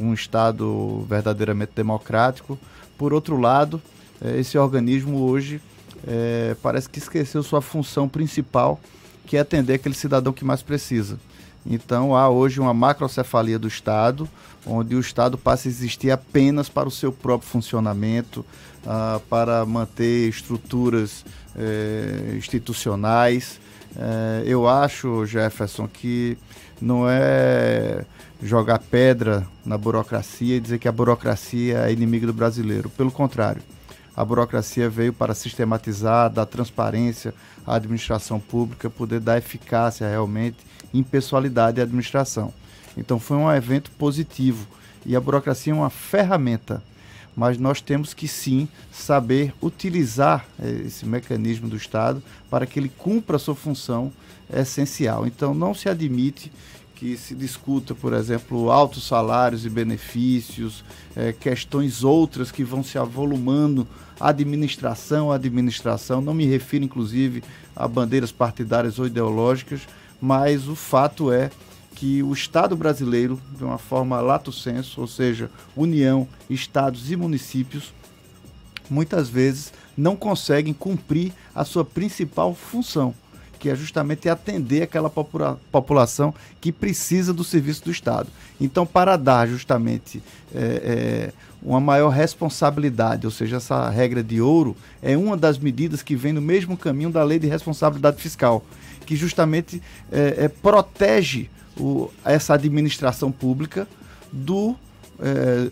[0.00, 2.58] um Estado verdadeiramente democrático.
[2.96, 3.82] Por outro lado,
[4.20, 5.60] eh, esse organismo hoje
[6.06, 8.80] é, parece que esqueceu sua função principal,
[9.26, 11.18] que é atender aquele cidadão que mais precisa.
[11.66, 14.28] Então há hoje uma macrocefalia do Estado,
[14.66, 18.44] onde o Estado passa a existir apenas para o seu próprio funcionamento,
[18.90, 21.22] ah, para manter estruturas
[21.54, 23.60] eh, institucionais.
[23.94, 26.38] Eh, eu acho, Jefferson, que
[26.80, 28.06] não é
[28.42, 32.88] jogar pedra na burocracia e dizer que a burocracia é inimiga do brasileiro.
[32.88, 33.60] Pelo contrário,
[34.16, 37.34] a burocracia veio para sistematizar, dar transparência
[37.66, 40.56] à administração pública, poder dar eficácia realmente,
[40.94, 42.54] impessoalidade à administração.
[42.96, 44.66] Então foi um evento positivo
[45.04, 46.82] e a burocracia é uma ferramenta,
[47.38, 52.20] mas nós temos que sim saber utilizar eh, esse mecanismo do Estado
[52.50, 54.12] para que ele cumpra a sua função
[54.52, 55.24] essencial.
[55.24, 56.50] Então não se admite
[56.96, 60.82] que se discuta, por exemplo, altos salários e benefícios,
[61.14, 63.86] é, questões outras que vão se avolumando,
[64.18, 66.20] administração, administração.
[66.20, 67.44] Não me refiro, inclusive,
[67.76, 69.82] a bandeiras partidárias ou ideológicas,
[70.20, 71.52] mas o fato é
[71.98, 77.92] que o Estado brasileiro, de uma forma lato senso, ou seja, União, Estados e municípios,
[78.88, 83.12] muitas vezes não conseguem cumprir a sua principal função
[83.58, 88.28] que é justamente atender aquela popula população que precisa do serviço do Estado.
[88.60, 90.22] Então, para dar justamente
[90.54, 96.02] é, é, uma maior responsabilidade, ou seja, essa regra de ouro, é uma das medidas
[96.02, 98.64] que vem no mesmo caminho da lei de responsabilidade fiscal,
[99.04, 103.86] que justamente é, protege o, essa administração pública
[104.32, 104.76] do,
[105.20, 105.70] é,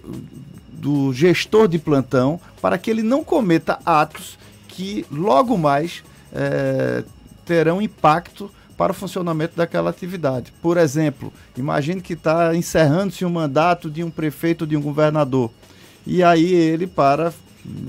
[0.72, 4.38] do gestor de plantão para que ele não cometa atos
[4.68, 6.02] que logo mais
[6.32, 7.04] é,
[7.44, 10.52] terão impacto para o funcionamento daquela atividade.
[10.60, 15.50] Por exemplo, imagine que está encerrando-se um mandato de um prefeito de um governador.
[16.06, 17.32] E aí ele, para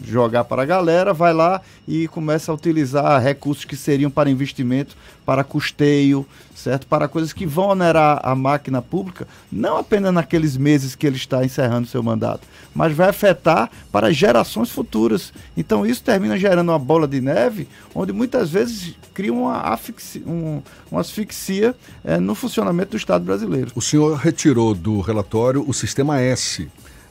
[0.05, 4.95] jogar para a galera, vai lá e começa a utilizar recursos que seriam para investimento,
[5.25, 6.25] para custeio,
[6.55, 6.87] certo?
[6.87, 11.43] Para coisas que vão onerar a máquina pública, não apenas naqueles meses que ele está
[11.43, 15.33] encerrando seu mandato, mas vai afetar para gerações futuras.
[15.55, 20.61] Então isso termina gerando uma bola de neve, onde muitas vezes cria uma asfixia, um,
[20.91, 23.71] uma asfixia é, no funcionamento do Estado brasileiro.
[23.75, 26.67] O senhor retirou do relatório o sistema S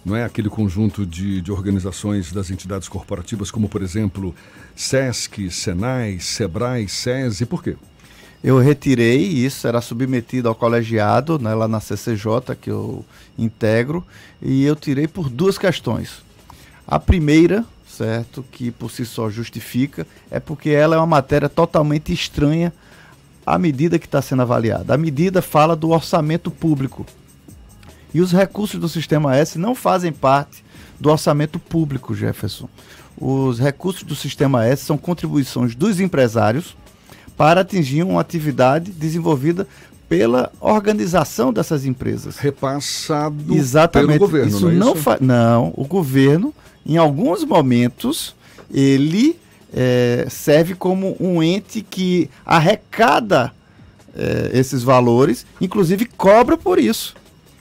[0.06, 4.32] não é aquele conjunto de, de organizações das entidades corporativas, como por exemplo
[4.76, 7.74] SESC, SENAI, SEBRAE, SESI, por quê?
[8.44, 13.04] Eu retirei, isso será submetido ao colegiado, né, lá na CCJ, que eu
[13.36, 14.06] integro,
[14.40, 16.22] e eu tirei por duas questões.
[16.86, 22.12] A primeira, certo, que por si só justifica, é porque ela é uma matéria totalmente
[22.12, 22.72] estranha
[23.44, 24.94] à medida que está sendo avaliada.
[24.94, 27.04] A medida fala do orçamento público,
[28.16, 30.64] e os recursos do Sistema S não fazem parte
[30.98, 32.66] do orçamento público, Jefferson.
[33.20, 36.74] Os recursos do Sistema S são contribuições dos empresários
[37.36, 39.68] para atingir uma atividade desenvolvida
[40.08, 42.38] pela organização dessas empresas.
[42.38, 44.12] Repassado Exatamente.
[44.18, 45.02] pelo governo, isso não é não isso?
[45.02, 46.54] fa- Não, o governo,
[46.86, 48.34] em alguns momentos,
[48.72, 49.38] ele
[49.74, 53.52] eh, serve como um ente que arrecada
[54.16, 57.14] eh, esses valores, inclusive cobra por isso.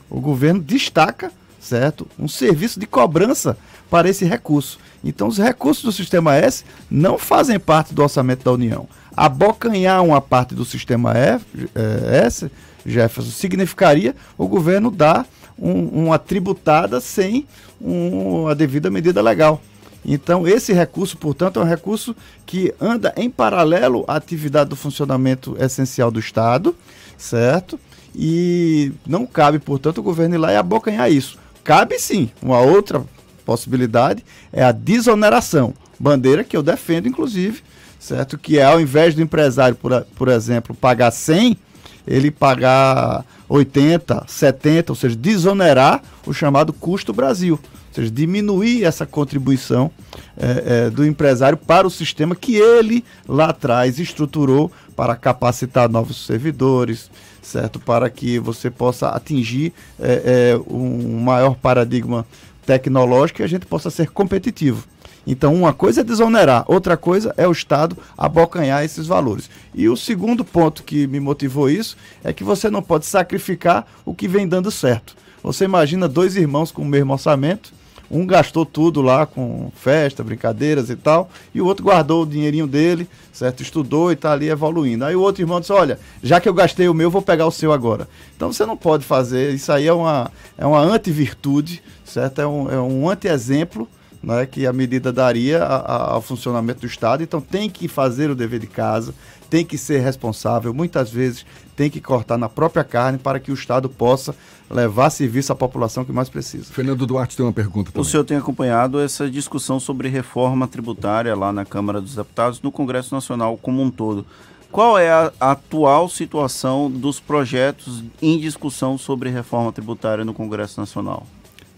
[0.08, 3.56] O governo destaca, certo, um serviço de cobrança
[3.90, 4.78] para esse recurso.
[5.04, 8.88] Então, os recursos do Sistema S não fazem parte do orçamento da União.
[9.16, 12.50] Abocanhar uma parte do Sistema F, eh, S,
[12.84, 15.26] Jefferson, significaria o governo dar
[15.58, 17.46] um- uma tributada sem
[17.80, 19.60] um- a devida medida legal.
[20.04, 22.14] Então, esse recurso, portanto, é um recurso
[22.44, 26.76] que anda em paralelo à atividade do funcionamento essencial do Estado,
[27.18, 27.78] certo?
[28.18, 31.38] E não cabe, portanto, o governo ir lá e abocanhar isso.
[31.62, 33.04] Cabe sim, uma outra
[33.44, 35.74] possibilidade é a desoneração.
[36.00, 37.62] Bandeira que eu defendo, inclusive,
[38.00, 38.38] certo?
[38.38, 41.58] Que é ao invés do empresário, por, por exemplo, pagar 100,
[42.06, 47.60] ele pagar 80, 70, ou seja, desonerar o chamado custo Brasil.
[47.62, 49.90] Ou seja, diminuir essa contribuição
[50.36, 56.26] eh, eh, do empresário para o sistema que ele lá atrás estruturou para capacitar novos
[56.26, 57.10] servidores,
[57.46, 57.78] certo?
[57.78, 60.22] Para que você possa atingir eh,
[60.54, 62.26] eh, um maior paradigma
[62.64, 64.84] tecnológico e a gente possa ser competitivo.
[65.26, 69.50] Então, uma coisa é desonerar, outra coisa é o Estado abocanhar esses valores.
[69.74, 74.14] E o segundo ponto que me motivou isso é que você não pode sacrificar o
[74.14, 75.16] que vem dando certo.
[75.42, 77.72] Você imagina dois irmãos com o mesmo orçamento,
[78.10, 82.66] um gastou tudo lá com festa, brincadeiras e tal, e o outro guardou o dinheirinho
[82.66, 83.62] dele, certo?
[83.62, 85.04] Estudou e está ali evoluindo.
[85.04, 87.50] Aí o outro irmão disse: Olha, já que eu gastei o meu, vou pegar o
[87.50, 88.08] seu agora.
[88.36, 92.40] Então você não pode fazer, isso aí é uma, é uma antivirtude, certo?
[92.40, 93.88] É um, é um anti-exemplo
[94.22, 97.22] né, que a medida daria a- a- ao funcionamento do Estado.
[97.22, 99.14] Então tem que fazer o dever de casa,
[99.48, 103.54] tem que ser responsável, muitas vezes tem que cortar na própria carne para que o
[103.54, 104.34] Estado possa
[104.70, 106.64] levar serviço à população que mais precisa.
[106.72, 111.52] Fernando Duarte tem uma pergunta O senhor tem acompanhado essa discussão sobre reforma tributária lá
[111.52, 114.26] na Câmara dos Deputados, no Congresso Nacional como um todo.
[114.72, 121.26] Qual é a atual situação dos projetos em discussão sobre reforma tributária no Congresso Nacional?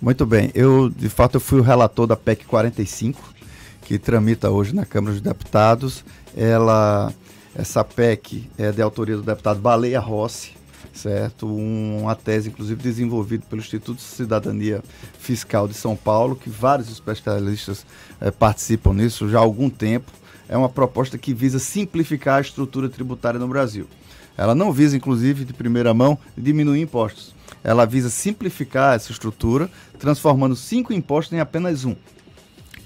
[0.01, 3.21] Muito bem, eu de fato eu fui o relator da PEC 45,
[3.83, 6.05] que tramita hoje na Câmara dos Deputados.
[6.37, 7.13] Ela,
[7.55, 10.53] essa PEC é de autoria do deputado Baleia Rossi,
[10.93, 11.47] certo?
[11.47, 14.83] Um- uma tese, inclusive, desenvolvida pelo Instituto de Cidadania
[15.19, 17.85] Fiscal de São Paulo, que vários especialistas
[18.21, 20.11] eh, participam nisso já há algum tempo.
[20.49, 23.87] É uma proposta que visa simplificar a estrutura tributária no Brasil.
[24.37, 27.35] Ela não visa, inclusive, de primeira mão, diminuir impostos.
[27.63, 29.69] Ela visa simplificar essa estrutura,
[29.99, 31.95] transformando cinco impostos em apenas um: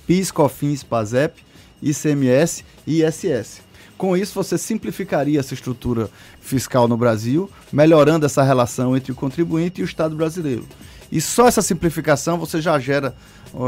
[0.06, 1.43] PIS, COFINS, PASEP,
[1.82, 3.60] ICMS e ISS.
[4.02, 6.10] Com isso, você simplificaria essa estrutura
[6.40, 10.66] fiscal no Brasil, melhorando essa relação entre o contribuinte e o Estado brasileiro.
[11.12, 13.14] E só essa simplificação você já gera,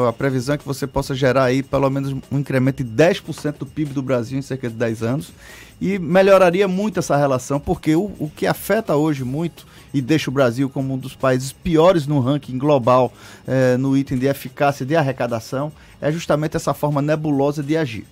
[0.09, 3.67] a previsão é que você possa gerar aí pelo menos um incremento de 10% do
[3.67, 5.33] PIB do Brasil em cerca de 10 anos.
[5.81, 10.35] E melhoraria muito essa relação, porque o, o que afeta hoje muito e deixa o
[10.35, 13.13] Brasil como um dos países piores no ranking global
[13.47, 15.71] eh, no item de eficácia de arrecadação
[16.01, 18.05] é justamente essa forma nebulosa de agir.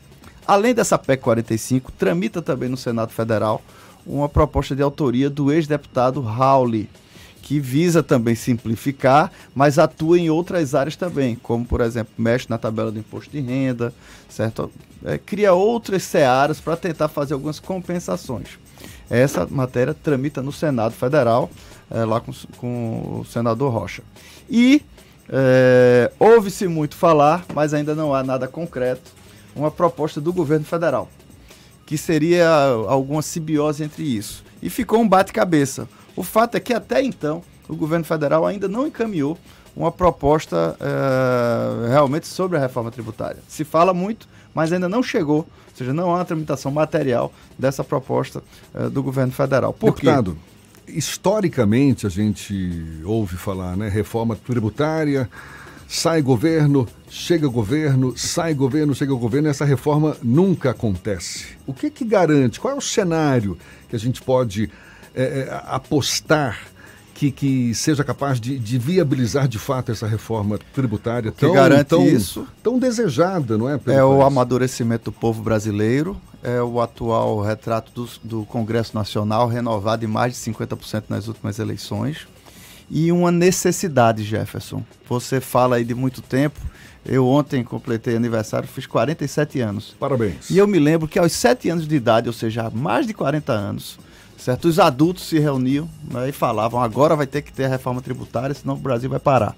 [0.46, 3.62] Além dessa PEC 45, tramita também no Senado Federal
[4.06, 6.88] uma proposta de autoria do ex-deputado Rauli,
[7.40, 12.58] que visa também simplificar, mas atua em outras áreas também, como, por exemplo, mexe na
[12.58, 13.92] tabela do imposto de renda,
[14.28, 14.70] certo?
[15.04, 18.58] É, cria outras searas para tentar fazer algumas compensações.
[19.10, 21.50] Essa matéria tramita no Senado Federal,
[21.90, 24.02] é, lá com, com o senador Rocha.
[24.48, 24.82] E
[25.28, 29.10] é, ouve-se muito falar, mas ainda não há nada concreto,
[29.54, 31.08] uma proposta do governo federal,
[31.86, 32.48] que seria
[32.88, 34.44] alguma simbiose entre isso.
[34.62, 35.88] E ficou um bate-cabeça.
[36.14, 39.38] O fato é que até então o governo federal ainda não encaminhou
[39.74, 43.38] uma proposta eh, realmente sobre a reforma tributária.
[43.48, 47.82] Se fala muito, mas ainda não chegou, ou seja, não há uma tramitação material dessa
[47.82, 48.42] proposta
[48.74, 49.72] eh, do governo federal.
[49.72, 50.06] Por quê?
[50.06, 50.36] Deputado,
[50.86, 53.88] historicamente a gente ouve falar, né?
[53.88, 55.28] Reforma tributária,
[55.88, 61.44] sai governo, chega governo, sai governo, chega governo, e essa reforma nunca acontece.
[61.66, 62.58] O que que garante?
[62.58, 63.58] Qual é o cenário
[63.90, 64.70] que a gente pode
[65.14, 66.58] é, apostar
[67.14, 72.06] que, que seja capaz de, de viabilizar de fato essa reforma tributária que garante tão,
[72.06, 72.46] isso?
[72.62, 73.74] tão desejada, não é?
[73.74, 74.26] É o país?
[74.26, 80.32] amadurecimento do povo brasileiro, é o atual retrato do, do Congresso Nacional, renovado em mais
[80.32, 82.26] de 50% nas últimas eleições.
[82.90, 84.82] E uma necessidade, Jefferson.
[85.08, 86.60] Você fala aí de muito tempo.
[87.04, 89.96] Eu ontem completei aniversário, fiz 47 anos.
[89.98, 90.50] Parabéns.
[90.50, 93.12] E eu me lembro que aos 7 anos de idade, ou seja, há mais de
[93.12, 93.98] 40 anos,
[94.38, 94.68] certo?
[94.68, 98.54] Os adultos se reuniam né, e falavam: agora vai ter que ter a reforma tributária,
[98.54, 99.56] senão o Brasil vai parar.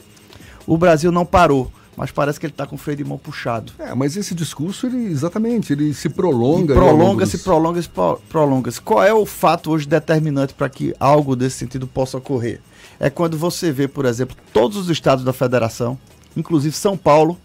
[0.67, 3.73] O Brasil não parou, mas parece que ele está com o freio de mão puxado.
[3.79, 6.73] É, mas esse discurso, ele exatamente, ele se prolonga.
[6.73, 7.91] E prolonga, se prolonga, se
[8.29, 8.71] prolonga.
[8.71, 8.81] -se.
[8.81, 12.61] Qual é o fato hoje determinante para que algo desse sentido possa ocorrer?
[12.99, 15.99] É quando você vê, por exemplo, todos os estados da federação,
[16.37, 17.39] inclusive São Paulo,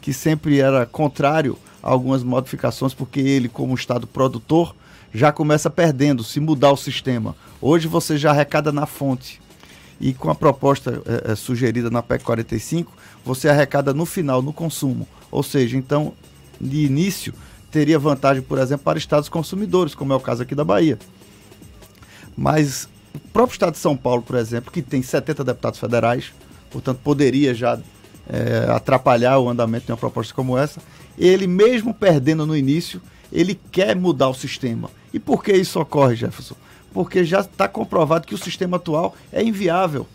[0.00, 4.74] que sempre era contrário a algumas modificações, porque ele, como estado produtor,
[5.12, 7.36] já começa perdendo se mudar o sistema.
[7.60, 9.40] Hoje você já arrecada na fonte
[10.00, 12.92] e com a proposta é, é, sugerida na PEC 45,
[13.24, 15.06] você arrecada no final, no consumo.
[15.30, 16.12] Ou seja, então,
[16.60, 17.32] de início,
[17.70, 20.98] teria vantagem, por exemplo, para estados consumidores, como é o caso aqui da Bahia.
[22.36, 26.32] Mas o próprio estado de São Paulo, por exemplo, que tem 70 deputados federais,
[26.70, 27.78] portanto, poderia já
[28.28, 30.80] é, atrapalhar o andamento de uma proposta como essa,
[31.18, 33.00] ele mesmo perdendo no início,
[33.32, 34.90] ele quer mudar o sistema.
[35.12, 36.56] E por que isso ocorre, Jefferson?
[36.92, 40.06] porque já está comprovado que o sistema atual é inviável.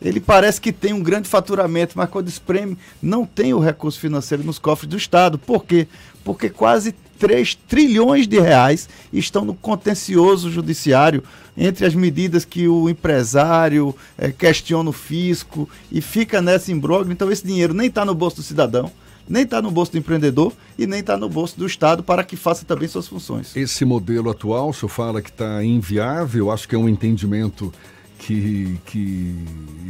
[0.00, 4.44] Ele parece que tem um grande faturamento, mas quando espreme, não tem o recurso financeiro
[4.44, 5.38] nos cofres do Estado.
[5.38, 5.88] Por quê?
[6.22, 11.22] Porque quase 3 trilhões de reais estão no contencioso judiciário
[11.56, 17.12] entre as medidas que o empresário é, questiona o fisco e fica nessa imbróglio.
[17.12, 18.92] Então, esse dinheiro nem está no bolso do cidadão
[19.28, 22.36] nem está no bolso do empreendedor e nem está no bolso do Estado para que
[22.36, 23.56] faça também suas funções.
[23.56, 27.72] Esse modelo atual, o senhor fala que está inviável, acho que é um entendimento
[28.18, 29.34] que, que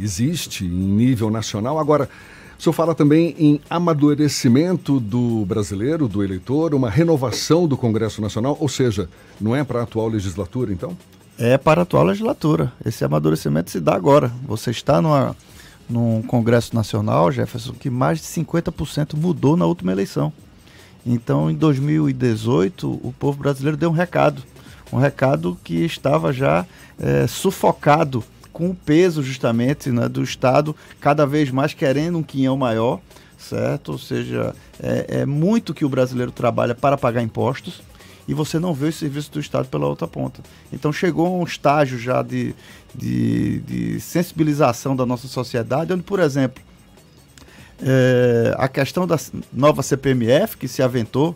[0.01, 1.79] existe em nível nacional.
[1.79, 2.09] Agora,
[2.57, 8.57] o senhor fala também em amadurecimento do brasileiro, do eleitor, uma renovação do Congresso Nacional,
[8.59, 9.07] ou seja,
[9.39, 10.97] não é para a atual legislatura, então?
[11.37, 12.73] É para a atual legislatura.
[12.83, 14.31] Esse amadurecimento se dá agora.
[14.47, 15.35] Você está numa
[15.89, 20.33] num Congresso Nacional, Jefferson, que mais de 50% mudou na última eleição.
[21.05, 24.43] Então, em 2018, o povo brasileiro deu um recado.
[24.91, 26.65] Um recado que estava já
[26.99, 28.23] é, sufocado
[28.57, 32.99] com o peso justamente né, do Estado cada vez mais querendo um quinhão maior,
[33.37, 33.91] certo?
[33.91, 37.83] Ou seja, é, é muito que o brasileiro trabalha para pagar impostos
[38.27, 40.41] e você não vê os serviços do Estado pela outra ponta.
[40.73, 42.55] Então chegou a um estágio já de,
[42.95, 46.63] de, de sensibilização da nossa sociedade, onde, por exemplo,
[47.79, 49.19] é, a questão da
[49.53, 51.35] nova CPMF, que se aventou,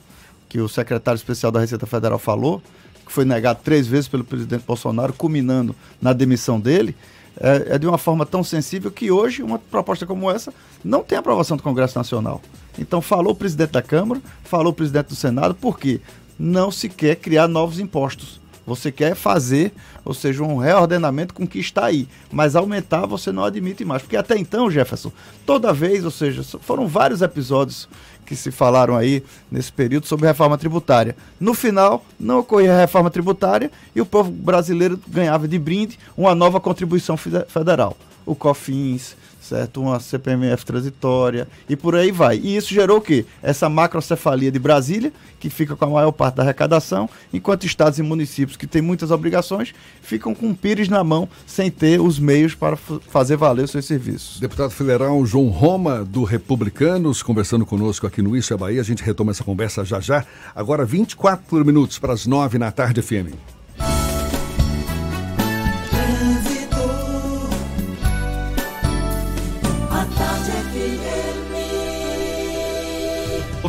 [0.49, 2.63] que o secretário especial da Receita Federal falou,
[3.11, 6.95] que foi negado três vezes pelo presidente Bolsonaro, culminando na demissão dele,
[7.37, 11.17] é, é, de uma forma tão sensível que hoje uma proposta como essa não tem
[11.17, 12.41] aprovação do Congresso Nacional.
[12.79, 15.99] Então falou o presidente da Câmara, falou o presidente do Senado, por quê?
[16.39, 18.41] não se quer criar novos impostos.
[18.65, 19.73] Você quer fazer,
[20.05, 22.07] ou seja, um reordenamento com o que está aí.
[22.31, 24.01] Mas aumentar você não admite mais.
[24.01, 25.11] Porque até então, Jefferson,
[25.45, 27.89] toda vez, ou seja, foram vários episódios
[28.31, 29.21] que se falaram aí
[29.51, 31.17] nesse período sobre reforma tributária.
[31.37, 36.57] No final, não ocorria reforma tributária e o povo brasileiro ganhava de brinde uma nova
[36.57, 37.97] contribuição federal.
[38.25, 39.17] O COFINS,
[39.51, 39.81] certo?
[39.81, 42.37] Uma CPMF transitória e por aí vai.
[42.37, 43.25] E isso gerou o quê?
[43.43, 48.01] Essa macrocefalia de Brasília, que fica com a maior parte da arrecadação, enquanto estados e
[48.01, 52.77] municípios que têm muitas obrigações ficam com pires na mão, sem ter os meios para
[52.77, 54.39] fazer valer os seus serviços.
[54.39, 58.79] Deputado federal João Roma, do Republicanos, conversando conosco aqui no Isso é Bahia.
[58.79, 60.25] A gente retoma essa conversa já já.
[60.55, 63.35] Agora 24 minutos para as 9 na tarde, FM.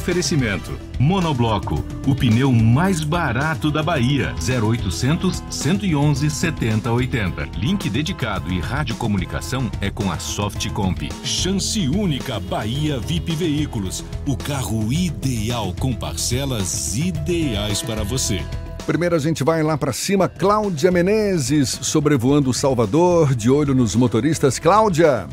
[0.02, 1.76] Oferecimento: Monobloco,
[2.08, 4.34] o pneu mais barato da Bahia.
[4.40, 7.48] 0800 111 7080.
[7.56, 11.08] Link dedicado e radiocomunicação é com a Softcomp.
[11.22, 14.04] Chance única Bahia VIP Veículos.
[14.26, 18.42] O carro ideal com parcelas ideais para você.
[18.84, 24.58] Primeiro a gente vai lá para cima, Cláudia Menezes, sobrevoando Salvador, de olho nos motoristas.
[24.58, 25.28] Cláudia.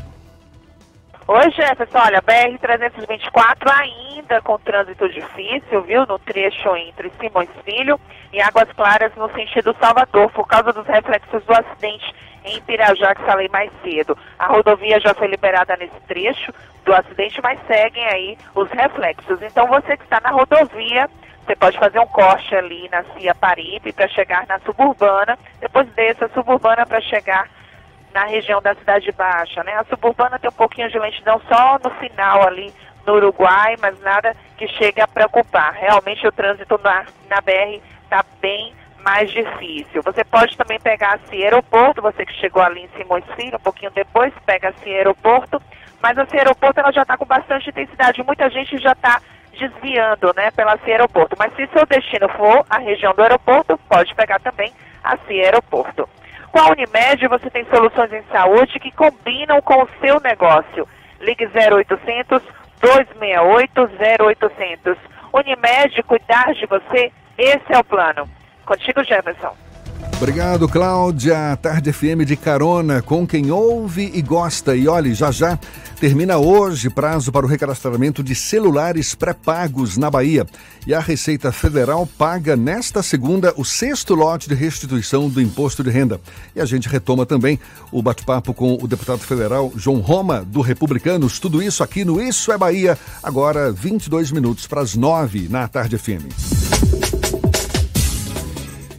[1.32, 1.96] Oi, Jefferson.
[1.96, 6.04] Olha, BR-324 ainda com trânsito difícil, viu?
[6.04, 8.00] No trecho entre Simões Filho
[8.32, 12.12] e Águas Claras, no sentido Salvador, por causa dos reflexos do acidente
[12.44, 14.18] em Pirajá, que falei mais cedo.
[14.40, 16.52] A rodovia já foi liberada nesse trecho
[16.84, 19.40] do acidente, mas seguem aí os reflexos.
[19.40, 21.08] Então, você que está na rodovia,
[21.46, 26.26] você pode fazer um corte ali na Cia Paripe para chegar na suburbana, depois desça
[26.26, 27.48] a suburbana para chegar
[28.14, 29.74] na região da Cidade Baixa, né?
[29.74, 32.72] A suburbana tem um pouquinho de lentidão só no final ali
[33.06, 35.72] no Uruguai, mas nada que chegue a preocupar.
[35.72, 38.72] Realmente o trânsito na, na BR está bem
[39.02, 40.02] mais difícil.
[40.02, 43.90] Você pode também pegar assim aeroporto, você que chegou ali em Simões Filho, um pouquinho
[43.92, 45.60] depois, pega assim aeroporto,
[46.02, 49.20] mas assim aeroporto ela já está com bastante intensidade, muita gente já está
[49.58, 51.36] desviando, né, pela assim aeroporto.
[51.38, 54.72] Mas se seu destino for a região do aeroporto, pode pegar também
[55.02, 56.08] assim aeroporto.
[56.52, 60.88] Com a Unimed você tem soluções em saúde que combinam com o seu negócio.
[61.20, 62.42] Ligue 0800
[62.80, 63.90] 268
[64.26, 64.98] 0800.
[65.32, 68.28] Unimed, cuidar de você, esse é o plano.
[68.64, 69.54] Contigo, Jefferson.
[70.20, 71.56] Obrigado, Cláudia.
[71.62, 74.76] Tarde FM de carona com quem ouve e gosta.
[74.76, 75.58] E olhe, já já
[75.98, 80.46] termina hoje prazo para o recadastramento de celulares pré-pagos na Bahia.
[80.86, 85.88] E a Receita Federal paga nesta segunda o sexto lote de restituição do imposto de
[85.88, 86.20] renda.
[86.54, 87.58] E a gente retoma também
[87.90, 91.38] o bate-papo com o deputado federal João Roma, do Republicanos.
[91.38, 95.96] Tudo isso aqui no Isso é Bahia, agora 22 minutos para as 9 na Tarde
[95.96, 96.59] FM.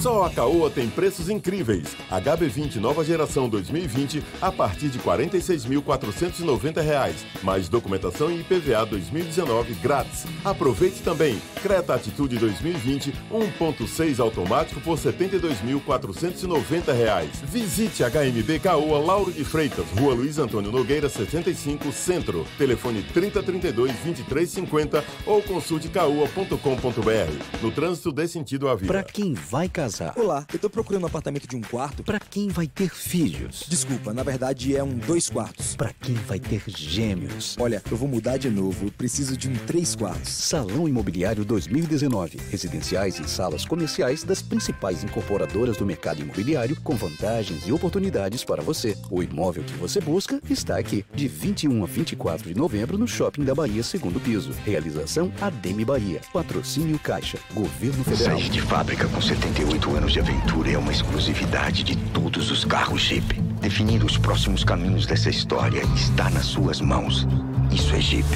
[0.00, 1.94] Só a Caoa tem preços incríveis.
[2.10, 7.12] HB20 nova geração 2020 a partir de R$ 46.490.
[7.42, 10.24] Mais documentação e IPVA 2019 grátis.
[10.42, 11.38] Aproveite também.
[11.62, 17.26] Creta Atitude 2020 1.6 automático por R$ 72.490.
[17.44, 22.46] Visite HMB Caoa Lauro de Freitas, Rua Luiz Antônio Nogueira 75 Centro.
[22.56, 27.60] Telefone 3032 2350 ou consulte caoa.com.br.
[27.60, 28.90] No trânsito dê sentido à vida.
[28.90, 29.89] Pra quem vai casar.
[30.16, 32.04] Olá, eu tô procurando um apartamento de um quarto.
[32.04, 33.64] Pra quem vai ter filhos.
[33.68, 35.74] Desculpa, na verdade é um dois quartos.
[35.74, 37.56] Pra quem vai ter gêmeos.
[37.58, 40.30] Olha, eu vou mudar de novo, preciso de um três quartos.
[40.30, 42.38] Salão Imobiliário 2019.
[42.50, 48.62] Residenciais e salas comerciais das principais incorporadoras do mercado imobiliário com vantagens e oportunidades para
[48.62, 48.96] você.
[49.10, 51.04] O imóvel que você busca está aqui.
[51.12, 54.52] De 21 a 24 de novembro no Shopping da Bahia, segundo piso.
[54.64, 56.20] Realização Ademe Bahia.
[56.32, 57.38] Patrocínio Caixa.
[57.52, 58.38] Governo Federal.
[58.38, 63.00] Sair de fábrica com 78 anos de aventura é uma exclusividade de todos os carros
[63.00, 63.49] Jeep.
[63.60, 67.26] Definir os próximos caminhos dessa história está nas suas mãos.
[67.70, 68.26] Isso é Jeep.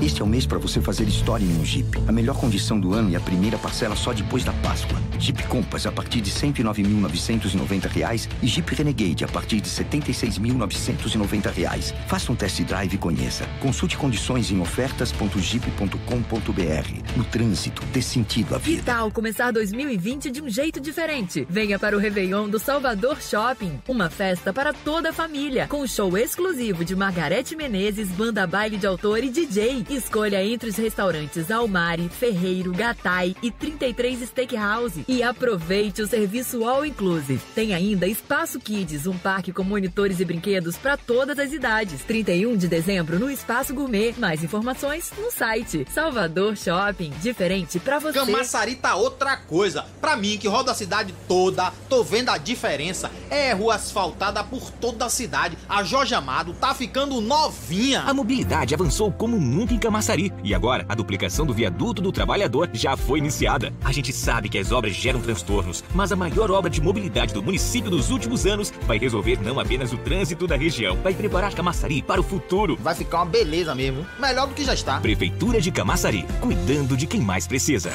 [0.00, 1.88] Este é o mês para você fazer história em um Jeep.
[2.06, 5.00] A melhor condição do ano e a primeira parcela só depois da Páscoa.
[5.18, 11.94] Jeep Compass a partir de R$ 109.990 e Jeep Renegade a partir de R$ 76.990.
[12.06, 13.46] Faça um test drive e conheça.
[13.60, 17.16] Consulte condições em ofertas.jeep.com.br.
[17.16, 18.82] No trânsito, dê sentido à Que vida.
[18.84, 21.46] tal começar 2020 de um jeito diferente?
[21.48, 26.16] Venha para o Réveillon do Salvador Shopping, uma festa para toda a família, com show
[26.16, 29.86] exclusivo de Margarete Menezes, banda baile de autor e DJ.
[29.88, 36.84] Escolha entre os restaurantes Almari, Ferreiro, Gatai e 33 Steakhouse e aproveite o serviço All
[36.84, 37.40] Inclusive.
[37.54, 42.02] Tem ainda Espaço Kids, um parque com monitores e brinquedos para todas as idades.
[42.02, 44.14] 31 de dezembro no Espaço Gourmet.
[44.18, 47.10] Mais informações no site Salvador Shopping.
[47.22, 48.18] Diferente para você.
[48.18, 49.84] Camaçari tá outra coisa.
[50.00, 53.10] Pra mim, que roda a cidade toda, tô vendo a diferença.
[53.30, 55.56] É rua asfaltada por toda a cidade.
[55.68, 58.02] A Jorge Amado tá ficando novinha.
[58.02, 60.32] A mobilidade avançou como nunca em Camaçari.
[60.42, 63.72] E agora, a duplicação do viaduto do trabalhador já foi iniciada.
[63.84, 67.42] A gente sabe que as obras geram transtornos, mas a maior obra de mobilidade do
[67.42, 72.02] município dos últimos anos vai resolver não apenas o trânsito da região, vai preparar Camaçari
[72.02, 72.78] para o futuro.
[72.80, 74.06] Vai ficar uma beleza mesmo.
[74.18, 75.00] Melhor do que já está.
[75.00, 77.92] Prefeitura de Camaçari, cuidando de quem mais precisa.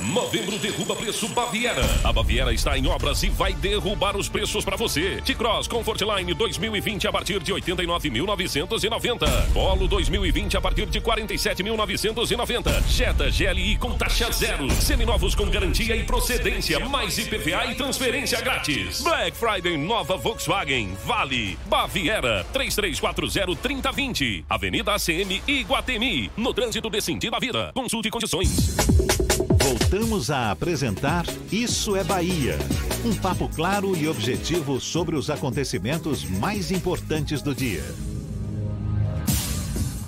[0.00, 1.82] Novembro derruba preço Baviera.
[2.04, 5.20] A Baviera está em obras e vai derrubar os preços para você.
[5.24, 9.52] T-Cross Comfortline 2020 a partir de 89.990.
[9.52, 12.82] Polo 2020 a partir de 47.990.
[12.88, 14.70] Jetta GLI com taxa zero.
[14.70, 19.02] Seminovos com garantia e procedência, mais IPVA e transferência grátis.
[19.02, 20.96] Black Friday nova Volkswagen.
[21.04, 21.58] Vale.
[21.66, 24.44] Baviera 3340-3020.
[24.48, 26.30] Avenida ACM Iguatemi.
[26.36, 27.70] No trânsito de sentido à vida.
[27.74, 28.76] Consulte condições.
[29.66, 32.56] Voltamos a apresentar Isso é Bahia.
[33.04, 37.82] Um papo claro e objetivo sobre os acontecimentos mais importantes do dia.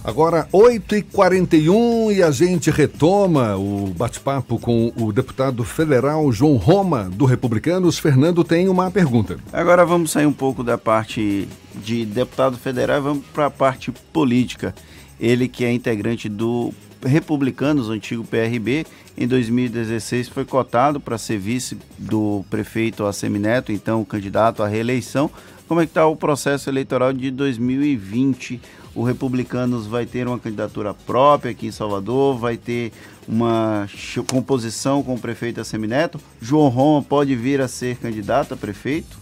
[0.05, 7.25] Agora, 8h41 e a gente retoma o bate-papo com o deputado federal João Roma, do
[7.25, 7.99] Republicanos.
[7.99, 9.39] Fernando tem uma pergunta.
[9.53, 13.91] Agora vamos sair um pouco da parte de deputado federal e vamos para a parte
[14.13, 14.73] política.
[15.21, 16.73] Ele que é integrante do
[17.05, 18.85] Republicanos, antigo PRB,
[19.17, 25.31] em 2016 foi cotado para ser vice do prefeito Assemineto, então candidato à reeleição.
[25.67, 28.61] Como é que está o processo eleitoral de 2020?
[28.95, 32.91] O Republicanos vai ter uma candidatura própria aqui em Salvador, vai ter
[33.29, 33.87] uma
[34.27, 36.19] composição com o prefeito Assemineto.
[36.41, 39.18] João Roma pode vir a ser candidato a prefeito?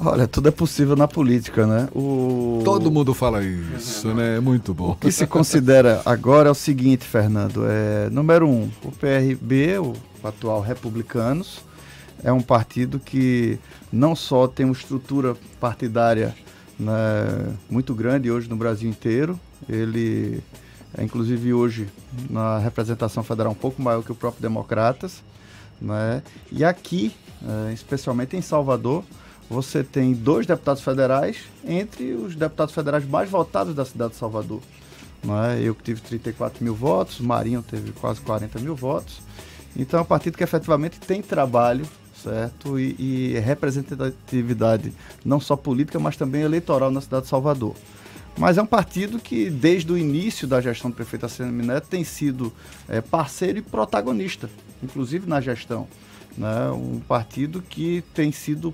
[0.00, 1.88] Olha, tudo é possível na política, né?
[1.94, 2.62] O...
[2.64, 4.36] Todo mundo fala isso, né?
[4.36, 4.92] É muito bom.
[4.92, 7.64] O que se considera agora é o seguinte, Fernando.
[7.66, 11.64] É, número um, o PRB, o atual Republicanos,
[12.22, 13.58] é um partido que
[13.92, 16.34] não só tem uma estrutura partidária
[16.78, 16.92] né,
[17.68, 19.38] muito grande hoje no Brasil inteiro,
[19.68, 20.42] ele
[20.96, 21.88] é inclusive hoje
[22.30, 25.22] na representação federal um pouco maior que o próprio Democratas,
[25.80, 26.22] né?
[26.50, 27.14] E aqui,
[27.68, 29.04] é, especialmente em Salvador,
[29.48, 34.60] você tem dois deputados federais entre os deputados federais mais votados da cidade de Salvador.
[35.24, 35.60] É?
[35.62, 39.20] Eu que tive 34 mil votos, Marinho teve quase 40 mil votos.
[39.76, 41.86] Então é um partido que efetivamente tem trabalho,
[42.22, 42.78] certo?
[42.78, 44.92] E, e representatividade
[45.24, 47.74] não só política, mas também eleitoral na cidade de Salvador.
[48.36, 52.04] Mas é um partido que, desde o início da gestão do prefeito Assemi Neto, tem
[52.04, 52.52] sido
[52.88, 54.48] é, parceiro e protagonista,
[54.80, 55.88] inclusive na gestão.
[56.38, 56.70] Né?
[56.70, 58.72] Um partido que tem sido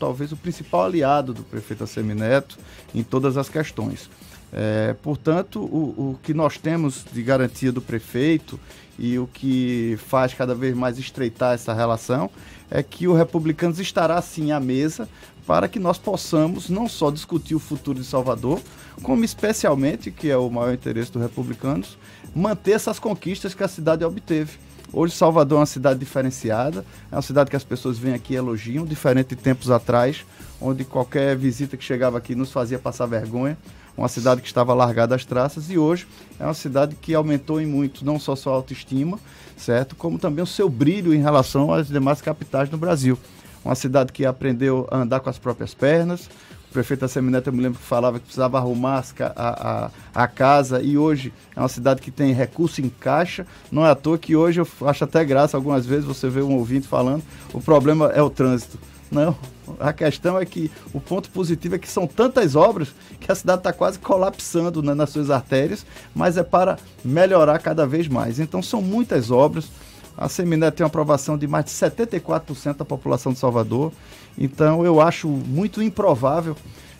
[0.00, 2.58] talvez o principal aliado do prefeito Assemi Neto
[2.92, 4.10] em todas as questões.
[4.52, 8.58] É, portanto, o, o que nós temos de garantia do prefeito
[8.98, 12.28] e o que faz cada vez mais estreitar essa relação
[12.70, 15.08] é que o Republicanos estará sim à mesa
[15.46, 18.60] para que nós possamos não só discutir o futuro de Salvador,
[19.02, 21.98] como especialmente, que é o maior interesse dos republicanos,
[22.34, 24.58] manter essas conquistas que a cidade obteve.
[24.92, 28.36] Hoje Salvador é uma cidade diferenciada, é uma cidade que as pessoas vêm aqui e
[28.36, 30.24] elogiam, diferente de tempos atrás,
[30.60, 33.58] onde qualquer visita que chegava aqui nos fazia passar vergonha.
[33.96, 36.06] Uma cidade que estava largada às traças e hoje
[36.38, 39.18] é uma cidade que aumentou em muito não só sua autoestima,
[39.56, 43.18] certo, como também o seu brilho em relação às demais capitais do Brasil.
[43.64, 46.28] Uma cidade que aprendeu a andar com as próprias pernas,
[46.74, 50.98] prefeito Assemineto, eu me lembro que falava que precisava arrumar a, a, a, casa e
[50.98, 53.46] hoje é uma cidade que tem recurso em caixa.
[53.70, 56.56] Não é à toa que hoje eu acho até graça, algumas vezes você vê um
[56.56, 57.22] ouvinte falando,
[57.52, 58.76] o problema é o trânsito.
[59.08, 59.36] Não,
[59.78, 62.88] a questão é que o ponto positivo é que são tantas obras
[63.20, 67.86] que a cidade está quase colapsando né, nas suas artérias, mas é para melhorar cada
[67.86, 68.40] vez mais.
[68.40, 69.70] Então são muitas obras.
[70.16, 73.92] A Semineto tem uma aprovação de mais de 74% da população de Salvador.
[74.38, 76.56] Então eu acho muito improvável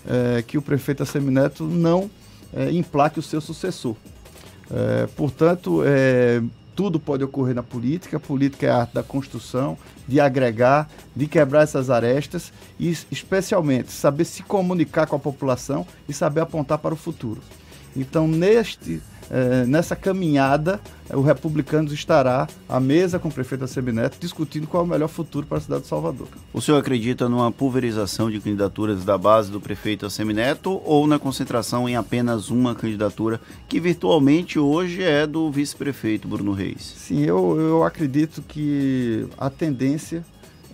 [0.07, 2.11] é, que o prefeito Assemineto não
[2.53, 3.97] é, emplaque o seu sucessor.
[4.71, 5.83] É, portanto,
[6.75, 8.17] tudo pode ocorrer na política.
[8.17, 13.93] A política é a arte da construção, de agregar, de quebrar essas arestas e, especialmente,
[13.93, 17.41] saber se comunicar com a população e saber apontar para o futuro.
[17.97, 19.01] Então, neste
[19.31, 20.81] é, nessa caminhada,
[21.11, 25.47] o Republicanos estará à mesa com o prefeito Assemineto discutindo qual é o melhor futuro
[25.47, 26.29] para a cidade de Salvador.
[26.53, 31.89] O senhor acredita numa pulverização de candidaturas da base do prefeito Assemineto ou na concentração
[31.89, 36.95] em apenas uma candidatura, que virtualmente hoje é do vice-prefeito Bruno Reis?
[36.97, 40.25] Sim, eu, eu acredito que a tendência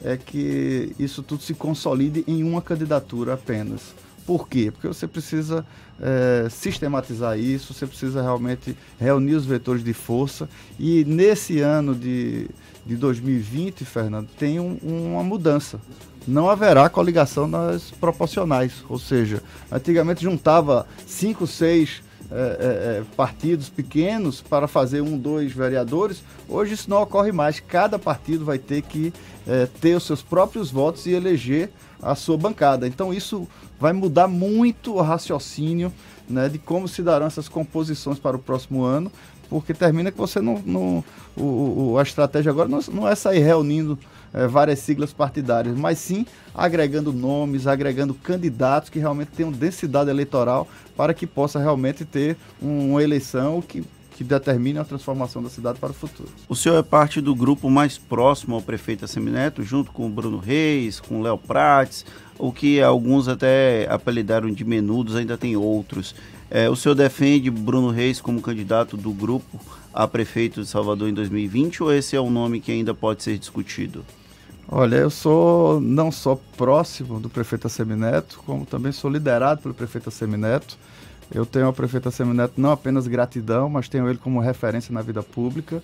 [0.02, 3.94] é que isso tudo se consolide em uma candidatura apenas.
[4.30, 4.70] Por quê?
[4.70, 5.66] Porque você precisa
[6.00, 10.48] é, sistematizar isso, você precisa realmente reunir os vetores de força.
[10.78, 12.48] E nesse ano de,
[12.86, 15.80] de 2020, Fernando, tem um, uma mudança.
[16.28, 18.84] Não haverá coligação nas proporcionais.
[18.88, 22.00] Ou seja, antigamente juntava cinco, seis
[22.30, 22.34] é,
[23.00, 26.22] é, partidos pequenos para fazer um, dois vereadores.
[26.48, 27.58] Hoje isso não ocorre mais.
[27.58, 29.12] Cada partido vai ter que
[29.44, 31.68] é, ter os seus próprios votos e eleger
[32.02, 32.86] a sua bancada.
[32.86, 33.48] Então isso
[33.78, 35.92] vai mudar muito o raciocínio
[36.28, 39.10] né, de como se darão essas composições para o próximo ano,
[39.48, 40.62] porque termina que você não.
[40.64, 41.04] não
[41.36, 43.98] o, o, a estratégia agora não, não é sair reunindo
[44.32, 46.24] é, várias siglas partidárias, mas sim
[46.54, 53.02] agregando nomes, agregando candidatos que realmente tenham densidade eleitoral para que possa realmente ter uma
[53.02, 53.84] eleição que
[54.20, 56.28] que determine a transformação da cidade para o futuro.
[56.46, 60.36] O senhor é parte do grupo mais próximo ao prefeito Assemineto, junto com o Bruno
[60.36, 62.04] Reis, com o Léo Prates,
[62.38, 66.14] o que alguns até apelidaram de menudos, ainda tem outros.
[66.50, 69.58] É, o senhor defende Bruno Reis como candidato do grupo
[69.94, 73.38] a prefeito de Salvador em 2020 ou esse é um nome que ainda pode ser
[73.38, 74.04] discutido?
[74.68, 80.10] Olha, eu sou não só próximo do prefeito Assemineto, como também sou liderado pelo prefeito
[80.10, 80.76] Assemineto.
[81.32, 85.22] Eu tenho ao prefeito Semineto não apenas gratidão, mas tenho ele como referência na vida
[85.22, 85.82] pública.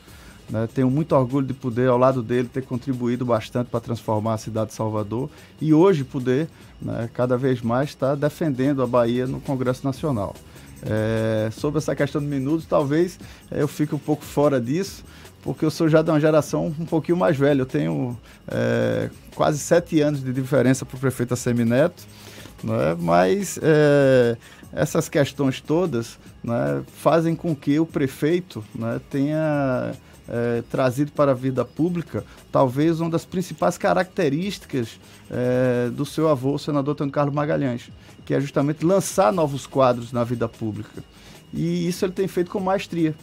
[0.50, 0.68] Né?
[0.72, 4.70] Tenho muito orgulho de poder, ao lado dele, ter contribuído bastante para transformar a cidade
[4.70, 5.28] de Salvador
[5.60, 6.48] e hoje poder,
[6.80, 10.34] né, cada vez mais, estar defendendo a Bahia no Congresso Nacional.
[10.82, 13.18] É, sobre essa questão de minutos, talvez
[13.50, 15.04] é, eu fique um pouco fora disso,
[15.42, 17.62] porque eu sou já de uma geração um pouquinho mais velha.
[17.62, 18.16] Eu tenho
[18.48, 22.04] é, quase sete anos de diferença para o prefeito Assemineto,
[22.62, 22.96] né?
[22.98, 24.36] mas é,
[24.72, 29.94] essas questões todas né, fazem com que o prefeito né, tenha
[30.28, 36.54] é, trazido para a vida pública, talvez uma das principais características é, do seu avô,
[36.54, 37.90] o senador Antônio Carlos Magalhães,
[38.24, 41.02] que é justamente lançar novos quadros na vida pública.
[41.52, 43.14] E isso ele tem feito com maestria.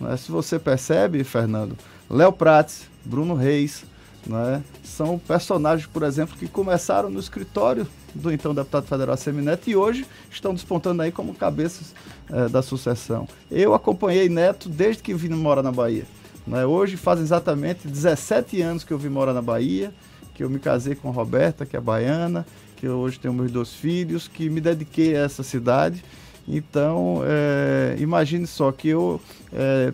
[0.00, 0.16] Né?
[0.16, 1.76] Se você percebe, Fernando,
[2.08, 3.84] Léo Prates, Bruno Reis,
[4.26, 4.62] né?
[4.84, 10.06] são personagens, por exemplo, que começaram no escritório do então deputado federal Semineto e hoje
[10.30, 11.94] estão despontando aí como cabeças
[12.30, 13.26] é, da sucessão.
[13.50, 16.04] Eu acompanhei Neto desde que vim morar na Bahia.
[16.46, 16.64] Né?
[16.66, 19.92] Hoje faz exatamente 17 anos que eu vim morar na Bahia,
[20.34, 24.26] que eu me casei com Roberta, que é baiana, que hoje tenho meus dois filhos,
[24.26, 26.02] que me dediquei a essa cidade.
[26.48, 29.20] Então, é, imagine só que eu,
[29.52, 29.92] é,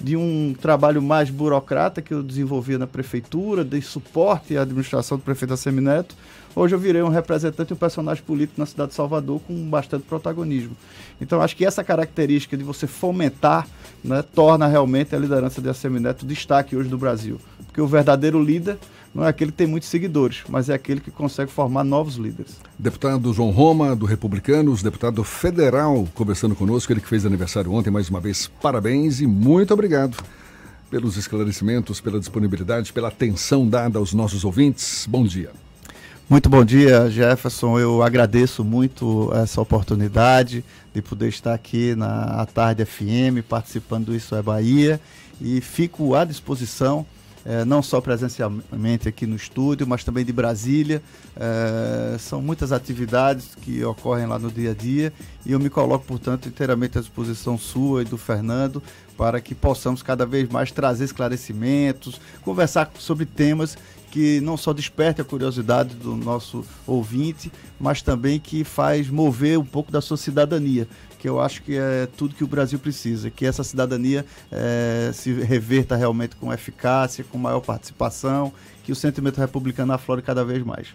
[0.00, 5.24] de um trabalho mais burocrata que eu desenvolvia na prefeitura, de suporte à administração do
[5.24, 6.14] prefeito Assemineto,
[6.54, 10.76] Hoje eu virei um representante um personagem político na cidade de Salvador com bastante protagonismo.
[11.20, 13.66] Então acho que essa característica de você fomentar
[14.02, 17.40] né, torna realmente a liderança de Assemineto destaque hoje no Brasil.
[17.66, 18.78] Porque o verdadeiro líder
[19.14, 22.56] não é aquele que tem muitos seguidores, mas é aquele que consegue formar novos líderes.
[22.78, 28.08] Deputado João Roma, do Republicanos, deputado federal, conversando conosco, ele que fez aniversário ontem, mais
[28.08, 30.16] uma vez, parabéns e muito obrigado
[30.90, 35.06] pelos esclarecimentos, pela disponibilidade, pela atenção dada aos nossos ouvintes.
[35.08, 35.50] Bom dia.
[36.30, 37.78] Muito bom dia, Jefferson.
[37.78, 44.34] Eu agradeço muito essa oportunidade de poder estar aqui na Tarde FM participando do Isso
[44.34, 45.00] é Bahia
[45.40, 47.06] e fico à disposição,
[47.46, 51.00] eh, não só presencialmente aqui no estúdio, mas também de Brasília.
[51.34, 55.10] Eh, são muitas atividades que ocorrem lá no dia a dia
[55.46, 58.82] e eu me coloco, portanto, inteiramente à disposição sua e do Fernando
[59.16, 63.78] para que possamos cada vez mais trazer esclarecimentos, conversar sobre temas
[64.10, 69.64] que não só desperte a curiosidade do nosso ouvinte, mas também que faz mover um
[69.64, 73.44] pouco da sua cidadania, que eu acho que é tudo que o Brasil precisa, que
[73.44, 78.52] essa cidadania é, se reverta realmente com eficácia, com maior participação,
[78.84, 80.88] que o sentimento republicano aflore cada vez mais.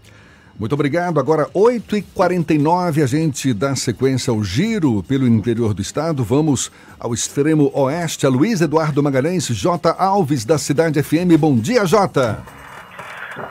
[0.57, 1.19] Muito obrigado.
[1.19, 6.23] Agora, 8h49, a gente dá sequência ao giro pelo interior do estado.
[6.23, 9.90] Vamos ao extremo oeste, a Luiz Eduardo Magalhães, J.
[9.98, 11.38] Alves, da Cidade FM.
[11.40, 12.62] Bom dia, Jota.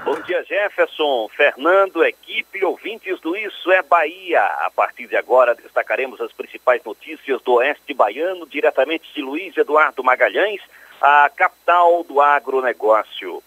[0.05, 4.41] Bom dia, Jefferson, Fernando, equipe ouvintes do Isso é Bahia.
[4.41, 10.05] A partir de agora, destacaremos as principais notícias do Oeste Baiano, diretamente de Luiz Eduardo
[10.05, 10.63] Magalhães,
[11.01, 13.43] a capital do agronegócio.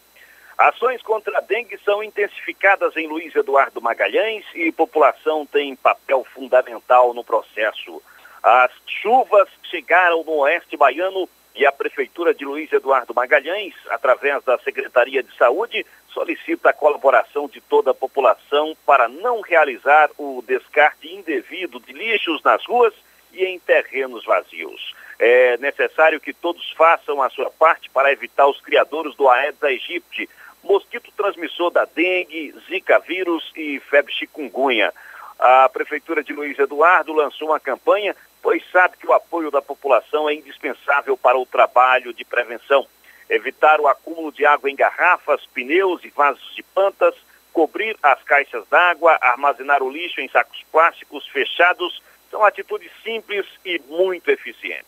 [0.57, 7.13] Ações contra a dengue são intensificadas em Luiz Eduardo Magalhães e população tem papel fundamental
[7.13, 8.03] no processo.
[8.43, 14.57] As chuvas chegaram no Oeste Baiano e a Prefeitura de Luiz Eduardo Magalhães, através da
[14.59, 15.85] Secretaria de Saúde,
[16.15, 22.41] solicita a colaboração de toda a população para não realizar o descarte indevido de lixos
[22.41, 22.93] nas ruas
[23.33, 24.95] e em terrenos vazios.
[25.19, 30.29] É necessário que todos façam a sua parte para evitar os criadores do Aedes aegypti,
[30.63, 34.93] mosquito transmissor da dengue, zika vírus e febre chikungunya.
[35.37, 40.29] A Prefeitura de Luiz Eduardo lançou uma campanha, pois sabe que o apoio da população
[40.29, 42.87] é indispensável para o trabalho de prevenção
[43.29, 47.15] evitar o acúmulo de água em garrafas, pneus e vasos de plantas,
[47.51, 53.79] cobrir as caixas d'água, armazenar o lixo em sacos plásticos fechados, são atitudes simples e
[53.87, 54.85] muito eficientes.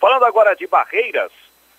[0.00, 1.30] Falando agora de barreiras,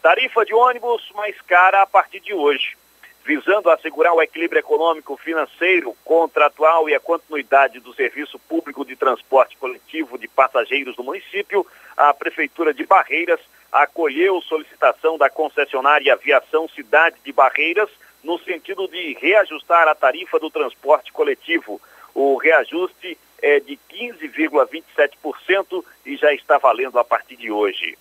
[0.01, 2.77] tarifa de ônibus mais cara a partir de hoje.
[3.25, 9.57] Visando assegurar o equilíbrio econômico, financeiro, contratual e a continuidade do serviço público de transporte
[9.57, 11.67] coletivo de passageiros do município,
[11.97, 13.41] a Prefeitura de Barreiras
[13.71, 17.89] acolheu solicitação da concessionária Aviação Cidade de Barreiras
[18.23, 21.79] no sentido de reajustar a tarifa do transporte coletivo.
[22.13, 27.97] O reajuste é de 15,27% e já está valendo a partir de hoje.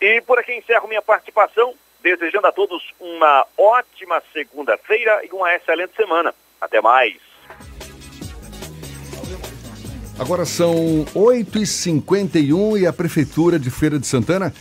[0.00, 5.94] E por aqui encerro minha participação, desejando a todos uma ótima segunda-feira e uma excelente
[5.94, 6.34] semana.
[6.60, 7.16] Até mais.
[10.18, 14.52] Agora são 8h51 e a Prefeitura de Feira de Santana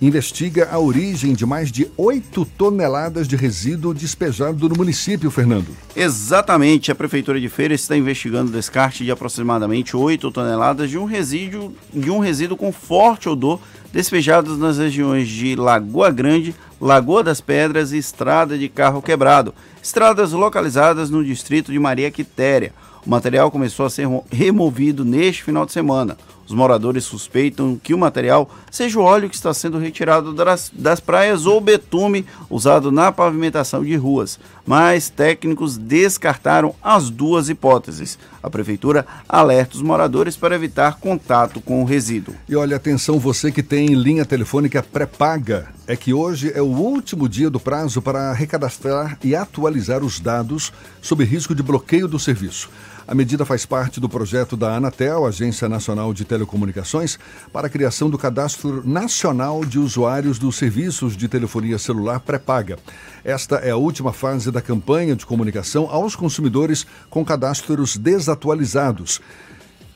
[0.00, 5.68] investiga a origem de mais de 8 toneladas de resíduo despejado no município, Fernando.
[5.96, 11.04] Exatamente, a Prefeitura de Feira está investigando o descarte de aproximadamente 8 toneladas de um
[11.04, 13.60] resíduo, de um resíduo com forte odor
[13.92, 19.52] despejados nas regiões de Lagoa Grande, Lagoa das Pedras e Estrada de Carro Quebrado,
[19.82, 22.72] estradas localizadas no distrito de Maria Quitéria.
[23.04, 26.16] O material começou a ser removido neste final de semana.
[26.48, 30.98] Os moradores suspeitam que o material seja o óleo que está sendo retirado das, das
[30.98, 38.18] praias ou betume usado na pavimentação de ruas, mas técnicos descartaram as duas hipóteses.
[38.42, 42.34] A prefeitura alerta os moradores para evitar contato com o resíduo.
[42.48, 47.28] E olha, atenção, você que tem linha telefônica pré-paga, é que hoje é o último
[47.28, 50.72] dia do prazo para recadastrar e atualizar os dados
[51.02, 52.70] sob risco de bloqueio do serviço.
[53.08, 57.18] A medida faz parte do projeto da Anatel, Agência Nacional de Telecomunicações,
[57.50, 62.78] para a criação do Cadastro Nacional de Usuários dos Serviços de Telefonia Celular Pré-Paga.
[63.24, 69.22] Esta é a última fase da campanha de comunicação aos consumidores com cadastros desatualizados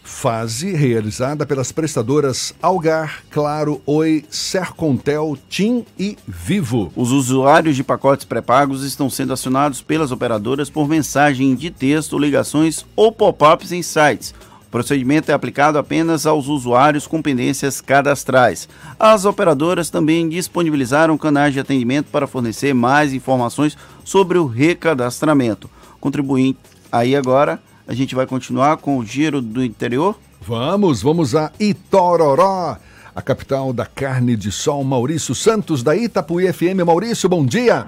[0.03, 6.93] fase realizada pelas prestadoras Algar, Claro, Oi, Sercontel, TIM e Vivo.
[6.97, 12.85] Os usuários de pacotes pré-pagos estão sendo acionados pelas operadoras por mensagem de texto, ligações
[12.97, 14.35] ou pop-ups em sites.
[14.66, 18.69] O procedimento é aplicado apenas aos usuários com pendências cadastrais.
[18.99, 25.70] As operadoras também disponibilizaram canais de atendimento para fornecer mais informações sobre o recadastramento.
[26.01, 26.59] Contribuindo
[26.91, 27.61] aí agora
[27.93, 30.19] a gente vai continuar com o giro do interior?
[30.40, 32.78] Vamos, vamos a Itororó,
[33.14, 34.82] a capital da carne de sol.
[34.82, 36.86] Maurício Santos, da Itapuí FM.
[36.86, 37.85] Maurício, bom dia.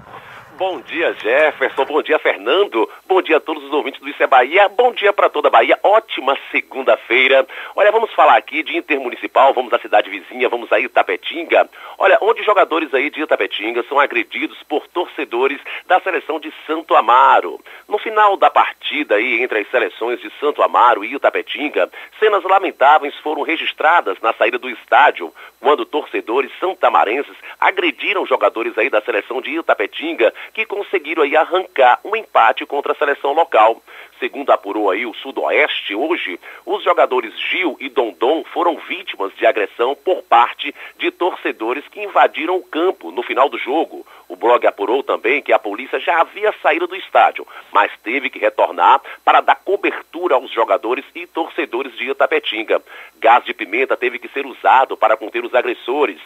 [0.56, 1.84] Bom dia, Jefferson.
[1.84, 2.88] Bom dia, Fernando.
[3.08, 4.68] Bom dia a todos os ouvintes do Isso é Bahia.
[4.68, 5.76] Bom dia para toda a Bahia.
[5.82, 7.44] Ótima segunda-feira.
[7.74, 9.52] Olha, vamos falar aqui de intermunicipal.
[9.52, 11.68] Vamos à cidade vizinha, vamos a Itapetinga.
[11.98, 17.60] Olha, onde jogadores aí de Itapetinga são agredidos por torcedores da seleção de Santo Amaro.
[17.88, 21.90] No final da partida aí entre as seleções de Santo Amaro e Itapetinga,
[22.20, 29.00] cenas lamentáveis foram registradas na saída do estádio, quando torcedores santamarenses agrediram jogadores aí da
[29.00, 33.82] seleção de Itapetinga que conseguiram aí arrancar um empate contra a seleção local.
[34.18, 39.94] Segundo apurou aí o Sudoeste, hoje, os jogadores Gil e Dondon foram vítimas de agressão
[39.94, 44.06] por parte de torcedores que invadiram o campo no final do jogo.
[44.28, 48.38] O blog apurou também que a polícia já havia saído do estádio, mas teve que
[48.38, 52.82] retornar para dar cobertura aos jogadores e torcedores de Itapetinga.
[53.18, 56.20] Gás de pimenta teve que ser usado para conter os agressores.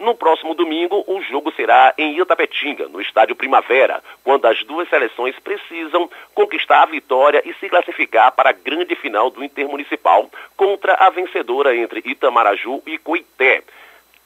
[0.00, 5.38] No próximo domingo, o jogo será em Itapetinga, no estádio Primavera, quando as duas seleções
[5.38, 11.10] precisam conquistar a vitória e se classificar para a grande final do Intermunicipal contra a
[11.10, 13.62] vencedora entre Itamaraju e Coité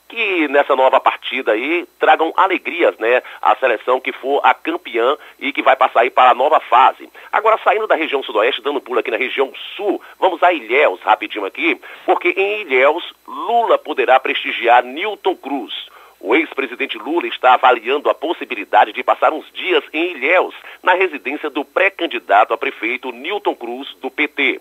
[0.09, 5.53] que nessa nova partida aí tragam alegrias, né, à seleção que for a campeã e
[5.53, 7.09] que vai passar aí para a nova fase.
[7.33, 11.45] Agora saindo da região sudoeste, dando pulo aqui na região sul, vamos a Ilhéus rapidinho
[11.45, 15.73] aqui, porque em Ilhéus Lula poderá prestigiar Newton Cruz.
[16.21, 21.51] O ex-presidente Lula está avaliando a possibilidade de passar uns dias em Ilhéus, na residência
[21.51, 24.61] do pré-candidato a prefeito Newton Cruz, do PT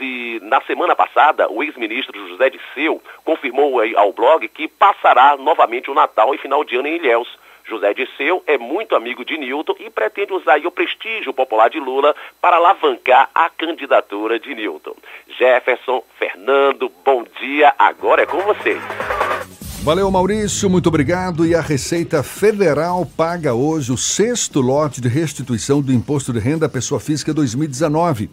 [0.00, 5.94] se na semana passada o ex-ministro José Disseu confirmou ao blog que passará novamente o
[5.94, 7.28] Natal e final de ano em Ilhéus.
[7.68, 12.16] José Disseu é muito amigo de Newton e pretende usar o prestígio popular de Lula
[12.40, 14.94] para alavancar a candidatura de Newton.
[15.38, 18.80] Jefferson, Fernando, bom dia, agora é com vocês.
[19.82, 21.46] Valeu, Maurício, muito obrigado.
[21.46, 26.66] E a Receita Federal paga hoje o sexto lote de restituição do Imposto de Renda
[26.66, 28.28] à Pessoa Física 2019.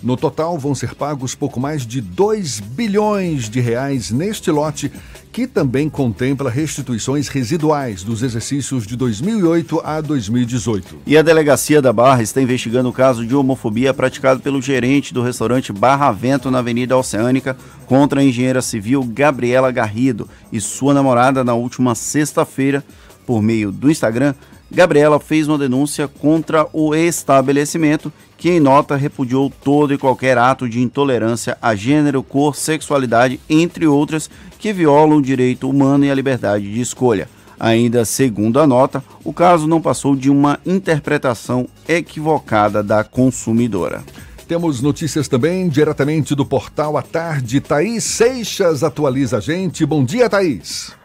[0.00, 4.92] No total, vão ser pagos pouco mais de 2 bilhões de reais neste lote,
[5.32, 10.98] que também contempla restituições residuais dos exercícios de 2008 a 2018.
[11.04, 15.22] E a Delegacia da Barra está investigando o caso de homofobia praticado pelo gerente do
[15.22, 17.56] restaurante Barra Vento na Avenida Oceânica
[17.86, 22.84] contra a engenheira civil Gabriela Garrido e sua namorada na última sexta-feira,
[23.26, 24.34] por meio do Instagram.
[24.70, 30.68] Gabriela fez uma denúncia contra o estabelecimento que em nota repudiou todo e qualquer ato
[30.68, 36.14] de intolerância a gênero, cor, sexualidade, entre outras, que violam o direito humano e a
[36.14, 37.28] liberdade de escolha.
[37.58, 44.04] Ainda segundo a nota, o caso não passou de uma interpretação equivocada da consumidora.
[44.46, 47.60] Temos notícias também diretamente do portal à tarde.
[47.60, 49.84] Thaís Seixas atualiza a gente.
[49.84, 50.97] Bom dia, Thaís.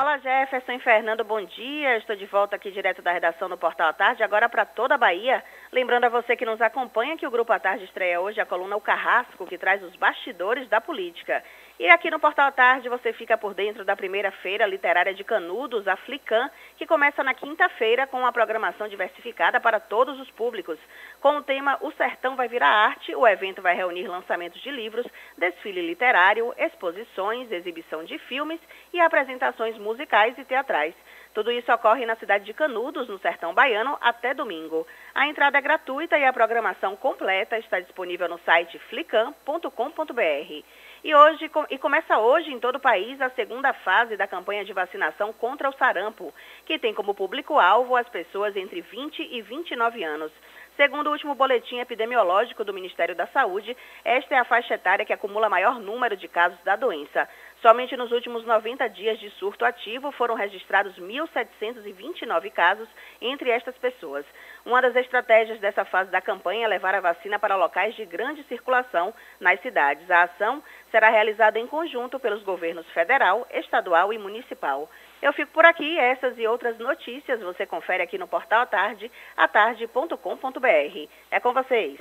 [0.00, 1.98] Olá, Jefferson Fernando, bom dia.
[1.98, 4.98] Estou de volta aqui direto da redação do Portal à Tarde, agora para toda a
[4.98, 5.44] Bahia.
[5.70, 8.76] Lembrando a você que nos acompanha que o Grupo à Tarde estreia hoje a coluna
[8.76, 11.44] O Carrasco, que traz os bastidores da política.
[11.80, 15.88] E aqui no Portal Tarde você fica por dentro da primeira feira literária de Canudos,
[15.88, 20.78] a Flican, que começa na quinta-feira com uma programação diversificada para todos os públicos.
[21.22, 25.06] Com o tema O Sertão vai virar arte, o evento vai reunir lançamentos de livros,
[25.38, 28.60] desfile literário, exposições, exibição de filmes
[28.92, 30.94] e apresentações musicais e teatrais.
[31.32, 34.86] Tudo isso ocorre na cidade de Canudos, no sertão baiano, até domingo.
[35.14, 40.64] A entrada é gratuita e a programação completa está disponível no site flicam.com.br.
[41.02, 44.72] E, hoje, e começa hoje em todo o país a segunda fase da campanha de
[44.74, 46.32] vacinação contra o sarampo,
[46.66, 50.30] que tem como público-alvo as pessoas entre 20 e 29 anos.
[50.76, 53.74] Segundo o último boletim epidemiológico do Ministério da Saúde,
[54.04, 57.26] esta é a faixa etária que acumula maior número de casos da doença.
[57.62, 62.88] Somente nos últimos 90 dias de surto ativo foram registrados 1.729 casos
[63.20, 64.24] entre estas pessoas.
[64.64, 68.42] Uma das estratégias dessa fase da campanha é levar a vacina para locais de grande
[68.44, 70.10] circulação nas cidades.
[70.10, 74.88] A ação será realizada em conjunto pelos governos federal, estadual e municipal.
[75.20, 75.98] Eu fico por aqui.
[75.98, 81.08] Essas e outras notícias você confere aqui no portal Tarde, atarde.com.br.
[81.30, 81.98] É com vocês.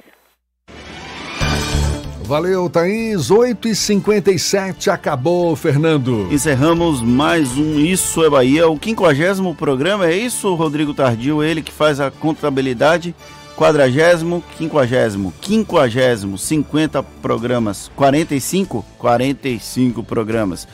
[2.29, 3.29] Valeu, Thaís.
[3.29, 6.27] 8h57 acabou, Fernando.
[6.31, 10.05] Encerramos mais um Isso é Bahia, o quinquagésimo programa.
[10.05, 13.15] É isso, Rodrigo Tardio, ele que faz a contabilidade.
[13.57, 18.85] Quadragésimo, quinquagésimo, quinquagésimo, 50 programas, 45?
[18.99, 20.67] 45 programas.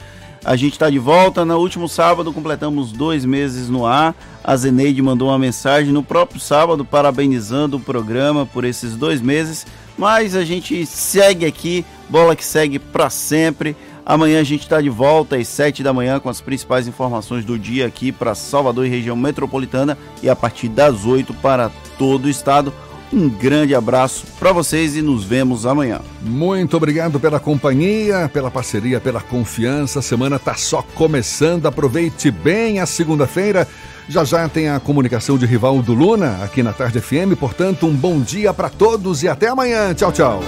[0.44, 1.46] A gente está de volta.
[1.46, 4.14] No último sábado completamos dois meses no ar.
[4.44, 9.66] A Zeneide mandou uma mensagem no próprio sábado parabenizando o programa por esses dois meses.
[9.98, 13.76] Mas a gente segue aqui, bola que segue para sempre.
[14.06, 17.58] Amanhã a gente está de volta às 7 da manhã com as principais informações do
[17.58, 22.30] dia aqui para Salvador e região metropolitana e a partir das 8 para todo o
[22.30, 22.72] estado.
[23.12, 26.02] Um grande abraço para vocês e nos vemos amanhã.
[26.22, 30.00] Muito obrigado pela companhia, pela parceria, pela confiança.
[30.00, 31.66] A semana está só começando.
[31.66, 33.68] Aproveite bem a segunda-feira.
[34.08, 37.36] Já já tem a comunicação de Rivaldo Luna aqui na Tarde FM.
[37.40, 39.94] Portanto, um bom dia para todos e até amanhã.
[39.94, 40.42] Tchau, tchau.